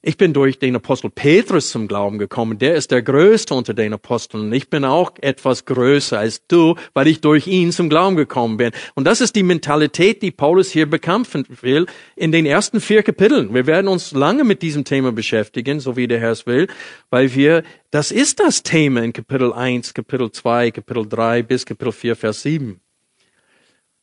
Ich 0.00 0.16
bin 0.16 0.32
durch 0.32 0.60
den 0.60 0.76
Apostel 0.76 1.10
Petrus 1.10 1.70
zum 1.70 1.88
Glauben 1.88 2.18
gekommen. 2.18 2.60
Der 2.60 2.76
ist 2.76 2.92
der 2.92 3.02
Größte 3.02 3.52
unter 3.52 3.74
den 3.74 3.92
Aposteln. 3.92 4.52
Ich 4.52 4.70
bin 4.70 4.84
auch 4.84 5.10
etwas 5.20 5.64
größer 5.64 6.16
als 6.16 6.46
du, 6.46 6.76
weil 6.94 7.08
ich 7.08 7.20
durch 7.20 7.48
ihn 7.48 7.72
zum 7.72 7.88
Glauben 7.88 8.14
gekommen 8.14 8.58
bin. 8.58 8.70
Und 8.94 9.08
das 9.08 9.20
ist 9.20 9.34
die 9.34 9.42
Mentalität, 9.42 10.22
die 10.22 10.30
Paulus 10.30 10.70
hier 10.70 10.88
bekämpfen 10.88 11.44
will 11.62 11.86
in 12.14 12.30
den 12.30 12.46
ersten 12.46 12.80
vier 12.80 13.02
Kapiteln. 13.02 13.52
Wir 13.52 13.66
werden 13.66 13.88
uns 13.88 14.12
lange 14.12 14.44
mit 14.44 14.62
diesem 14.62 14.84
Thema 14.84 15.10
beschäftigen, 15.10 15.80
so 15.80 15.96
wie 15.96 16.06
der 16.06 16.20
Herr 16.20 16.30
es 16.30 16.46
will, 16.46 16.68
weil 17.10 17.34
wir, 17.34 17.64
das 17.90 18.12
ist 18.12 18.38
das 18.38 18.62
Thema 18.62 19.02
in 19.02 19.12
Kapitel 19.12 19.52
1, 19.52 19.94
Kapitel 19.94 20.30
2, 20.30 20.70
Kapitel 20.70 21.08
3 21.08 21.42
bis 21.42 21.66
Kapitel 21.66 21.90
4, 21.90 22.14
Vers 22.14 22.42
7. 22.42 22.80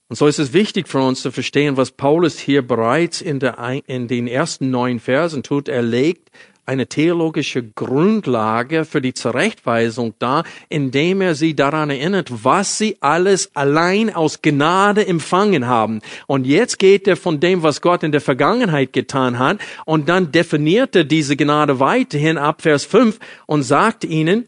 Und 0.08 0.18
so 0.18 0.28
ist 0.28 0.38
es 0.38 0.54
wichtig 0.54 0.88
für 0.88 1.00
uns 1.00 1.22
zu 1.22 1.32
verstehen, 1.32 1.78
was 1.78 1.92
Paulus 1.92 2.38
hier 2.38 2.62
bereits 2.62 3.22
in, 3.22 3.40
der, 3.40 3.58
in 3.88 4.08
den 4.08 4.28
ersten 4.28 4.70
neun 4.70 5.00
Versen 5.00 5.42
tut. 5.42 5.68
Er 5.68 5.82
legt 5.82 6.30
eine 6.68 6.88
theologische 6.88 7.64
Grundlage 7.64 8.86
für 8.86 9.02
die 9.02 9.14
Zurechtweisung 9.14 10.14
dar, 10.20 10.44
indem 10.70 11.22
er 11.22 11.36
sie 11.36 11.56
daran 11.56 11.90
erinnert, 11.90 12.44
was 12.44 12.78
sie 12.78 12.98
alles 13.02 13.56
allein 13.56 14.14
aus 14.14 14.42
Gnade 14.42 15.06
empfangen 15.08 15.68
haben. 15.68 16.02
Und 16.28 16.46
jetzt 16.46 16.80
geht 16.80 17.08
er 17.08 17.18
von 17.18 17.40
dem, 17.40 17.64
was 17.64 17.82
Gott 17.82 18.04
in 18.04 18.12
der 18.12 18.22
Vergangenheit 18.22 18.94
getan 18.94 19.40
hat, 19.40 19.60
und 19.86 20.10
dann 20.10 20.32
definiert 20.32 20.96
er 20.96 21.04
diese 21.04 21.36
Gnade 21.36 21.80
weiterhin 21.80 22.38
ab 22.38 22.62
Vers 22.62 22.86
5 22.86 23.20
und 23.46 23.64
sagt 23.64 24.04
ihnen, 24.04 24.48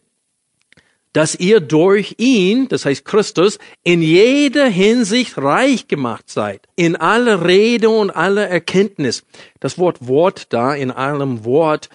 dass 1.14 1.36
ihr 1.36 1.60
durch 1.60 2.16
ihn, 2.18 2.68
das 2.68 2.86
heißt 2.86 3.06
Christus, 3.06 3.60
in 3.84 4.02
jeder 4.02 4.68
Hinsicht 4.68 5.38
reich 5.38 5.88
gemacht 5.88 6.30
seid. 6.30 6.68
In 6.76 6.96
aller 6.96 7.46
Rede 7.46 7.90
und 7.90 8.12
aller 8.12 8.48
Erkenntnis. 8.48 9.24
Das 9.60 9.78
Wort 9.78 10.08
Wort 10.08 10.54
da, 10.54 10.74
in 10.74 10.92
allem 10.92 11.44
Wort, 11.46 11.90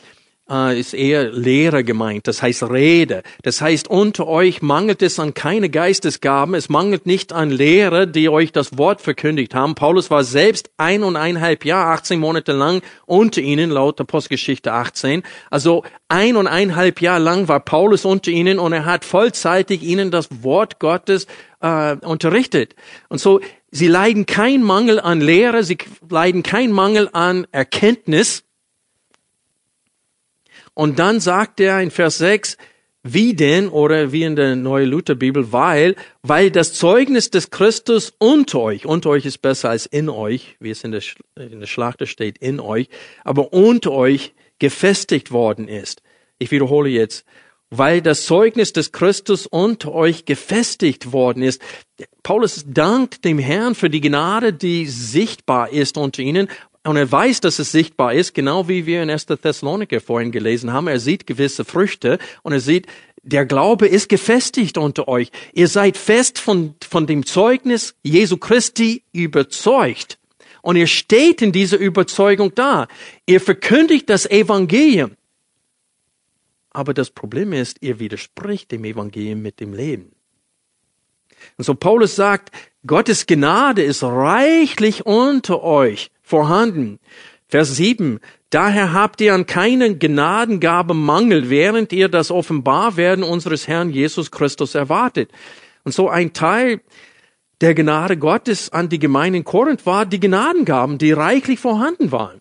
äh, 0.50 0.78
ist 0.78 0.94
eher 0.94 1.30
Lehre 1.30 1.84
gemeint, 1.84 2.26
das 2.26 2.42
heißt 2.42 2.64
Rede. 2.64 3.22
Das 3.42 3.60
heißt, 3.60 3.88
unter 3.88 4.26
euch 4.26 4.62
mangelt 4.62 5.02
es 5.02 5.18
an 5.18 5.34
keine 5.34 5.70
Geistesgaben, 5.70 6.54
es 6.54 6.68
mangelt 6.68 7.06
nicht 7.06 7.32
an 7.32 7.50
Lehre, 7.50 8.06
die 8.06 8.28
euch 8.28 8.52
das 8.52 8.78
Wort 8.78 9.00
verkündigt 9.00 9.54
haben. 9.54 9.74
Paulus 9.74 10.10
war 10.10 10.24
selbst 10.24 10.70
ein 10.76 11.02
und 11.02 11.16
eineinhalb 11.16 11.64
Jahre, 11.64 11.92
18 11.92 12.18
Monate 12.18 12.52
lang 12.52 12.82
unter 13.06 13.40
ihnen, 13.40 13.70
laut 13.70 13.98
der 13.98 14.04
Postgeschichte 14.04 14.72
18. 14.72 15.22
Also 15.50 15.84
ein 16.08 16.36
und 16.36 16.46
eineinhalb 16.46 17.00
Jahre 17.00 17.22
lang 17.22 17.48
war 17.48 17.60
Paulus 17.60 18.04
unter 18.04 18.30
ihnen 18.30 18.58
und 18.58 18.72
er 18.72 18.84
hat 18.84 19.04
vollzeitig 19.04 19.82
ihnen 19.82 20.10
das 20.10 20.28
Wort 20.42 20.78
Gottes 20.78 21.26
äh, 21.60 21.96
unterrichtet. 21.96 22.74
Und 23.08 23.18
so, 23.18 23.40
sie 23.70 23.88
leiden 23.88 24.26
keinen 24.26 24.62
Mangel 24.62 25.00
an 25.00 25.20
Lehre, 25.20 25.64
sie 25.64 25.78
leiden 26.08 26.42
keinen 26.42 26.72
Mangel 26.72 27.08
an 27.12 27.46
Erkenntnis, 27.52 28.44
und 30.74 30.98
dann 30.98 31.20
sagt 31.20 31.60
er 31.60 31.80
in 31.80 31.90
Vers 31.90 32.18
6, 32.18 32.56
wie 33.04 33.34
denn, 33.34 33.68
oder 33.68 34.12
wie 34.12 34.22
in 34.22 34.36
der 34.36 34.54
Neue 34.54 34.84
Lutherbibel, 34.84 35.52
weil, 35.52 35.96
weil 36.22 36.50
das 36.50 36.74
Zeugnis 36.74 37.30
des 37.30 37.50
Christus 37.50 38.12
unter 38.18 38.60
euch, 38.60 38.86
unter 38.86 39.10
euch 39.10 39.26
ist 39.26 39.38
besser 39.38 39.70
als 39.70 39.86
in 39.86 40.08
euch, 40.08 40.56
wie 40.60 40.70
es 40.70 40.84
in 40.84 40.92
der, 40.92 41.02
in 41.36 41.60
der 41.60 41.66
Schlachter 41.66 42.06
steht, 42.06 42.38
in 42.38 42.60
euch, 42.60 42.88
aber 43.24 43.52
unter 43.52 43.90
euch 43.90 44.34
gefestigt 44.60 45.32
worden 45.32 45.66
ist. 45.66 46.02
Ich 46.38 46.52
wiederhole 46.52 46.88
jetzt, 46.88 47.24
weil 47.70 48.02
das 48.02 48.26
Zeugnis 48.26 48.72
des 48.72 48.92
Christus 48.92 49.46
unter 49.46 49.92
euch 49.92 50.24
gefestigt 50.24 51.12
worden 51.12 51.42
ist. 51.42 51.60
Paulus 52.22 52.64
dankt 52.68 53.24
dem 53.24 53.38
Herrn 53.38 53.74
für 53.74 53.90
die 53.90 54.00
Gnade, 54.00 54.52
die 54.52 54.86
sichtbar 54.86 55.70
ist 55.70 55.96
unter 55.96 56.22
ihnen, 56.22 56.48
Und 56.84 56.96
er 56.96 57.10
weiß, 57.10 57.40
dass 57.40 57.58
es 57.60 57.70
sichtbar 57.70 58.12
ist, 58.12 58.34
genau 58.34 58.66
wie 58.68 58.86
wir 58.86 59.02
in 59.02 59.10
1. 59.10 59.26
Thessaloniker 59.26 60.00
vorhin 60.00 60.32
gelesen 60.32 60.72
haben. 60.72 60.88
Er 60.88 60.98
sieht 60.98 61.26
gewisse 61.26 61.64
Früchte 61.64 62.18
und 62.42 62.52
er 62.52 62.60
sieht, 62.60 62.86
der 63.22 63.46
Glaube 63.46 63.86
ist 63.86 64.08
gefestigt 64.08 64.78
unter 64.78 65.06
euch. 65.06 65.30
Ihr 65.52 65.68
seid 65.68 65.96
fest 65.96 66.40
von, 66.40 66.74
von 66.82 67.06
dem 67.06 67.24
Zeugnis 67.24 67.94
Jesu 68.02 68.36
Christi 68.36 69.04
überzeugt. 69.12 70.18
Und 70.60 70.76
ihr 70.76 70.88
steht 70.88 71.40
in 71.40 71.52
dieser 71.52 71.78
Überzeugung 71.78 72.52
da. 72.54 72.88
Ihr 73.26 73.40
verkündigt 73.40 74.10
das 74.10 74.26
Evangelium. 74.26 75.12
Aber 76.70 76.94
das 76.94 77.10
Problem 77.10 77.52
ist, 77.52 77.78
ihr 77.80 78.00
widerspricht 78.00 78.72
dem 78.72 78.84
Evangelium 78.84 79.42
mit 79.42 79.60
dem 79.60 79.72
Leben. 79.72 80.12
Und 81.58 81.64
so 81.64 81.74
Paulus 81.74 82.16
sagt, 82.16 82.50
Gottes 82.84 83.26
Gnade 83.26 83.82
ist 83.82 84.02
reichlich 84.02 85.06
unter 85.06 85.62
euch 85.62 86.10
vorhanden. 86.20 86.98
Vers 87.46 87.76
7. 87.76 88.18
Daher 88.50 88.92
habt 88.92 89.20
ihr 89.20 89.34
an 89.34 89.46
keinen 89.46 90.00
Gnadengabe 90.00 90.92
Mangel, 90.92 91.48
während 91.48 91.92
ihr 91.92 92.08
das 92.08 92.32
Offenbarwerden 92.32 93.22
unseres 93.22 93.68
Herrn 93.68 93.90
Jesus 93.90 94.32
Christus 94.32 94.74
erwartet. 94.74 95.30
Und 95.84 95.92
so 95.92 96.08
ein 96.08 96.32
Teil 96.32 96.80
der 97.60 97.74
Gnade 97.74 98.16
Gottes 98.16 98.72
an 98.72 98.88
die 98.88 98.98
Gemeinde 98.98 99.38
in 99.38 99.44
Korinth 99.44 99.86
war 99.86 100.04
die 100.04 100.18
Gnadengaben, 100.18 100.98
die 100.98 101.12
reichlich 101.12 101.60
vorhanden 101.60 102.10
waren. 102.10 102.40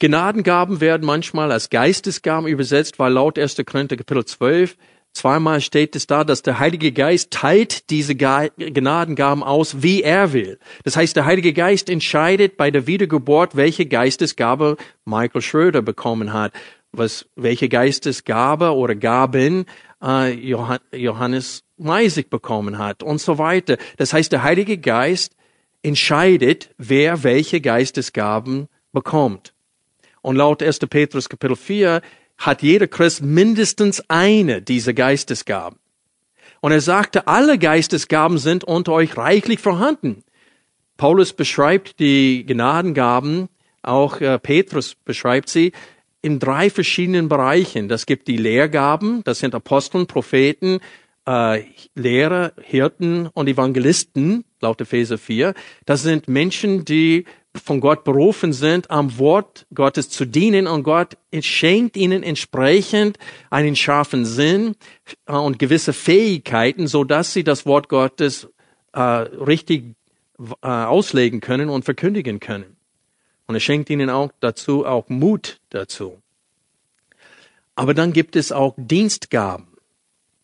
Gnadengaben 0.00 0.80
werden 0.80 1.06
manchmal 1.06 1.52
als 1.52 1.70
Geistesgaben 1.70 2.48
übersetzt, 2.48 2.98
weil 2.98 3.12
laut 3.12 3.38
1. 3.38 3.56
Korinther 3.64 3.96
Kapitel 3.96 4.24
12 4.24 4.76
Zweimal 5.12 5.60
steht 5.60 5.94
es 5.94 6.06
da, 6.06 6.24
dass 6.24 6.42
der 6.42 6.58
Heilige 6.58 6.90
Geist 6.90 7.30
teilt 7.30 7.90
diese 7.90 8.14
Gnadengaben 8.14 9.42
aus, 9.42 9.82
wie 9.82 10.02
er 10.02 10.32
will. 10.32 10.58
Das 10.84 10.96
heißt, 10.96 11.14
der 11.16 11.26
Heilige 11.26 11.52
Geist 11.52 11.90
entscheidet 11.90 12.56
bei 12.56 12.70
der 12.70 12.86
Wiedergeburt, 12.86 13.54
welche 13.54 13.84
Geistesgabe 13.84 14.76
Michael 15.04 15.42
Schröder 15.42 15.82
bekommen 15.82 16.32
hat, 16.32 16.52
was, 16.92 17.26
welche 17.36 17.68
Geistesgabe 17.68 18.74
oder 18.74 18.94
Gaben 18.94 19.66
äh, 20.02 20.32
Johannes 20.92 21.64
Meisig 21.76 22.30
bekommen 22.30 22.78
hat 22.78 23.02
und 23.02 23.20
so 23.20 23.38
weiter. 23.38 23.76
Das 23.96 24.12
heißt, 24.12 24.32
der 24.32 24.42
Heilige 24.42 24.78
Geist 24.78 25.34
entscheidet, 25.82 26.70
wer 26.78 27.22
welche 27.22 27.60
Geistesgaben 27.60 28.68
bekommt. 28.92 29.52
Und 30.20 30.36
laut 30.36 30.62
1. 30.62 30.78
Petrus 30.78 31.28
Kapitel 31.28 31.56
4 31.56 32.00
hat 32.46 32.62
jeder 32.62 32.88
Christ 32.88 33.22
mindestens 33.22 34.02
eine 34.08 34.62
dieser 34.62 34.92
Geistesgaben. 34.92 35.78
Und 36.60 36.72
er 36.72 36.80
sagte, 36.80 37.26
alle 37.26 37.58
Geistesgaben 37.58 38.38
sind 38.38 38.64
unter 38.64 38.92
euch 38.92 39.16
reichlich 39.16 39.60
vorhanden. 39.60 40.24
Paulus 40.96 41.32
beschreibt 41.32 41.98
die 41.98 42.44
Gnadengaben, 42.44 43.48
auch 43.82 44.20
äh, 44.20 44.38
Petrus 44.38 44.94
beschreibt 44.94 45.48
sie 45.48 45.72
in 46.20 46.38
drei 46.38 46.70
verschiedenen 46.70 47.28
Bereichen. 47.28 47.88
Das 47.88 48.06
gibt 48.06 48.28
die 48.28 48.36
Lehrgaben, 48.36 49.24
das 49.24 49.40
sind 49.40 49.54
Aposteln, 49.54 50.06
Propheten, 50.06 50.78
äh, 51.26 51.64
Lehrer, 51.94 52.52
Hirten 52.60 53.28
und 53.28 53.48
Evangelisten, 53.48 54.44
laut 54.60 54.80
Epheser 54.80 55.18
4. 55.18 55.54
Das 55.84 56.02
sind 56.02 56.28
Menschen, 56.28 56.84
die 56.84 57.24
von 57.54 57.80
Gott 57.80 58.04
berufen 58.04 58.52
sind, 58.52 58.90
am 58.90 59.18
Wort 59.18 59.66
Gottes 59.74 60.08
zu 60.08 60.24
dienen 60.24 60.66
und 60.66 60.84
Gott 60.84 61.16
schenkt 61.40 61.96
ihnen 61.96 62.22
entsprechend 62.22 63.18
einen 63.50 63.76
scharfen 63.76 64.24
Sinn 64.24 64.74
äh, 65.26 65.32
und 65.32 65.58
gewisse 65.58 65.92
Fähigkeiten, 65.92 66.86
so 66.86 67.04
dass 67.04 67.32
sie 67.32 67.44
das 67.44 67.66
Wort 67.66 67.88
Gottes 67.88 68.48
äh, 68.92 69.00
richtig 69.00 69.94
äh, 70.62 70.66
auslegen 70.66 71.40
können 71.40 71.68
und 71.68 71.84
verkündigen 71.84 72.40
können. 72.40 72.76
Und 73.46 73.54
er 73.56 73.60
schenkt 73.60 73.90
ihnen 73.90 74.08
auch 74.08 74.30
dazu 74.40 74.86
auch 74.86 75.08
Mut 75.08 75.60
dazu. 75.70 76.22
Aber 77.74 77.94
dann 77.94 78.12
gibt 78.12 78.36
es 78.36 78.52
auch 78.52 78.74
Dienstgaben, 78.76 79.66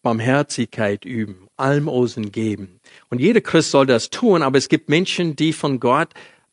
Barmherzigkeit 0.02 1.04
üben, 1.04 1.48
Almosen 1.56 2.32
geben. 2.32 2.80
Und 3.10 3.20
jeder 3.20 3.40
Christ 3.40 3.70
soll 3.70 3.86
das 3.86 4.10
tun, 4.10 4.42
aber 4.42 4.58
es 4.58 4.68
gibt 4.68 4.88
Menschen, 4.88 5.36
die 5.36 5.52
von 5.52 5.80
Gott 5.80 6.08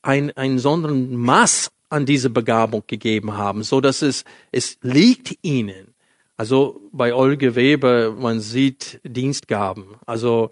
ein, 0.05 0.31
einen 0.37 0.55
besonderen 0.55 1.15
Maß 1.15 1.71
an 1.89 2.05
diese 2.05 2.29
Begabung 2.29 2.83
gegeben 2.87 3.37
haben, 3.37 3.63
so 3.63 3.81
dass 3.81 4.01
es, 4.01 4.23
es 4.51 4.77
liegt 4.81 5.37
ihnen. 5.41 5.95
Also 6.37 6.81
bei 6.91 7.13
Olge 7.13 7.55
Weber, 7.55 8.11
man 8.11 8.39
sieht 8.39 8.99
Dienstgaben. 9.03 9.95
Also 10.05 10.51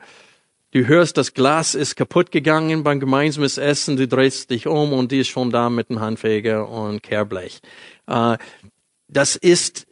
du 0.72 0.88
hörst, 0.88 1.18
das 1.18 1.34
Glas 1.34 1.76
ist 1.76 1.96
kaputt 1.96 2.32
gegangen 2.32 2.84
beim 2.84 3.00
gemeinsames 3.00 3.58
Essen, 3.58 3.98
du 3.98 4.08
drehst 4.08 4.50
dich 4.50 4.66
um 4.66 4.94
und 4.94 5.12
die 5.12 5.20
ist 5.20 5.28
schon 5.28 5.52
da 5.52 5.70
mit 5.70 5.90
dem 5.90 6.00
Handfeger 6.00 6.68
und 6.68 7.04
Kehrblech. 7.04 7.60
Äh, 8.08 8.38
das 9.08 9.36
ist, 9.36 9.86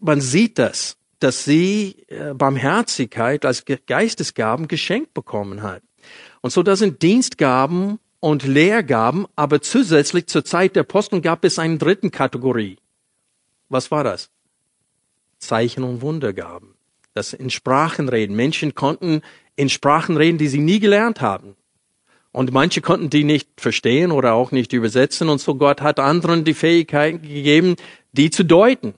man 0.00 0.20
sieht 0.20 0.58
das, 0.58 0.96
dass 1.20 1.44
sie 1.44 1.96
äh, 2.08 2.34
Barmherzigkeit 2.34 3.46
als 3.46 3.64
Geistesgaben 3.86 4.68
geschenkt 4.68 5.14
bekommen 5.14 5.62
hat. 5.62 5.82
Und 6.42 6.50
so, 6.50 6.62
das 6.62 6.80
sind 6.80 7.00
Dienstgaben 7.02 7.98
und 8.20 8.46
Lehrgaben, 8.46 9.26
aber 9.34 9.62
zusätzlich 9.62 10.26
zur 10.26 10.44
Zeit 10.44 10.76
der 10.76 10.82
Apostel 10.82 11.20
gab 11.20 11.44
es 11.44 11.58
eine 11.58 11.78
dritten 11.78 12.10
Kategorie. 12.10 12.76
Was 13.68 13.90
war 13.90 14.04
das? 14.04 14.30
Zeichen 15.38 15.84
und 15.84 16.02
Wundergaben. 16.02 16.74
Das 17.14 17.32
in 17.32 17.50
Sprachen 17.50 18.08
reden. 18.08 18.36
Menschen 18.36 18.74
konnten 18.74 19.22
in 19.56 19.68
Sprachen 19.68 20.16
reden, 20.16 20.38
die 20.38 20.48
sie 20.48 20.60
nie 20.60 20.80
gelernt 20.80 21.20
haben. 21.20 21.56
Und 22.32 22.52
manche 22.52 22.80
konnten 22.80 23.10
die 23.10 23.24
nicht 23.24 23.48
verstehen 23.60 24.12
oder 24.12 24.34
auch 24.34 24.52
nicht 24.52 24.72
übersetzen. 24.72 25.28
Und 25.28 25.40
so 25.40 25.56
Gott 25.56 25.80
hat 25.80 25.98
anderen 25.98 26.44
die 26.44 26.54
Fähigkeit 26.54 27.22
gegeben, 27.22 27.74
die 28.12 28.30
zu 28.30 28.44
deuten. 28.44 28.94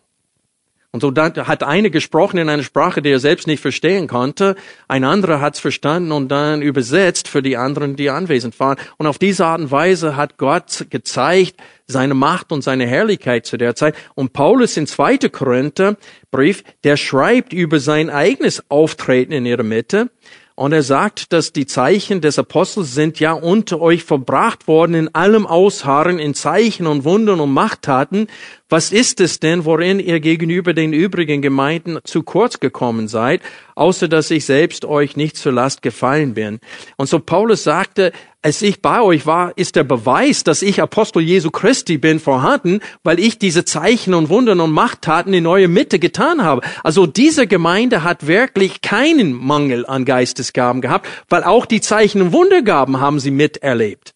Und 0.94 1.00
so 1.00 1.10
hat 1.14 1.62
eine 1.62 1.90
gesprochen 1.90 2.36
in 2.36 2.50
einer 2.50 2.62
Sprache, 2.62 3.00
die 3.00 3.08
er 3.08 3.18
selbst 3.18 3.46
nicht 3.46 3.60
verstehen 3.60 4.08
konnte. 4.08 4.56
Ein 4.88 5.04
anderer 5.04 5.40
hat 5.40 5.54
es 5.54 5.60
verstanden 5.60 6.12
und 6.12 6.28
dann 6.28 6.60
übersetzt 6.60 7.28
für 7.28 7.40
die 7.40 7.56
anderen, 7.56 7.96
die 7.96 8.10
anwesend 8.10 8.60
waren. 8.60 8.76
Und 8.98 9.06
auf 9.06 9.16
diese 9.16 9.46
Art 9.46 9.62
und 9.62 9.70
Weise 9.70 10.16
hat 10.16 10.36
Gott 10.36 10.84
gezeigt 10.90 11.56
seine 11.86 12.12
Macht 12.12 12.52
und 12.52 12.62
seine 12.62 12.86
Herrlichkeit 12.86 13.46
zu 13.46 13.56
der 13.56 13.74
Zeit. 13.74 13.94
Und 14.14 14.34
Paulus 14.34 14.76
in 14.76 14.86
2. 14.86 15.16
Korinther 15.30 15.96
Brief, 16.30 16.62
der 16.84 16.98
schreibt 16.98 17.54
über 17.54 17.80
sein 17.80 18.10
eigenes 18.10 18.62
Auftreten 18.68 19.32
in 19.32 19.46
ihrer 19.46 19.62
Mitte. 19.62 20.10
Und 20.54 20.72
er 20.72 20.82
sagt, 20.82 21.32
dass 21.32 21.52
die 21.52 21.66
Zeichen 21.66 22.20
des 22.20 22.38
Apostels 22.38 22.94
sind 22.94 23.18
ja 23.18 23.32
unter 23.32 23.80
euch 23.80 24.04
verbracht 24.04 24.68
worden 24.68 24.94
in 24.94 25.14
allem 25.14 25.46
Ausharren, 25.46 26.18
in 26.18 26.34
Zeichen 26.34 26.86
und 26.86 27.04
Wundern 27.04 27.40
und 27.40 27.52
Machttaten. 27.52 28.26
Was 28.72 28.90
ist 28.90 29.20
es 29.20 29.38
denn, 29.38 29.66
worin 29.66 30.00
ihr 30.00 30.18
gegenüber 30.18 30.72
den 30.72 30.94
übrigen 30.94 31.42
Gemeinden 31.42 31.98
zu 32.04 32.22
kurz 32.22 32.58
gekommen 32.58 33.06
seid, 33.06 33.42
außer 33.74 34.08
dass 34.08 34.30
ich 34.30 34.46
selbst 34.46 34.86
euch 34.86 35.14
nicht 35.14 35.36
zur 35.36 35.52
Last 35.52 35.82
gefallen 35.82 36.32
bin? 36.32 36.58
Und 36.96 37.06
so 37.06 37.18
Paulus 37.18 37.64
sagte, 37.64 38.12
als 38.40 38.62
ich 38.62 38.80
bei 38.80 39.02
euch 39.02 39.26
war, 39.26 39.52
ist 39.58 39.76
der 39.76 39.84
Beweis, 39.84 40.42
dass 40.42 40.62
ich 40.62 40.80
Apostel 40.80 41.20
Jesu 41.20 41.50
Christi 41.50 41.98
bin, 41.98 42.18
vorhanden, 42.18 42.80
weil 43.04 43.20
ich 43.20 43.38
diese 43.38 43.66
Zeichen 43.66 44.14
und 44.14 44.30
Wundern 44.30 44.60
und 44.60 44.72
Machttaten 44.72 45.34
in 45.34 45.46
eure 45.46 45.68
Mitte 45.68 45.98
getan 45.98 46.42
habe. 46.42 46.62
Also 46.82 47.06
diese 47.06 47.46
Gemeinde 47.46 48.04
hat 48.04 48.26
wirklich 48.26 48.80
keinen 48.80 49.34
Mangel 49.34 49.84
an 49.84 50.06
Geistesgaben 50.06 50.80
gehabt, 50.80 51.06
weil 51.28 51.44
auch 51.44 51.66
die 51.66 51.82
Zeichen 51.82 52.22
und 52.22 52.32
Wundergaben 52.32 53.00
haben 53.00 53.20
sie 53.20 53.32
miterlebt. 53.32 54.14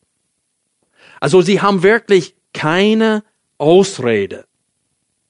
Also 1.20 1.42
sie 1.42 1.60
haben 1.60 1.82
wirklich 1.82 2.36
keine 2.54 3.22
Ausrede 3.58 4.46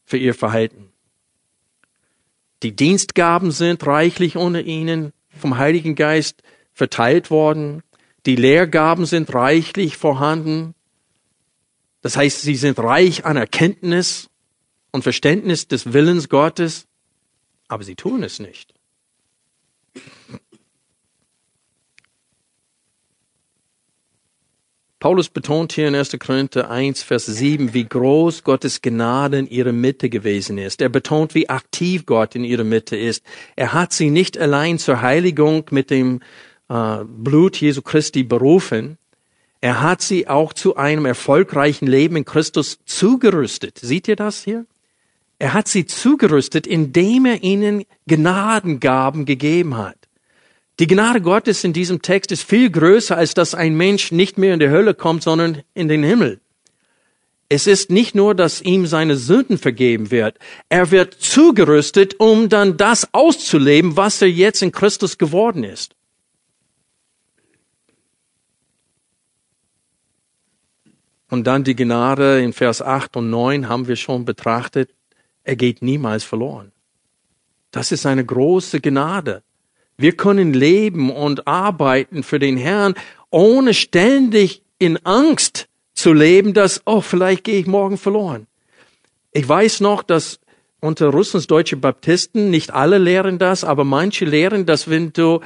für 0.04 0.16
ihr 0.16 0.34
Verhalten. 0.34 0.90
Die 2.62 2.74
Dienstgaben 2.74 3.50
sind 3.50 3.86
reichlich 3.86 4.36
unter 4.36 4.62
ihnen 4.62 5.12
vom 5.28 5.58
Heiligen 5.58 5.94
Geist 5.94 6.42
verteilt 6.72 7.30
worden. 7.30 7.82
Die 8.24 8.36
Lehrgaben 8.36 9.06
sind 9.06 9.32
reichlich 9.34 9.96
vorhanden. 9.96 10.74
Das 12.00 12.16
heißt, 12.16 12.42
sie 12.42 12.56
sind 12.56 12.78
reich 12.78 13.24
an 13.24 13.36
Erkenntnis 13.36 14.30
und 14.92 15.02
Verständnis 15.02 15.68
des 15.68 15.92
Willens 15.92 16.28
Gottes, 16.28 16.86
aber 17.68 17.84
sie 17.84 17.96
tun 17.96 18.22
es 18.22 18.38
nicht. 18.38 18.75
Paulus 25.06 25.28
betont 25.28 25.72
hier 25.72 25.86
in 25.86 25.94
1. 25.94 26.18
Korinther 26.18 26.68
1, 26.68 27.04
Vers 27.04 27.26
7, 27.26 27.72
wie 27.72 27.84
groß 27.84 28.42
Gottes 28.42 28.82
Gnade 28.82 29.38
in 29.38 29.46
ihrer 29.46 29.70
Mitte 29.70 30.10
gewesen 30.10 30.58
ist. 30.58 30.82
Er 30.82 30.88
betont, 30.88 31.36
wie 31.36 31.48
aktiv 31.48 32.06
Gott 32.06 32.34
in 32.34 32.42
ihrer 32.42 32.64
Mitte 32.64 32.96
ist. 32.96 33.24
Er 33.54 33.72
hat 33.72 33.92
sie 33.92 34.10
nicht 34.10 34.36
allein 34.36 34.80
zur 34.80 35.02
Heiligung 35.02 35.64
mit 35.70 35.90
dem 35.90 36.22
äh, 36.68 37.04
Blut 37.04 37.56
Jesu 37.56 37.82
Christi 37.82 38.24
berufen. 38.24 38.98
Er 39.60 39.80
hat 39.80 40.02
sie 40.02 40.26
auch 40.26 40.52
zu 40.52 40.74
einem 40.74 41.06
erfolgreichen 41.06 41.86
Leben 41.86 42.16
in 42.16 42.24
Christus 42.24 42.80
zugerüstet. 42.84 43.78
Seht 43.78 44.08
ihr 44.08 44.16
das 44.16 44.42
hier? 44.42 44.66
Er 45.38 45.54
hat 45.54 45.68
sie 45.68 45.86
zugerüstet, 45.86 46.66
indem 46.66 47.26
er 47.26 47.44
ihnen 47.44 47.84
Gnadengaben 48.08 49.24
gegeben 49.24 49.76
hat. 49.76 50.05
Die 50.78 50.86
Gnade 50.86 51.22
Gottes 51.22 51.64
in 51.64 51.72
diesem 51.72 52.02
Text 52.02 52.32
ist 52.32 52.42
viel 52.42 52.70
größer, 52.70 53.16
als 53.16 53.32
dass 53.32 53.54
ein 53.54 53.76
Mensch 53.76 54.12
nicht 54.12 54.36
mehr 54.36 54.52
in 54.52 54.60
die 54.60 54.68
Hölle 54.68 54.94
kommt, 54.94 55.22
sondern 55.22 55.62
in 55.72 55.88
den 55.88 56.02
Himmel. 56.02 56.40
Es 57.48 57.66
ist 57.66 57.90
nicht 57.90 58.14
nur, 58.14 58.34
dass 58.34 58.60
ihm 58.60 58.86
seine 58.86 59.16
Sünden 59.16 59.56
vergeben 59.56 60.10
wird. 60.10 60.38
Er 60.68 60.90
wird 60.90 61.14
zugerüstet, 61.14 62.18
um 62.18 62.48
dann 62.48 62.76
das 62.76 63.08
auszuleben, 63.14 63.96
was 63.96 64.20
er 64.20 64.28
jetzt 64.28 64.62
in 64.62 64.72
Christus 64.72 65.16
geworden 65.16 65.64
ist. 65.64 65.94
Und 71.30 71.46
dann 71.46 71.64
die 71.64 71.76
Gnade 71.76 72.42
in 72.42 72.52
Vers 72.52 72.82
8 72.82 73.16
und 73.16 73.30
9 73.30 73.68
haben 73.68 73.88
wir 73.88 73.96
schon 73.96 74.24
betrachtet. 74.24 74.90
Er 75.44 75.56
geht 75.56 75.82
niemals 75.82 76.24
verloren. 76.24 76.72
Das 77.70 77.92
ist 77.92 78.06
eine 78.06 78.24
große 78.24 78.80
Gnade. 78.80 79.42
Wir 79.98 80.12
können 80.12 80.52
leben 80.52 81.10
und 81.10 81.46
arbeiten 81.46 82.22
für 82.22 82.38
den 82.38 82.56
Herrn, 82.56 82.94
ohne 83.30 83.74
ständig 83.74 84.62
in 84.78 84.98
Angst 85.04 85.68
zu 85.94 86.12
leben, 86.12 86.52
dass, 86.52 86.82
oh, 86.84 87.00
vielleicht 87.00 87.44
gehe 87.44 87.58
ich 87.58 87.66
morgen 87.66 87.96
verloren. 87.96 88.46
Ich 89.32 89.48
weiß 89.48 89.80
noch, 89.80 90.02
dass 90.02 90.38
unter 90.80 91.08
Russlands 91.08 91.46
deutsche 91.46 91.76
Baptisten, 91.76 92.50
nicht 92.50 92.72
alle 92.72 92.98
lehren 92.98 93.38
das, 93.38 93.64
aber 93.64 93.84
manche 93.84 94.26
lehren, 94.26 94.66
dass 94.66 94.88
wenn 94.90 95.12
du, 95.12 95.40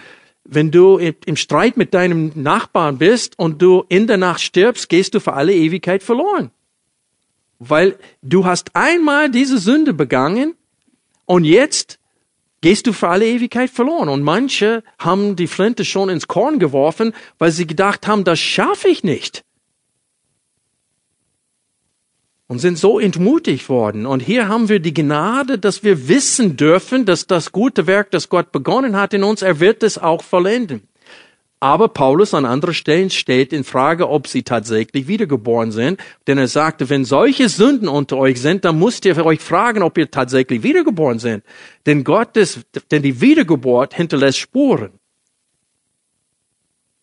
wenn 0.45 0.73
du 0.73 0.99
im 0.99 1.37
Streit 1.37 1.77
mit 1.77 1.95
deinem 1.95 2.33
Nachbarn 2.35 2.99
bist 2.99 3.39
und 3.39 3.63
du 3.63 3.85
in 3.89 4.09
der 4.09 4.17
Nacht 4.17 4.41
stirbst, 4.41 4.89
gehst 4.89 5.15
du 5.15 5.21
für 5.21 5.35
alle 5.35 5.55
Ewigkeit 5.55 6.03
verloren. 6.03 6.51
Weil 7.61 7.97
du 8.23 8.45
hast 8.45 8.75
einmal 8.75 9.31
diese 9.31 9.59
Sünde 9.59 9.95
begangen 9.95 10.55
und 11.27 11.45
jetzt 11.45 12.00
gehst 12.61 12.87
du 12.87 12.93
für 12.93 13.09
alle 13.09 13.27
Ewigkeit 13.27 13.71
verloren. 13.71 14.09
Und 14.09 14.23
manche 14.23 14.83
haben 14.99 15.37
die 15.37 15.47
Flinte 15.47 15.85
schon 15.85 16.09
ins 16.09 16.29
Korn 16.29 16.59
geworfen, 16.59 17.15
weil 17.39 17.51
sie 17.53 17.67
gedacht 17.67 18.07
haben, 18.07 18.25
das 18.25 18.39
schaffe 18.39 18.89
ich 18.89 19.03
nicht. 19.03 19.45
Und 22.47 22.59
sind 22.59 22.79
so 22.79 22.99
entmutigt 22.99 23.69
worden. 23.69 24.07
Und 24.07 24.21
hier 24.21 24.49
haben 24.49 24.69
wir 24.69 24.81
die 24.81 24.93
Gnade, 24.93 25.59
dass 25.59 25.85
wir 25.85 26.09
wissen 26.09 26.57
dürfen, 26.57 27.07
dass 27.07 27.29
das 27.29 27.53
gute 27.53 27.87
Werk, 27.87 28.11
das 28.11 28.29
Gott 28.29 28.51
begonnen 28.51 28.97
hat 28.97 29.15
in 29.15 29.23
uns, 29.23 29.43
er 29.43 29.61
wird 29.61 29.85
es 29.85 29.99
auch 29.99 30.23
vollenden. 30.23 30.90
Aber 31.63 31.89
Paulus 31.89 32.33
an 32.33 32.47
anderen 32.47 32.75
Stellen 32.75 33.11
stellt 33.11 33.53
in 33.53 33.65
Frage, 33.65 34.09
ob 34.09 34.27
sie 34.27 34.43
tatsächlich 34.43 35.07
wiedergeboren 35.09 35.73
sind. 35.73 36.01
Denn 36.27 36.39
er 36.39 36.49
sagte, 36.49 36.89
wenn 36.89 37.05
solche 37.05 37.51
Sünden 37.51 37.87
unter 37.87 38.17
euch 38.17 38.41
sind, 38.41 38.65
dann 38.65 38.79
müsst 38.79 39.05
ihr 39.05 39.23
euch 39.25 39.41
fragen, 39.41 39.83
ob 39.83 39.99
ihr 39.99 40.11
tatsächlich 40.11 40.63
wiedergeboren 40.63 41.19
sind. 41.19 41.45
Denn 41.85 42.03
Gott 42.03 42.35
ist, 42.39 42.61
denn 42.91 43.03
die 43.03 43.21
Wiedergeburt 43.21 43.93
hinterlässt 43.93 44.39
Spuren. 44.39 44.93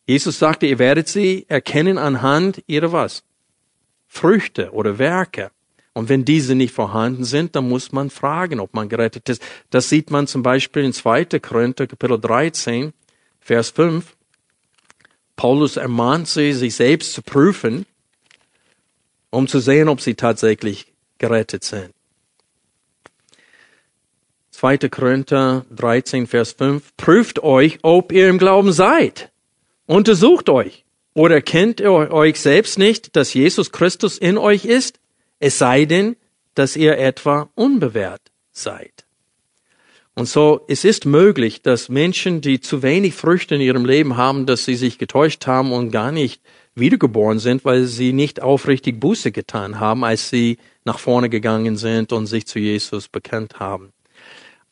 Jesus 0.07 0.39
sagte, 0.39 0.65
ihr 0.65 0.79
werdet 0.79 1.07
sie 1.07 1.45
erkennen 1.47 1.99
anhand 1.99 2.63
ihrer 2.65 2.91
was? 2.91 3.23
Früchte 4.07 4.71
oder 4.71 4.97
Werke. 4.97 5.51
Und 5.93 6.09
wenn 6.09 6.25
diese 6.25 6.55
nicht 6.55 6.73
vorhanden 6.73 7.25
sind, 7.25 7.55
dann 7.55 7.69
muss 7.69 7.91
man 7.91 8.09
fragen, 8.09 8.59
ob 8.59 8.73
man 8.73 8.89
gerettet 8.89 9.29
ist. 9.29 9.43
Das 9.69 9.89
sieht 9.89 10.09
man 10.09 10.25
zum 10.25 10.41
Beispiel 10.41 10.83
in 10.83 10.93
2. 10.93 11.25
Korinther 11.39 11.85
Kapitel 11.85 12.19
13, 12.19 12.93
Vers 13.39 13.69
5. 13.69 14.16
Paulus 15.37 15.77
ermahnt 15.77 16.27
sie, 16.27 16.51
sich 16.51 16.75
selbst 16.75 17.13
zu 17.13 17.21
prüfen, 17.21 17.85
um 19.29 19.47
zu 19.47 19.59
sehen, 19.59 19.87
ob 19.87 20.01
sie 20.01 20.15
tatsächlich 20.15 20.91
gerettet 21.19 21.63
sind. 21.63 21.93
2. 24.51 24.89
Korinther 24.89 25.65
13, 25.69 26.25
Vers 26.25 26.53
5. 26.53 26.97
Prüft 26.97 27.43
euch, 27.43 27.77
ob 27.83 28.11
ihr 28.11 28.27
im 28.27 28.39
Glauben 28.39 28.73
seid. 28.73 29.31
Untersucht 29.85 30.49
euch. 30.49 30.83
Oder 31.13 31.41
kennt 31.41 31.79
ihr 31.79 31.91
euch 31.91 32.39
selbst 32.39 32.77
nicht, 32.79 33.15
dass 33.15 33.33
Jesus 33.33 33.71
Christus 33.71 34.17
in 34.17 34.37
euch 34.37 34.65
ist? 34.65 34.99
Es 35.39 35.59
sei 35.59 35.85
denn, 35.85 36.15
dass 36.55 36.75
ihr 36.75 36.97
etwa 36.97 37.49
unbewährt 37.53 38.21
seid. 38.51 39.06
Und 40.17 40.27
so, 40.27 40.61
es 40.67 40.83
ist 40.83 41.05
möglich, 41.05 41.61
dass 41.61 41.89
Menschen, 41.89 42.41
die 42.41 42.59
zu 42.59 42.81
wenig 42.81 43.13
Früchte 43.13 43.53
in 43.53 43.61
ihrem 43.61 43.85
Leben 43.85 44.17
haben, 44.17 44.47
dass 44.47 44.65
sie 44.65 44.73
sich 44.73 44.97
getäuscht 44.97 45.45
haben 45.45 45.71
und 45.71 45.91
gar 45.91 46.11
nicht 46.11 46.41
wiedergeboren 46.73 47.37
sind, 47.37 47.63
weil 47.65 47.83
sie 47.83 48.13
nicht 48.13 48.41
aufrichtig 48.41 48.99
Buße 48.99 49.31
getan 49.31 49.79
haben, 49.79 50.03
als 50.03 50.31
sie 50.31 50.57
nach 50.85 50.97
vorne 50.97 51.29
gegangen 51.29 51.77
sind 51.77 52.13
und 52.13 52.25
sich 52.25 52.47
zu 52.47 52.57
Jesus 52.57 53.09
bekannt 53.09 53.59
haben. 53.59 53.93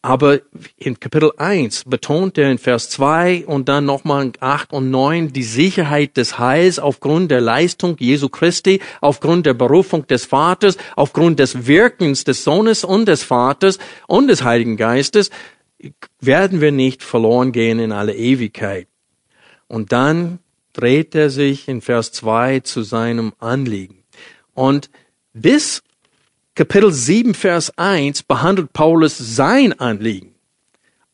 Aber 0.06 0.40
in 0.78 1.00
Kapitel 1.00 1.32
1 1.36 1.86
betont 1.86 2.38
er 2.38 2.52
in 2.52 2.60
Vers 2.60 2.92
2 2.92 3.48
und 3.48 3.68
dann 3.68 3.86
nochmal 3.86 4.26
in 4.26 4.34
8 4.40 4.72
und 4.72 4.92
9 4.92 5.34
die 5.34 5.42
Sicherheit 5.42 6.16
des 6.16 6.38
Heils 6.38 6.78
aufgrund 6.78 7.32
der 7.32 7.42
Leistung 7.42 7.96
Jesu 7.98 8.30
Christi, 8.30 8.82
aufgrund 9.02 9.48
der 9.48 9.56
Berufung 9.56 10.06
des 10.06 10.26
Vaters, 10.26 10.78
aufgrund 10.96 11.40
des 11.40 11.66
Wirkens 11.66 12.24
des 12.24 12.44
Sohnes 12.44 12.84
und 12.84 13.08
des 13.08 13.24
Vaters 13.24 13.80
und 14.06 14.28
des 14.28 14.44
Heiligen 14.44 14.78
Geistes, 14.78 15.32
werden 16.22 16.62
wir 16.62 16.72
nicht 16.72 17.02
verloren 17.02 17.52
gehen 17.52 17.80
in 17.80 17.92
alle 17.92 18.14
Ewigkeit. 18.14 18.88
Und 19.68 19.92
dann 19.92 20.38
dreht 20.74 21.16
er 21.16 21.32
sich 21.32 21.68
in 21.68 21.82
Vers 21.82 22.12
2 22.12 22.60
zu 22.60 22.84
seinem 22.84 23.34
Anliegen. 23.40 24.04
Und 24.54 24.92
bis 25.34 25.82
Kapitel 26.58 26.90
7, 26.90 27.34
Vers 27.34 27.78
1 27.78 28.24
behandelt 28.24 28.72
Paulus 28.72 29.18
sein 29.18 29.78
Anliegen. 29.78 30.36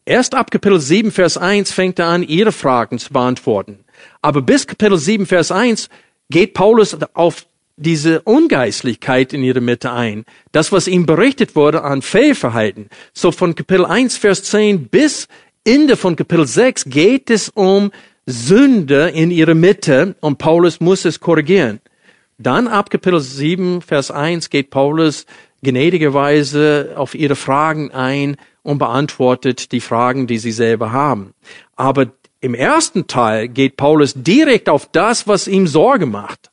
Erst 0.05 0.35
ab 0.35 0.51
Kapitel 0.51 0.79
7, 0.79 1.09
Vers 1.09 1.35
1 1.35 1.71
fängt 1.71 1.97
er 1.97 2.09
an, 2.09 2.21
ihre 2.21 2.51
Fragen 2.51 2.99
zu 2.99 3.11
beantworten. 3.11 3.79
Aber 4.21 4.43
bis 4.43 4.67
Kapitel 4.67 4.99
7, 4.99 5.25
Vers 5.25 5.51
1 5.51 5.89
geht 6.29 6.53
Paulus 6.53 6.95
auf 7.15 7.47
diese 7.75 8.21
Ungeistlichkeit 8.21 9.33
in 9.33 9.41
ihre 9.41 9.61
Mitte 9.61 9.91
ein. 9.91 10.25
Das, 10.51 10.71
was 10.71 10.87
ihm 10.87 11.07
berichtet 11.07 11.55
wurde 11.55 11.83
an 11.83 12.03
Fehlverhalten. 12.03 12.89
So 13.11 13.31
von 13.31 13.55
Kapitel 13.55 13.85
1, 13.85 14.17
Vers 14.17 14.43
10 14.43 14.89
bis 14.89 15.27
Ende 15.65 15.97
von 15.97 16.15
Kapitel 16.15 16.45
6 16.45 16.85
geht 16.85 17.31
es 17.31 17.49
um 17.49 17.91
Sünde 18.27 19.09
in 19.09 19.31
ihre 19.31 19.55
Mitte 19.55 20.15
und 20.19 20.37
Paulus 20.37 20.79
muss 20.79 21.03
es 21.05 21.19
korrigieren. 21.19 21.80
Dann 22.41 22.67
ab 22.67 22.89
Kapitel 22.89 23.19
7, 23.19 23.81
Vers 23.81 24.09
1 24.09 24.49
geht 24.49 24.71
Paulus 24.71 25.27
gnädigerweise 25.61 26.93
auf 26.95 27.13
ihre 27.13 27.35
Fragen 27.35 27.91
ein 27.91 28.35
und 28.63 28.79
beantwortet 28.79 29.71
die 29.71 29.79
Fragen, 29.79 30.25
die 30.25 30.39
sie 30.39 30.51
selber 30.51 30.91
haben. 30.91 31.35
Aber 31.75 32.07
im 32.39 32.55
ersten 32.55 33.05
Teil 33.05 33.47
geht 33.47 33.77
Paulus 33.77 34.15
direkt 34.15 34.69
auf 34.69 34.87
das, 34.91 35.27
was 35.27 35.47
ihm 35.47 35.67
Sorge 35.67 36.07
macht. 36.07 36.49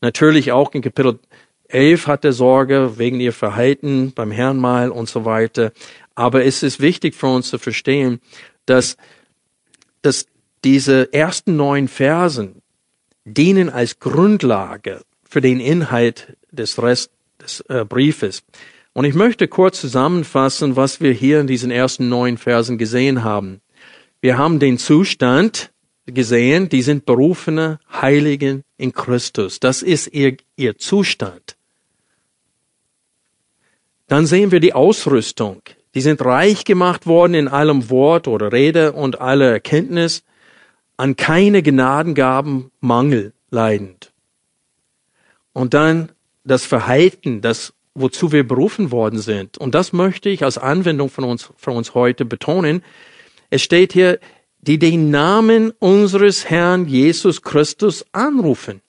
Natürlich 0.00 0.52
auch 0.52 0.72
in 0.74 0.82
Kapitel 0.82 1.18
11 1.66 2.06
hat 2.06 2.24
er 2.24 2.32
Sorge 2.32 2.98
wegen 2.98 3.18
ihr 3.18 3.32
Verhalten 3.32 4.12
beim 4.14 4.30
Herrn 4.30 4.58
mal 4.58 4.90
und 4.90 5.08
so 5.08 5.24
weiter. 5.24 5.72
Aber 6.14 6.44
es 6.44 6.62
ist 6.62 6.78
wichtig 6.78 7.16
für 7.16 7.26
uns 7.26 7.48
zu 7.48 7.58
verstehen, 7.58 8.20
dass, 8.64 8.96
dass 10.02 10.26
diese 10.62 11.12
ersten 11.12 11.56
neun 11.56 11.88
Versen 11.88 12.59
dienen 13.34 13.70
als 13.70 13.98
Grundlage 14.00 15.02
für 15.24 15.40
den 15.40 15.60
Inhalt 15.60 16.36
des 16.50 16.82
Rest 16.82 17.10
des 17.40 17.60
äh, 17.68 17.84
Briefes. 17.84 18.42
Und 18.92 19.04
ich 19.04 19.14
möchte 19.14 19.48
kurz 19.48 19.80
zusammenfassen, 19.80 20.76
was 20.76 21.00
wir 21.00 21.12
hier 21.12 21.40
in 21.40 21.46
diesen 21.46 21.70
ersten 21.70 22.08
neun 22.08 22.38
Versen 22.38 22.76
gesehen 22.76 23.22
haben. 23.22 23.60
Wir 24.20 24.36
haben 24.36 24.58
den 24.58 24.78
Zustand 24.78 25.70
gesehen, 26.06 26.68
die 26.68 26.82
sind 26.82 27.06
berufene 27.06 27.78
Heiligen 27.92 28.64
in 28.76 28.92
Christus. 28.92 29.60
Das 29.60 29.82
ist 29.82 30.08
ihr, 30.08 30.36
ihr 30.56 30.76
Zustand. 30.76 31.56
Dann 34.08 34.26
sehen 34.26 34.50
wir 34.50 34.60
die 34.60 34.74
Ausrüstung. 34.74 35.62
Die 35.94 36.00
sind 36.00 36.24
reich 36.24 36.64
gemacht 36.64 37.06
worden 37.06 37.34
in 37.34 37.48
allem 37.48 37.90
Wort 37.90 38.28
oder 38.28 38.52
Rede 38.52 38.92
und 38.92 39.20
aller 39.20 39.52
Erkenntnis 39.52 40.24
an 41.00 41.16
keine 41.16 41.62
Gnadengaben 41.62 42.70
Mangel 42.80 43.32
leidend. 43.50 44.12
Und 45.52 45.74
dann 45.74 46.12
das 46.44 46.64
Verhalten, 46.64 47.40
das 47.40 47.72
wozu 47.94 48.32
wir 48.32 48.46
berufen 48.46 48.90
worden 48.92 49.18
sind. 49.18 49.58
Und 49.58 49.74
das 49.74 49.92
möchte 49.92 50.28
ich 50.28 50.44
als 50.44 50.58
Anwendung 50.58 51.10
von 51.10 51.24
uns, 51.24 51.50
von 51.56 51.76
uns 51.76 51.94
heute 51.94 52.24
betonen. 52.24 52.82
Es 53.48 53.62
steht 53.62 53.92
hier, 53.92 54.20
die 54.60 54.78
den 54.78 55.10
Namen 55.10 55.72
unseres 55.78 56.48
Herrn 56.48 56.86
Jesus 56.86 57.42
Christus 57.42 58.04
anrufen. 58.12 58.80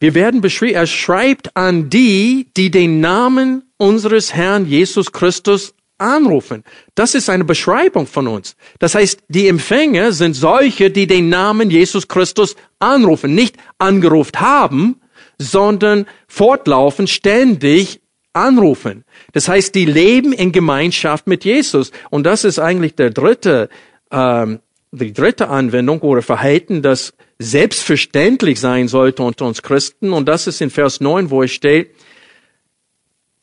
Wir 0.00 0.14
werden 0.14 0.40
beschrieben, 0.40 0.74
er 0.74 0.86
schreibt 0.86 1.54
an 1.54 1.90
die, 1.90 2.48
die 2.56 2.70
den 2.70 3.00
Namen 3.00 3.64
unseres 3.76 4.34
Herrn 4.34 4.64
Jesus 4.64 5.12
Christus 5.12 5.74
anrufen. 6.00 6.64
Das 6.94 7.14
ist 7.14 7.28
eine 7.28 7.44
Beschreibung 7.44 8.06
von 8.06 8.26
uns. 8.26 8.56
Das 8.78 8.94
heißt, 8.94 9.20
die 9.28 9.48
Empfänger 9.48 10.12
sind 10.12 10.34
solche, 10.34 10.90
die 10.90 11.06
den 11.06 11.28
Namen 11.28 11.70
Jesus 11.70 12.08
Christus 12.08 12.56
anrufen, 12.78 13.34
nicht 13.34 13.56
angerufen 13.78 14.40
haben, 14.40 15.00
sondern 15.38 16.06
fortlaufend, 16.28 17.10
ständig 17.10 18.00
anrufen. 18.32 19.04
Das 19.32 19.48
heißt, 19.48 19.74
die 19.74 19.86
leben 19.86 20.32
in 20.32 20.52
Gemeinschaft 20.52 21.26
mit 21.26 21.44
Jesus. 21.44 21.90
Und 22.10 22.24
das 22.24 22.44
ist 22.44 22.58
eigentlich 22.58 22.94
der 22.94 23.10
dritte 23.10 23.68
ähm, 24.10 24.60
die 24.92 25.12
dritte 25.12 25.48
Anwendung 25.48 26.00
oder 26.00 26.22
Verhalten, 26.22 26.82
das 26.82 27.14
selbstverständlich 27.38 28.60
sein 28.60 28.88
sollte 28.88 29.22
unter 29.22 29.46
uns 29.46 29.62
Christen. 29.62 30.12
Und 30.12 30.28
das 30.28 30.46
ist 30.46 30.60
in 30.60 30.70
Vers 30.70 31.00
9, 31.00 31.30
wo 31.30 31.42
es 31.42 31.52
steht, 31.52 31.94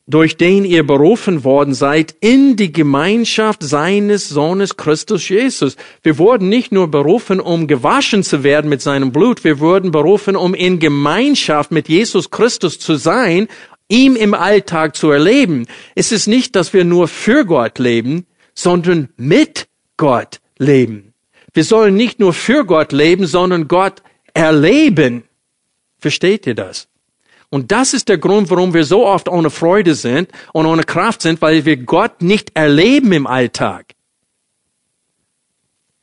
durch 0.08 0.38
den 0.38 0.64
ihr 0.64 0.88
berufen 0.88 1.43
worden 1.43 1.74
seid 1.74 2.16
in 2.22 2.55
die 2.55 2.72
Gemeinschaft 2.72 3.62
seines 3.62 4.30
Sohnes 4.30 4.78
Christus 4.78 5.28
Jesus. 5.28 5.76
Wir 6.01 6.18
wurden 6.18 6.47
nicht 6.47 6.72
nur 6.72 6.89
berufen, 6.89 7.41
um 7.41 7.68
gewaschen 7.68 8.24
zu 8.24 8.43
werden 8.43 8.70
mit 8.70 8.82
seinem 8.82 9.12
Blut, 9.12 9.43
wir 9.43 9.60
wurden 9.60 9.91
berufen, 9.91 10.38
um 10.38 10.53
in 10.53 10.80
Gemeinschaft 10.80 11.72
mit 11.72 11.89
Jesus 11.89 12.32
Christus 12.32 12.80
zu 12.80 12.95
sein, 12.95 13.49
ihm 13.89 14.16
im 14.16 14.34
Alltag 14.34 14.95
zu 14.95 15.12
erleben. 15.12 15.68
Es 15.93 16.14
ist 16.14 16.28
nicht, 16.28 16.55
dass 16.55 16.74
wir 16.74 16.86
nur 16.86 17.10
für 17.10 17.45
Gott 17.45 17.78
leben, 17.78 18.26
sondern 18.53 19.10
mit 19.18 19.68
Gott 19.97 20.39
leben. 20.58 21.14
Wir 21.53 21.66
sollen 21.66 21.95
nicht 21.95 22.20
nur 22.20 22.34
für 22.34 22.66
Gott 22.66 22.93
leben, 22.93 23.26
sondern 23.26 23.68
Gott 23.68 24.01
erleben. 24.34 25.24
Versteht 25.99 26.47
ihr 26.47 26.55
das? 26.55 26.88
Und 27.50 27.72
das 27.72 27.93
ist 27.93 28.10
der 28.10 28.18
Grund, 28.18 28.50
warum 28.50 28.74
wir 28.74 28.84
so 28.84 29.06
oft 29.06 29.30
ohne 29.30 29.50
Freude 29.50 29.95
sind 29.95 30.30
und 30.54 30.66
ohne 30.66 30.84
Kraft 30.84 31.22
sind, 31.22 31.41
weil 31.41 31.64
wir 31.66 31.78
Gott 31.78 32.22
nicht 32.22 32.52
erleben 32.56 33.12
im 33.14 33.26
Alltag. 33.28 33.93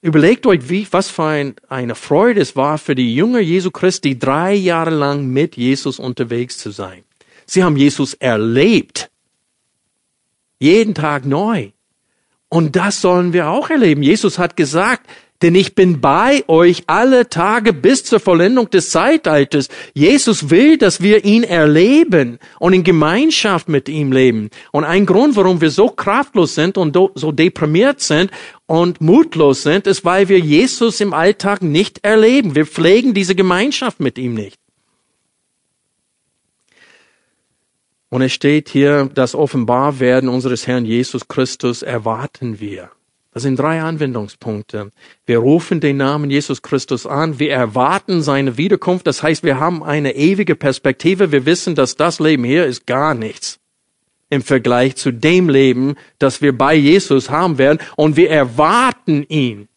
Überlegt 0.00 0.46
euch, 0.46 0.68
wie, 0.68 0.86
was 0.90 1.08
für 1.08 1.24
ein, 1.24 1.54
eine 1.68 1.94
Freude 1.94 2.40
es 2.40 2.56
war 2.56 2.78
für 2.78 2.94
die 2.94 3.14
Jünger 3.14 3.40
Jesu 3.40 3.70
Christi, 3.70 4.18
drei 4.18 4.54
Jahre 4.54 4.90
lang 4.90 5.26
mit 5.26 5.56
Jesus 5.56 5.98
unterwegs 5.98 6.58
zu 6.58 6.70
sein. 6.70 7.04
Sie 7.46 7.62
haben 7.62 7.76
Jesus 7.76 8.14
erlebt. 8.14 9.10
Jeden 10.58 10.94
Tag 10.94 11.24
neu. 11.24 11.70
Und 12.48 12.76
das 12.76 13.00
sollen 13.00 13.32
wir 13.32 13.48
auch 13.48 13.70
erleben. 13.70 14.02
Jesus 14.02 14.38
hat 14.38 14.56
gesagt, 14.56 15.08
denn 15.42 15.54
ich 15.54 15.74
bin 15.74 16.00
bei 16.00 16.44
euch 16.48 16.84
alle 16.86 17.28
Tage 17.28 17.72
bis 17.72 18.04
zur 18.04 18.20
Vollendung 18.20 18.70
des 18.70 18.90
Zeitalters. 18.90 19.68
Jesus 19.92 20.48
will, 20.50 20.78
dass 20.78 21.02
wir 21.02 21.24
ihn 21.24 21.42
erleben 21.42 22.38
und 22.58 22.72
in 22.72 22.84
Gemeinschaft 22.84 23.68
mit 23.68 23.88
ihm 23.88 24.12
leben. 24.12 24.48
Und 24.72 24.84
ein 24.84 25.06
Grund, 25.06 25.36
warum 25.36 25.60
wir 25.60 25.70
so 25.70 25.88
kraftlos 25.88 26.54
sind 26.54 26.78
und 26.78 26.96
so 27.14 27.32
deprimiert 27.32 28.00
sind 28.00 28.30
und 28.66 29.00
mutlos 29.00 29.64
sind, 29.64 29.86
ist, 29.86 30.04
weil 30.04 30.28
wir 30.28 30.38
Jesus 30.38 31.00
im 31.00 31.12
Alltag 31.12 31.62
nicht 31.62 32.04
erleben. 32.04 32.54
Wir 32.54 32.64
pflegen 32.64 33.12
diese 33.12 33.34
Gemeinschaft 33.34 34.00
mit 34.00 34.18
ihm 34.18 34.34
nicht. 34.34 34.58
Und 38.08 38.22
es 38.22 38.32
steht 38.32 38.68
hier, 38.68 39.10
das 39.12 39.34
Offenbarwerden 39.34 40.28
unseres 40.28 40.68
Herrn 40.68 40.84
Jesus 40.84 41.26
Christus 41.26 41.82
erwarten 41.82 42.60
wir. 42.60 42.90
Das 43.34 43.42
sind 43.42 43.58
drei 43.58 43.82
Anwendungspunkte. 43.82 44.92
Wir 45.26 45.38
rufen 45.38 45.80
den 45.80 45.96
Namen 45.96 46.30
Jesus 46.30 46.62
Christus 46.62 47.04
an. 47.04 47.40
Wir 47.40 47.50
erwarten 47.50 48.22
seine 48.22 48.56
Wiederkunft. 48.56 49.08
Das 49.08 49.24
heißt, 49.24 49.42
wir 49.42 49.58
haben 49.58 49.82
eine 49.82 50.14
ewige 50.14 50.54
Perspektive. 50.54 51.32
Wir 51.32 51.44
wissen, 51.44 51.74
dass 51.74 51.96
das 51.96 52.20
Leben 52.20 52.44
hier 52.44 52.64
ist 52.64 52.86
gar 52.86 53.12
nichts 53.14 53.58
im 54.30 54.40
Vergleich 54.40 54.94
zu 54.94 55.12
dem 55.12 55.48
Leben, 55.48 55.96
das 56.20 56.42
wir 56.42 56.56
bei 56.56 56.76
Jesus 56.76 57.28
haben 57.28 57.58
werden. 57.58 57.80
Und 57.96 58.16
wir 58.16 58.30
erwarten 58.30 59.24
ihn. 59.28 59.68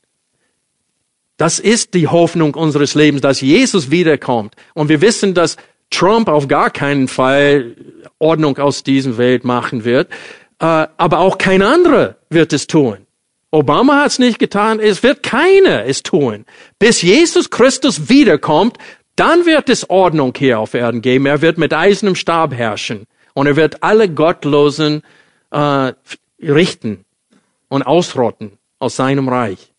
Das 1.37 1.57
ist 1.57 1.95
die 1.95 2.07
Hoffnung 2.07 2.53
unseres 2.53 2.93
Lebens, 2.93 3.21
dass 3.21 3.41
Jesus 3.41 3.89
wiederkommt. 3.89 4.55
Und 4.75 4.89
wir 4.89 5.01
wissen, 5.01 5.33
dass 5.33 5.57
Trump 5.89 6.27
auf 6.27 6.47
gar 6.47 6.69
keinen 6.69 7.07
Fall 7.07 7.75
Ordnung 8.19 8.59
aus 8.59 8.83
diesem 8.83 9.17
Welt 9.17 9.43
machen 9.43 9.83
wird. 9.83 10.11
Äh, 10.59 10.85
aber 10.97 11.19
auch 11.19 11.39
kein 11.39 11.63
anderer 11.63 12.17
wird 12.29 12.53
es 12.53 12.67
tun. 12.67 13.06
Obama 13.51 14.01
hat 14.01 14.11
es 14.11 14.19
nicht 14.19 14.39
getan, 14.39 14.79
es 14.79 15.03
wird 15.03 15.23
keiner 15.23 15.85
es 15.85 16.03
tun. 16.03 16.45
Bis 16.79 17.01
Jesus 17.01 17.49
Christus 17.49 18.09
wiederkommt, 18.09 18.77
dann 19.15 19.45
wird 19.45 19.69
es 19.69 19.89
Ordnung 19.89 20.33
hier 20.37 20.59
auf 20.59 20.73
Erden 20.73 21.01
geben. 21.01 21.25
Er 21.25 21.41
wird 21.41 21.57
mit 21.57 21.73
eisernem 21.73 22.15
Stab 22.15 22.53
herrschen 22.53 23.07
und 23.33 23.47
er 23.47 23.55
wird 23.55 23.83
alle 23.83 24.09
Gottlosen 24.09 25.01
äh, 25.51 25.93
richten 26.41 27.05
und 27.69 27.83
ausrotten 27.83 28.57
aus 28.79 28.95
seinem 28.95 29.29
Reich. 29.29 29.73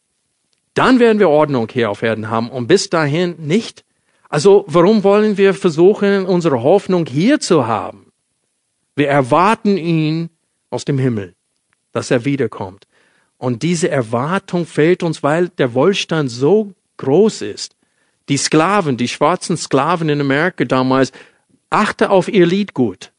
Dann 0.75 0.99
werden 0.99 1.19
wir 1.19 1.29
Ordnung 1.29 1.69
hier 1.71 1.91
auf 1.91 2.03
Erden 2.03 2.31
haben 2.31 2.51
und 2.51 2.66
bis 2.66 2.91
dahin 2.91 3.37
nicht. 3.39 3.85
Also 4.29 4.64
warum 4.66 5.05
wollen 5.05 5.37
wir 5.37 5.55
versuchen, 5.55 6.27
unsere 6.27 6.62
Hoffnung 6.62 7.07
hier 7.07 7.41
zu 7.41 7.66
haben? 7.66 8.12
Wir 8.97 9.09
erwarten 9.09 9.77
ihn 9.77 10.31
aus 10.71 10.85
dem 10.85 10.99
Himmel, 10.99 11.35
dass 11.93 12.11
er 12.11 12.25
wiederkommt. 12.25 12.88
Und 13.39 13.62
diese 13.62 13.89
Erwartung 13.89 14.66
fehlt 14.66 15.03
uns, 15.03 15.22
weil 15.22 15.49
der 15.49 15.72
Wohlstand 15.72 16.30
so 16.30 16.72
groß 16.97 17.43
ist. 17.43 17.76
Die 18.28 18.36
Sklaven, 18.36 18.97
die 18.97 19.09
schwarzen 19.09 19.57
Sklaven 19.57 20.09
in 20.09 20.20
Amerika 20.20 20.64
damals, 20.64 21.12
achte 21.70 22.11
auf 22.11 22.28
ihr 22.28 22.47
Liedgut. 22.47 23.12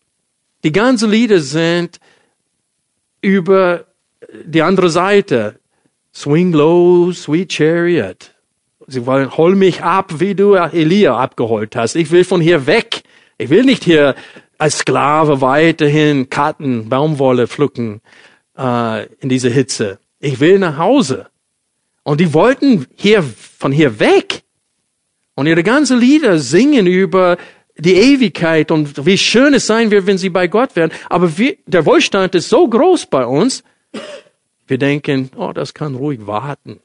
Die 0.64 0.74
ganzen 0.74 1.10
Lieder 1.10 1.40
sind 1.40 2.00
über 3.22 3.86
die 4.44 4.62
andere 4.62 4.90
Seite. 4.90 5.60
Swing 6.14 6.52
low, 6.52 7.12
sweet 7.14 7.54
chariot. 7.54 8.36
Sie 8.88 9.06
wollen, 9.06 9.36
hol 9.38 9.56
mich 9.56 9.84
ab, 9.84 10.20
wie 10.20 10.36
du 10.36 10.56
Elia 10.56 11.18
abgeholt 11.18 11.76
hast. 11.76 11.96
Ich 11.96 12.12
will 12.12 12.26
von 12.26 12.42
hier 12.42 12.68
weg. 12.68 13.04
Ich 13.38 13.50
will 13.50 13.64
nicht 13.64 13.86
hier 13.86 14.16
als 14.58 14.80
Sklave 14.80 15.40
weiterhin 15.40 16.30
Karten, 16.30 16.90
Baumwolle 16.90 17.48
pflücken 17.48 18.02
äh, 18.58 19.06
in 19.22 19.30
dieser 19.30 19.50
Hitze 19.50 20.00
ich 20.20 20.40
will 20.40 20.60
nach 20.60 20.78
Hause. 20.78 21.28
Und 22.04 22.20
die 22.20 22.34
wollten 22.34 22.88
hier, 22.96 23.24
von 23.24 23.72
hier 23.72 24.00
weg. 24.00 24.44
Und 25.36 25.48
ihre 25.48 25.64
ganzen 25.64 26.00
Lieder 26.00 26.40
singen 26.40 26.88
über 26.88 27.38
die 27.78 27.96
Ewigkeit 27.96 28.72
und 28.72 29.06
wie 29.06 29.18
schön 29.18 29.54
es 29.54 29.68
sein 29.68 29.90
wird, 29.92 30.06
wenn 30.06 30.18
sie 30.18 30.30
bei 30.30 30.48
Gott 30.48 30.76
werden. 30.76 30.92
Aber 31.10 31.38
wir, 31.38 31.58
der 31.66 31.86
Wohlstand 31.86 32.36
ist 32.36 32.50
so 32.50 32.68
groß 32.68 33.06
bei 33.06 33.26
uns, 33.26 33.64
wir 34.68 34.78
denken, 34.78 35.32
oh, 35.36 35.54
das 35.54 35.74
kann 35.74 35.96
ruhig 35.96 36.28
warten. 36.28 36.80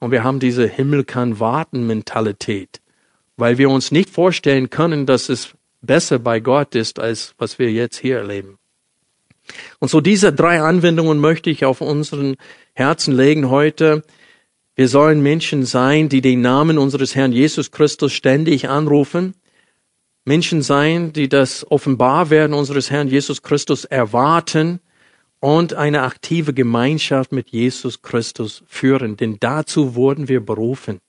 Und 0.00 0.10
wir 0.10 0.24
haben 0.24 0.40
diese 0.40 0.66
Himmel 0.66 1.04
kann 1.04 1.40
warten 1.40 1.86
Mentalität, 1.86 2.80
weil 3.36 3.58
wir 3.58 3.68
uns 3.68 3.90
nicht 3.90 4.10
vorstellen 4.10 4.70
können, 4.70 5.06
dass 5.06 5.28
es 5.28 5.54
besser 5.82 6.18
bei 6.18 6.40
Gott 6.40 6.74
ist, 6.74 6.98
als 6.98 7.34
was 7.38 7.58
wir 7.58 7.70
jetzt 7.70 7.98
hier 7.98 8.18
erleben. 8.18 8.58
Und 9.78 9.88
so 9.88 10.00
diese 10.00 10.32
drei 10.32 10.60
Anwendungen 10.60 11.18
möchte 11.18 11.50
ich 11.50 11.64
auf 11.64 11.80
unseren 11.80 12.36
Herzen 12.74 13.14
legen 13.14 13.50
heute. 13.50 14.02
Wir 14.74 14.88
sollen 14.88 15.22
Menschen 15.22 15.64
sein, 15.64 16.08
die 16.08 16.20
den 16.20 16.40
Namen 16.40 16.78
unseres 16.78 17.14
Herrn 17.14 17.32
Jesus 17.32 17.70
Christus 17.70 18.12
ständig 18.12 18.68
anrufen. 18.68 19.34
Menschen 20.24 20.62
sein, 20.62 21.12
die 21.12 21.28
das 21.28 21.68
Offenbarwerden 21.70 22.54
unseres 22.54 22.90
Herrn 22.90 23.08
Jesus 23.08 23.42
Christus 23.42 23.84
erwarten 23.84 24.80
und 25.40 25.74
eine 25.74 26.02
aktive 26.02 26.52
Gemeinschaft 26.52 27.32
mit 27.32 27.48
Jesus 27.50 28.02
Christus 28.02 28.62
führen. 28.66 29.16
Denn 29.16 29.38
dazu 29.40 29.94
wurden 29.94 30.28
wir 30.28 30.44
berufen, 30.44 31.00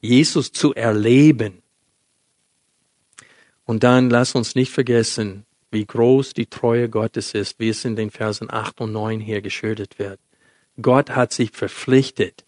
Jesus 0.00 0.52
zu 0.52 0.74
erleben. 0.74 1.62
Und 3.64 3.84
dann 3.84 4.10
lass 4.10 4.34
uns 4.34 4.54
nicht 4.54 4.72
vergessen, 4.72 5.44
wie 5.70 5.84
groß 5.84 6.34
die 6.34 6.46
Treue 6.46 6.88
Gottes 6.88 7.34
ist, 7.34 7.58
wie 7.58 7.68
es 7.68 7.84
in 7.84 7.96
den 7.96 8.10
Versen 8.10 8.50
8 8.50 8.80
und 8.80 8.92
9 8.92 9.20
hier 9.20 9.42
geschildert 9.42 9.98
wird. 9.98 10.18
Gott 10.80 11.10
hat 11.10 11.32
sich 11.32 11.50
verpflichtet, 11.50 12.44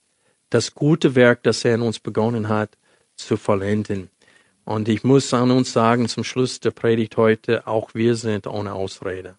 das 0.49 0.75
gute 0.75 1.15
Werk, 1.15 1.43
das 1.43 1.65
er 1.65 1.75
in 1.75 1.83
uns 1.83 1.99
begonnen 1.99 2.49
hat, 2.49 2.77
zu 3.17 3.37
vollenden. 3.37 4.11
Und 4.65 4.89
ich 4.89 5.05
muss 5.05 5.33
an 5.35 5.51
uns 5.51 5.73
sagen, 5.73 6.09
zum 6.09 6.25
Schluss 6.25 6.61
der 6.61 6.71
Predigt 6.71 7.17
heute, 7.17 7.67
auch 7.67 7.95
wir 7.95 8.15
sind 8.15 8.47
ohne 8.47 8.73
Ausrede. 8.73 9.37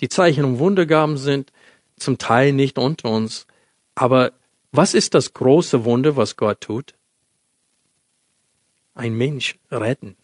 Die 0.00 0.08
Zeichen 0.08 0.44
und 0.44 0.58
Wundergaben 0.58 1.16
sind 1.16 1.52
zum 1.96 2.18
Teil 2.18 2.52
nicht 2.52 2.78
unter 2.78 3.10
uns, 3.10 3.46
aber 3.94 4.32
was 4.70 4.94
ist 4.94 5.14
das 5.14 5.32
große 5.32 5.84
Wunder, 5.84 6.16
was 6.16 6.36
Gott 6.36 6.60
tut? 6.60 6.94
Ein 8.94 9.14
Mensch 9.14 9.58
retten. 9.70 10.16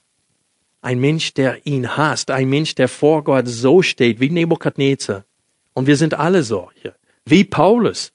Ein 0.84 1.00
Mensch, 1.00 1.32
der 1.32 1.66
ihn 1.66 1.96
hasst, 1.96 2.30
ein 2.30 2.50
Mensch, 2.50 2.74
der 2.74 2.88
vor 2.88 3.24
Gott 3.24 3.48
so 3.48 3.80
steht 3.80 4.20
wie 4.20 4.28
Nebukadnezar. 4.28 5.24
Und 5.72 5.86
wir 5.86 5.96
sind 5.96 6.12
alle 6.12 6.42
solche. 6.42 6.94
Wie 7.24 7.42
Paulus, 7.42 8.12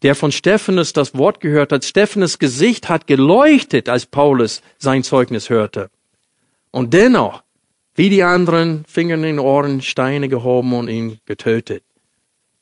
der 0.00 0.14
von 0.14 0.32
Stephanus 0.32 0.94
das 0.94 1.14
Wort 1.14 1.38
gehört 1.40 1.70
hat. 1.70 1.84
Stephanus 1.84 2.38
Gesicht 2.38 2.88
hat 2.88 3.06
geleuchtet, 3.06 3.90
als 3.90 4.06
Paulus 4.06 4.62
sein 4.78 5.02
Zeugnis 5.02 5.50
hörte. 5.50 5.90
Und 6.70 6.94
dennoch, 6.94 7.42
wie 7.94 8.08
die 8.08 8.22
anderen, 8.22 8.86
Finger 8.88 9.16
in 9.16 9.22
den 9.22 9.38
Ohren, 9.38 9.82
Steine 9.82 10.30
gehoben 10.30 10.72
und 10.72 10.88
ihn 10.88 11.20
getötet. 11.26 11.82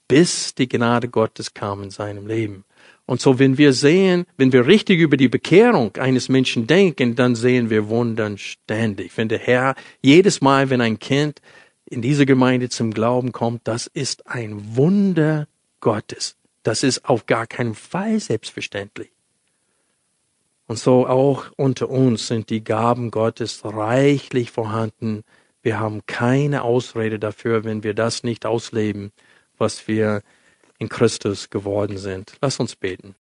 Bis 0.09 0.57
die 0.57 0.69
Gnade 0.69 1.09
Gottes 1.09 1.55
kam 1.55 1.85
in 1.85 1.91
seinem 1.91 2.27
Leben. 2.27 2.65
Und 3.07 3.21
so, 3.21 3.39
wenn 3.39 3.57
wir 3.57 3.73
sehen, 3.73 4.27
wenn 4.37 4.53
wir 4.53 4.67
richtig 4.67 4.99
über 4.99 5.17
die 5.17 5.29
Bekehrung 5.29 5.97
eines 5.97 6.29
Menschen 6.29 6.67
denken, 6.67 7.15
dann 7.15 7.37
sehen 7.37 7.71
wir 7.71 7.89
Wundern 7.89 8.37
ständig. 8.37 9.17
Wenn 9.17 9.29
der 9.29 9.39
Herr 9.39 9.77
jedes 10.03 10.41
Mal, 10.41 10.71
wenn 10.71 10.81
ein 10.81 10.99
Kind 10.99 11.41
in 11.89 12.03
diese 12.03 12.27
Gemeinde 12.27 12.69
zum 12.69 12.93
Glauben 12.93 13.31
kommt, 13.31 13.69
das 13.69 13.87
ist 13.87 14.27
ein 14.27 14.77
Wunder 14.77 15.47
Gottes. 15.81 16.37
Das 16.65 16.83
ist 16.83 17.05
auf 17.05 17.27
gar 17.27 17.47
keinen 17.47 17.77
Fall 17.77 18.19
selbstverständlich. 18.19 19.11
Und 20.67 20.81
so 20.81 21.07
auch 21.07 21.47
unter 21.57 21.89
uns 21.89 22.27
sind 22.27 22.51
die 22.51 22.65
Gaben 22.65 23.13
Gottes 23.13 23.61
reichlich 23.65 24.51
vorhanden. 24.51 25.23
Wir 25.63 25.79
haben 25.79 26.05
keine 26.07 26.63
Ausrede 26.63 27.21
dafür, 27.21 27.63
wenn 27.63 27.85
wir 27.85 27.95
das 27.95 28.25
nicht 28.25 28.45
ausleben, 28.47 29.13
was 29.59 29.87
wir 29.87 30.23
in 30.79 30.89
Christus 30.89 31.51
geworden 31.51 31.99
sind. 31.99 32.37
Lass 32.41 32.61
uns 32.61 32.77
beten. 32.77 33.14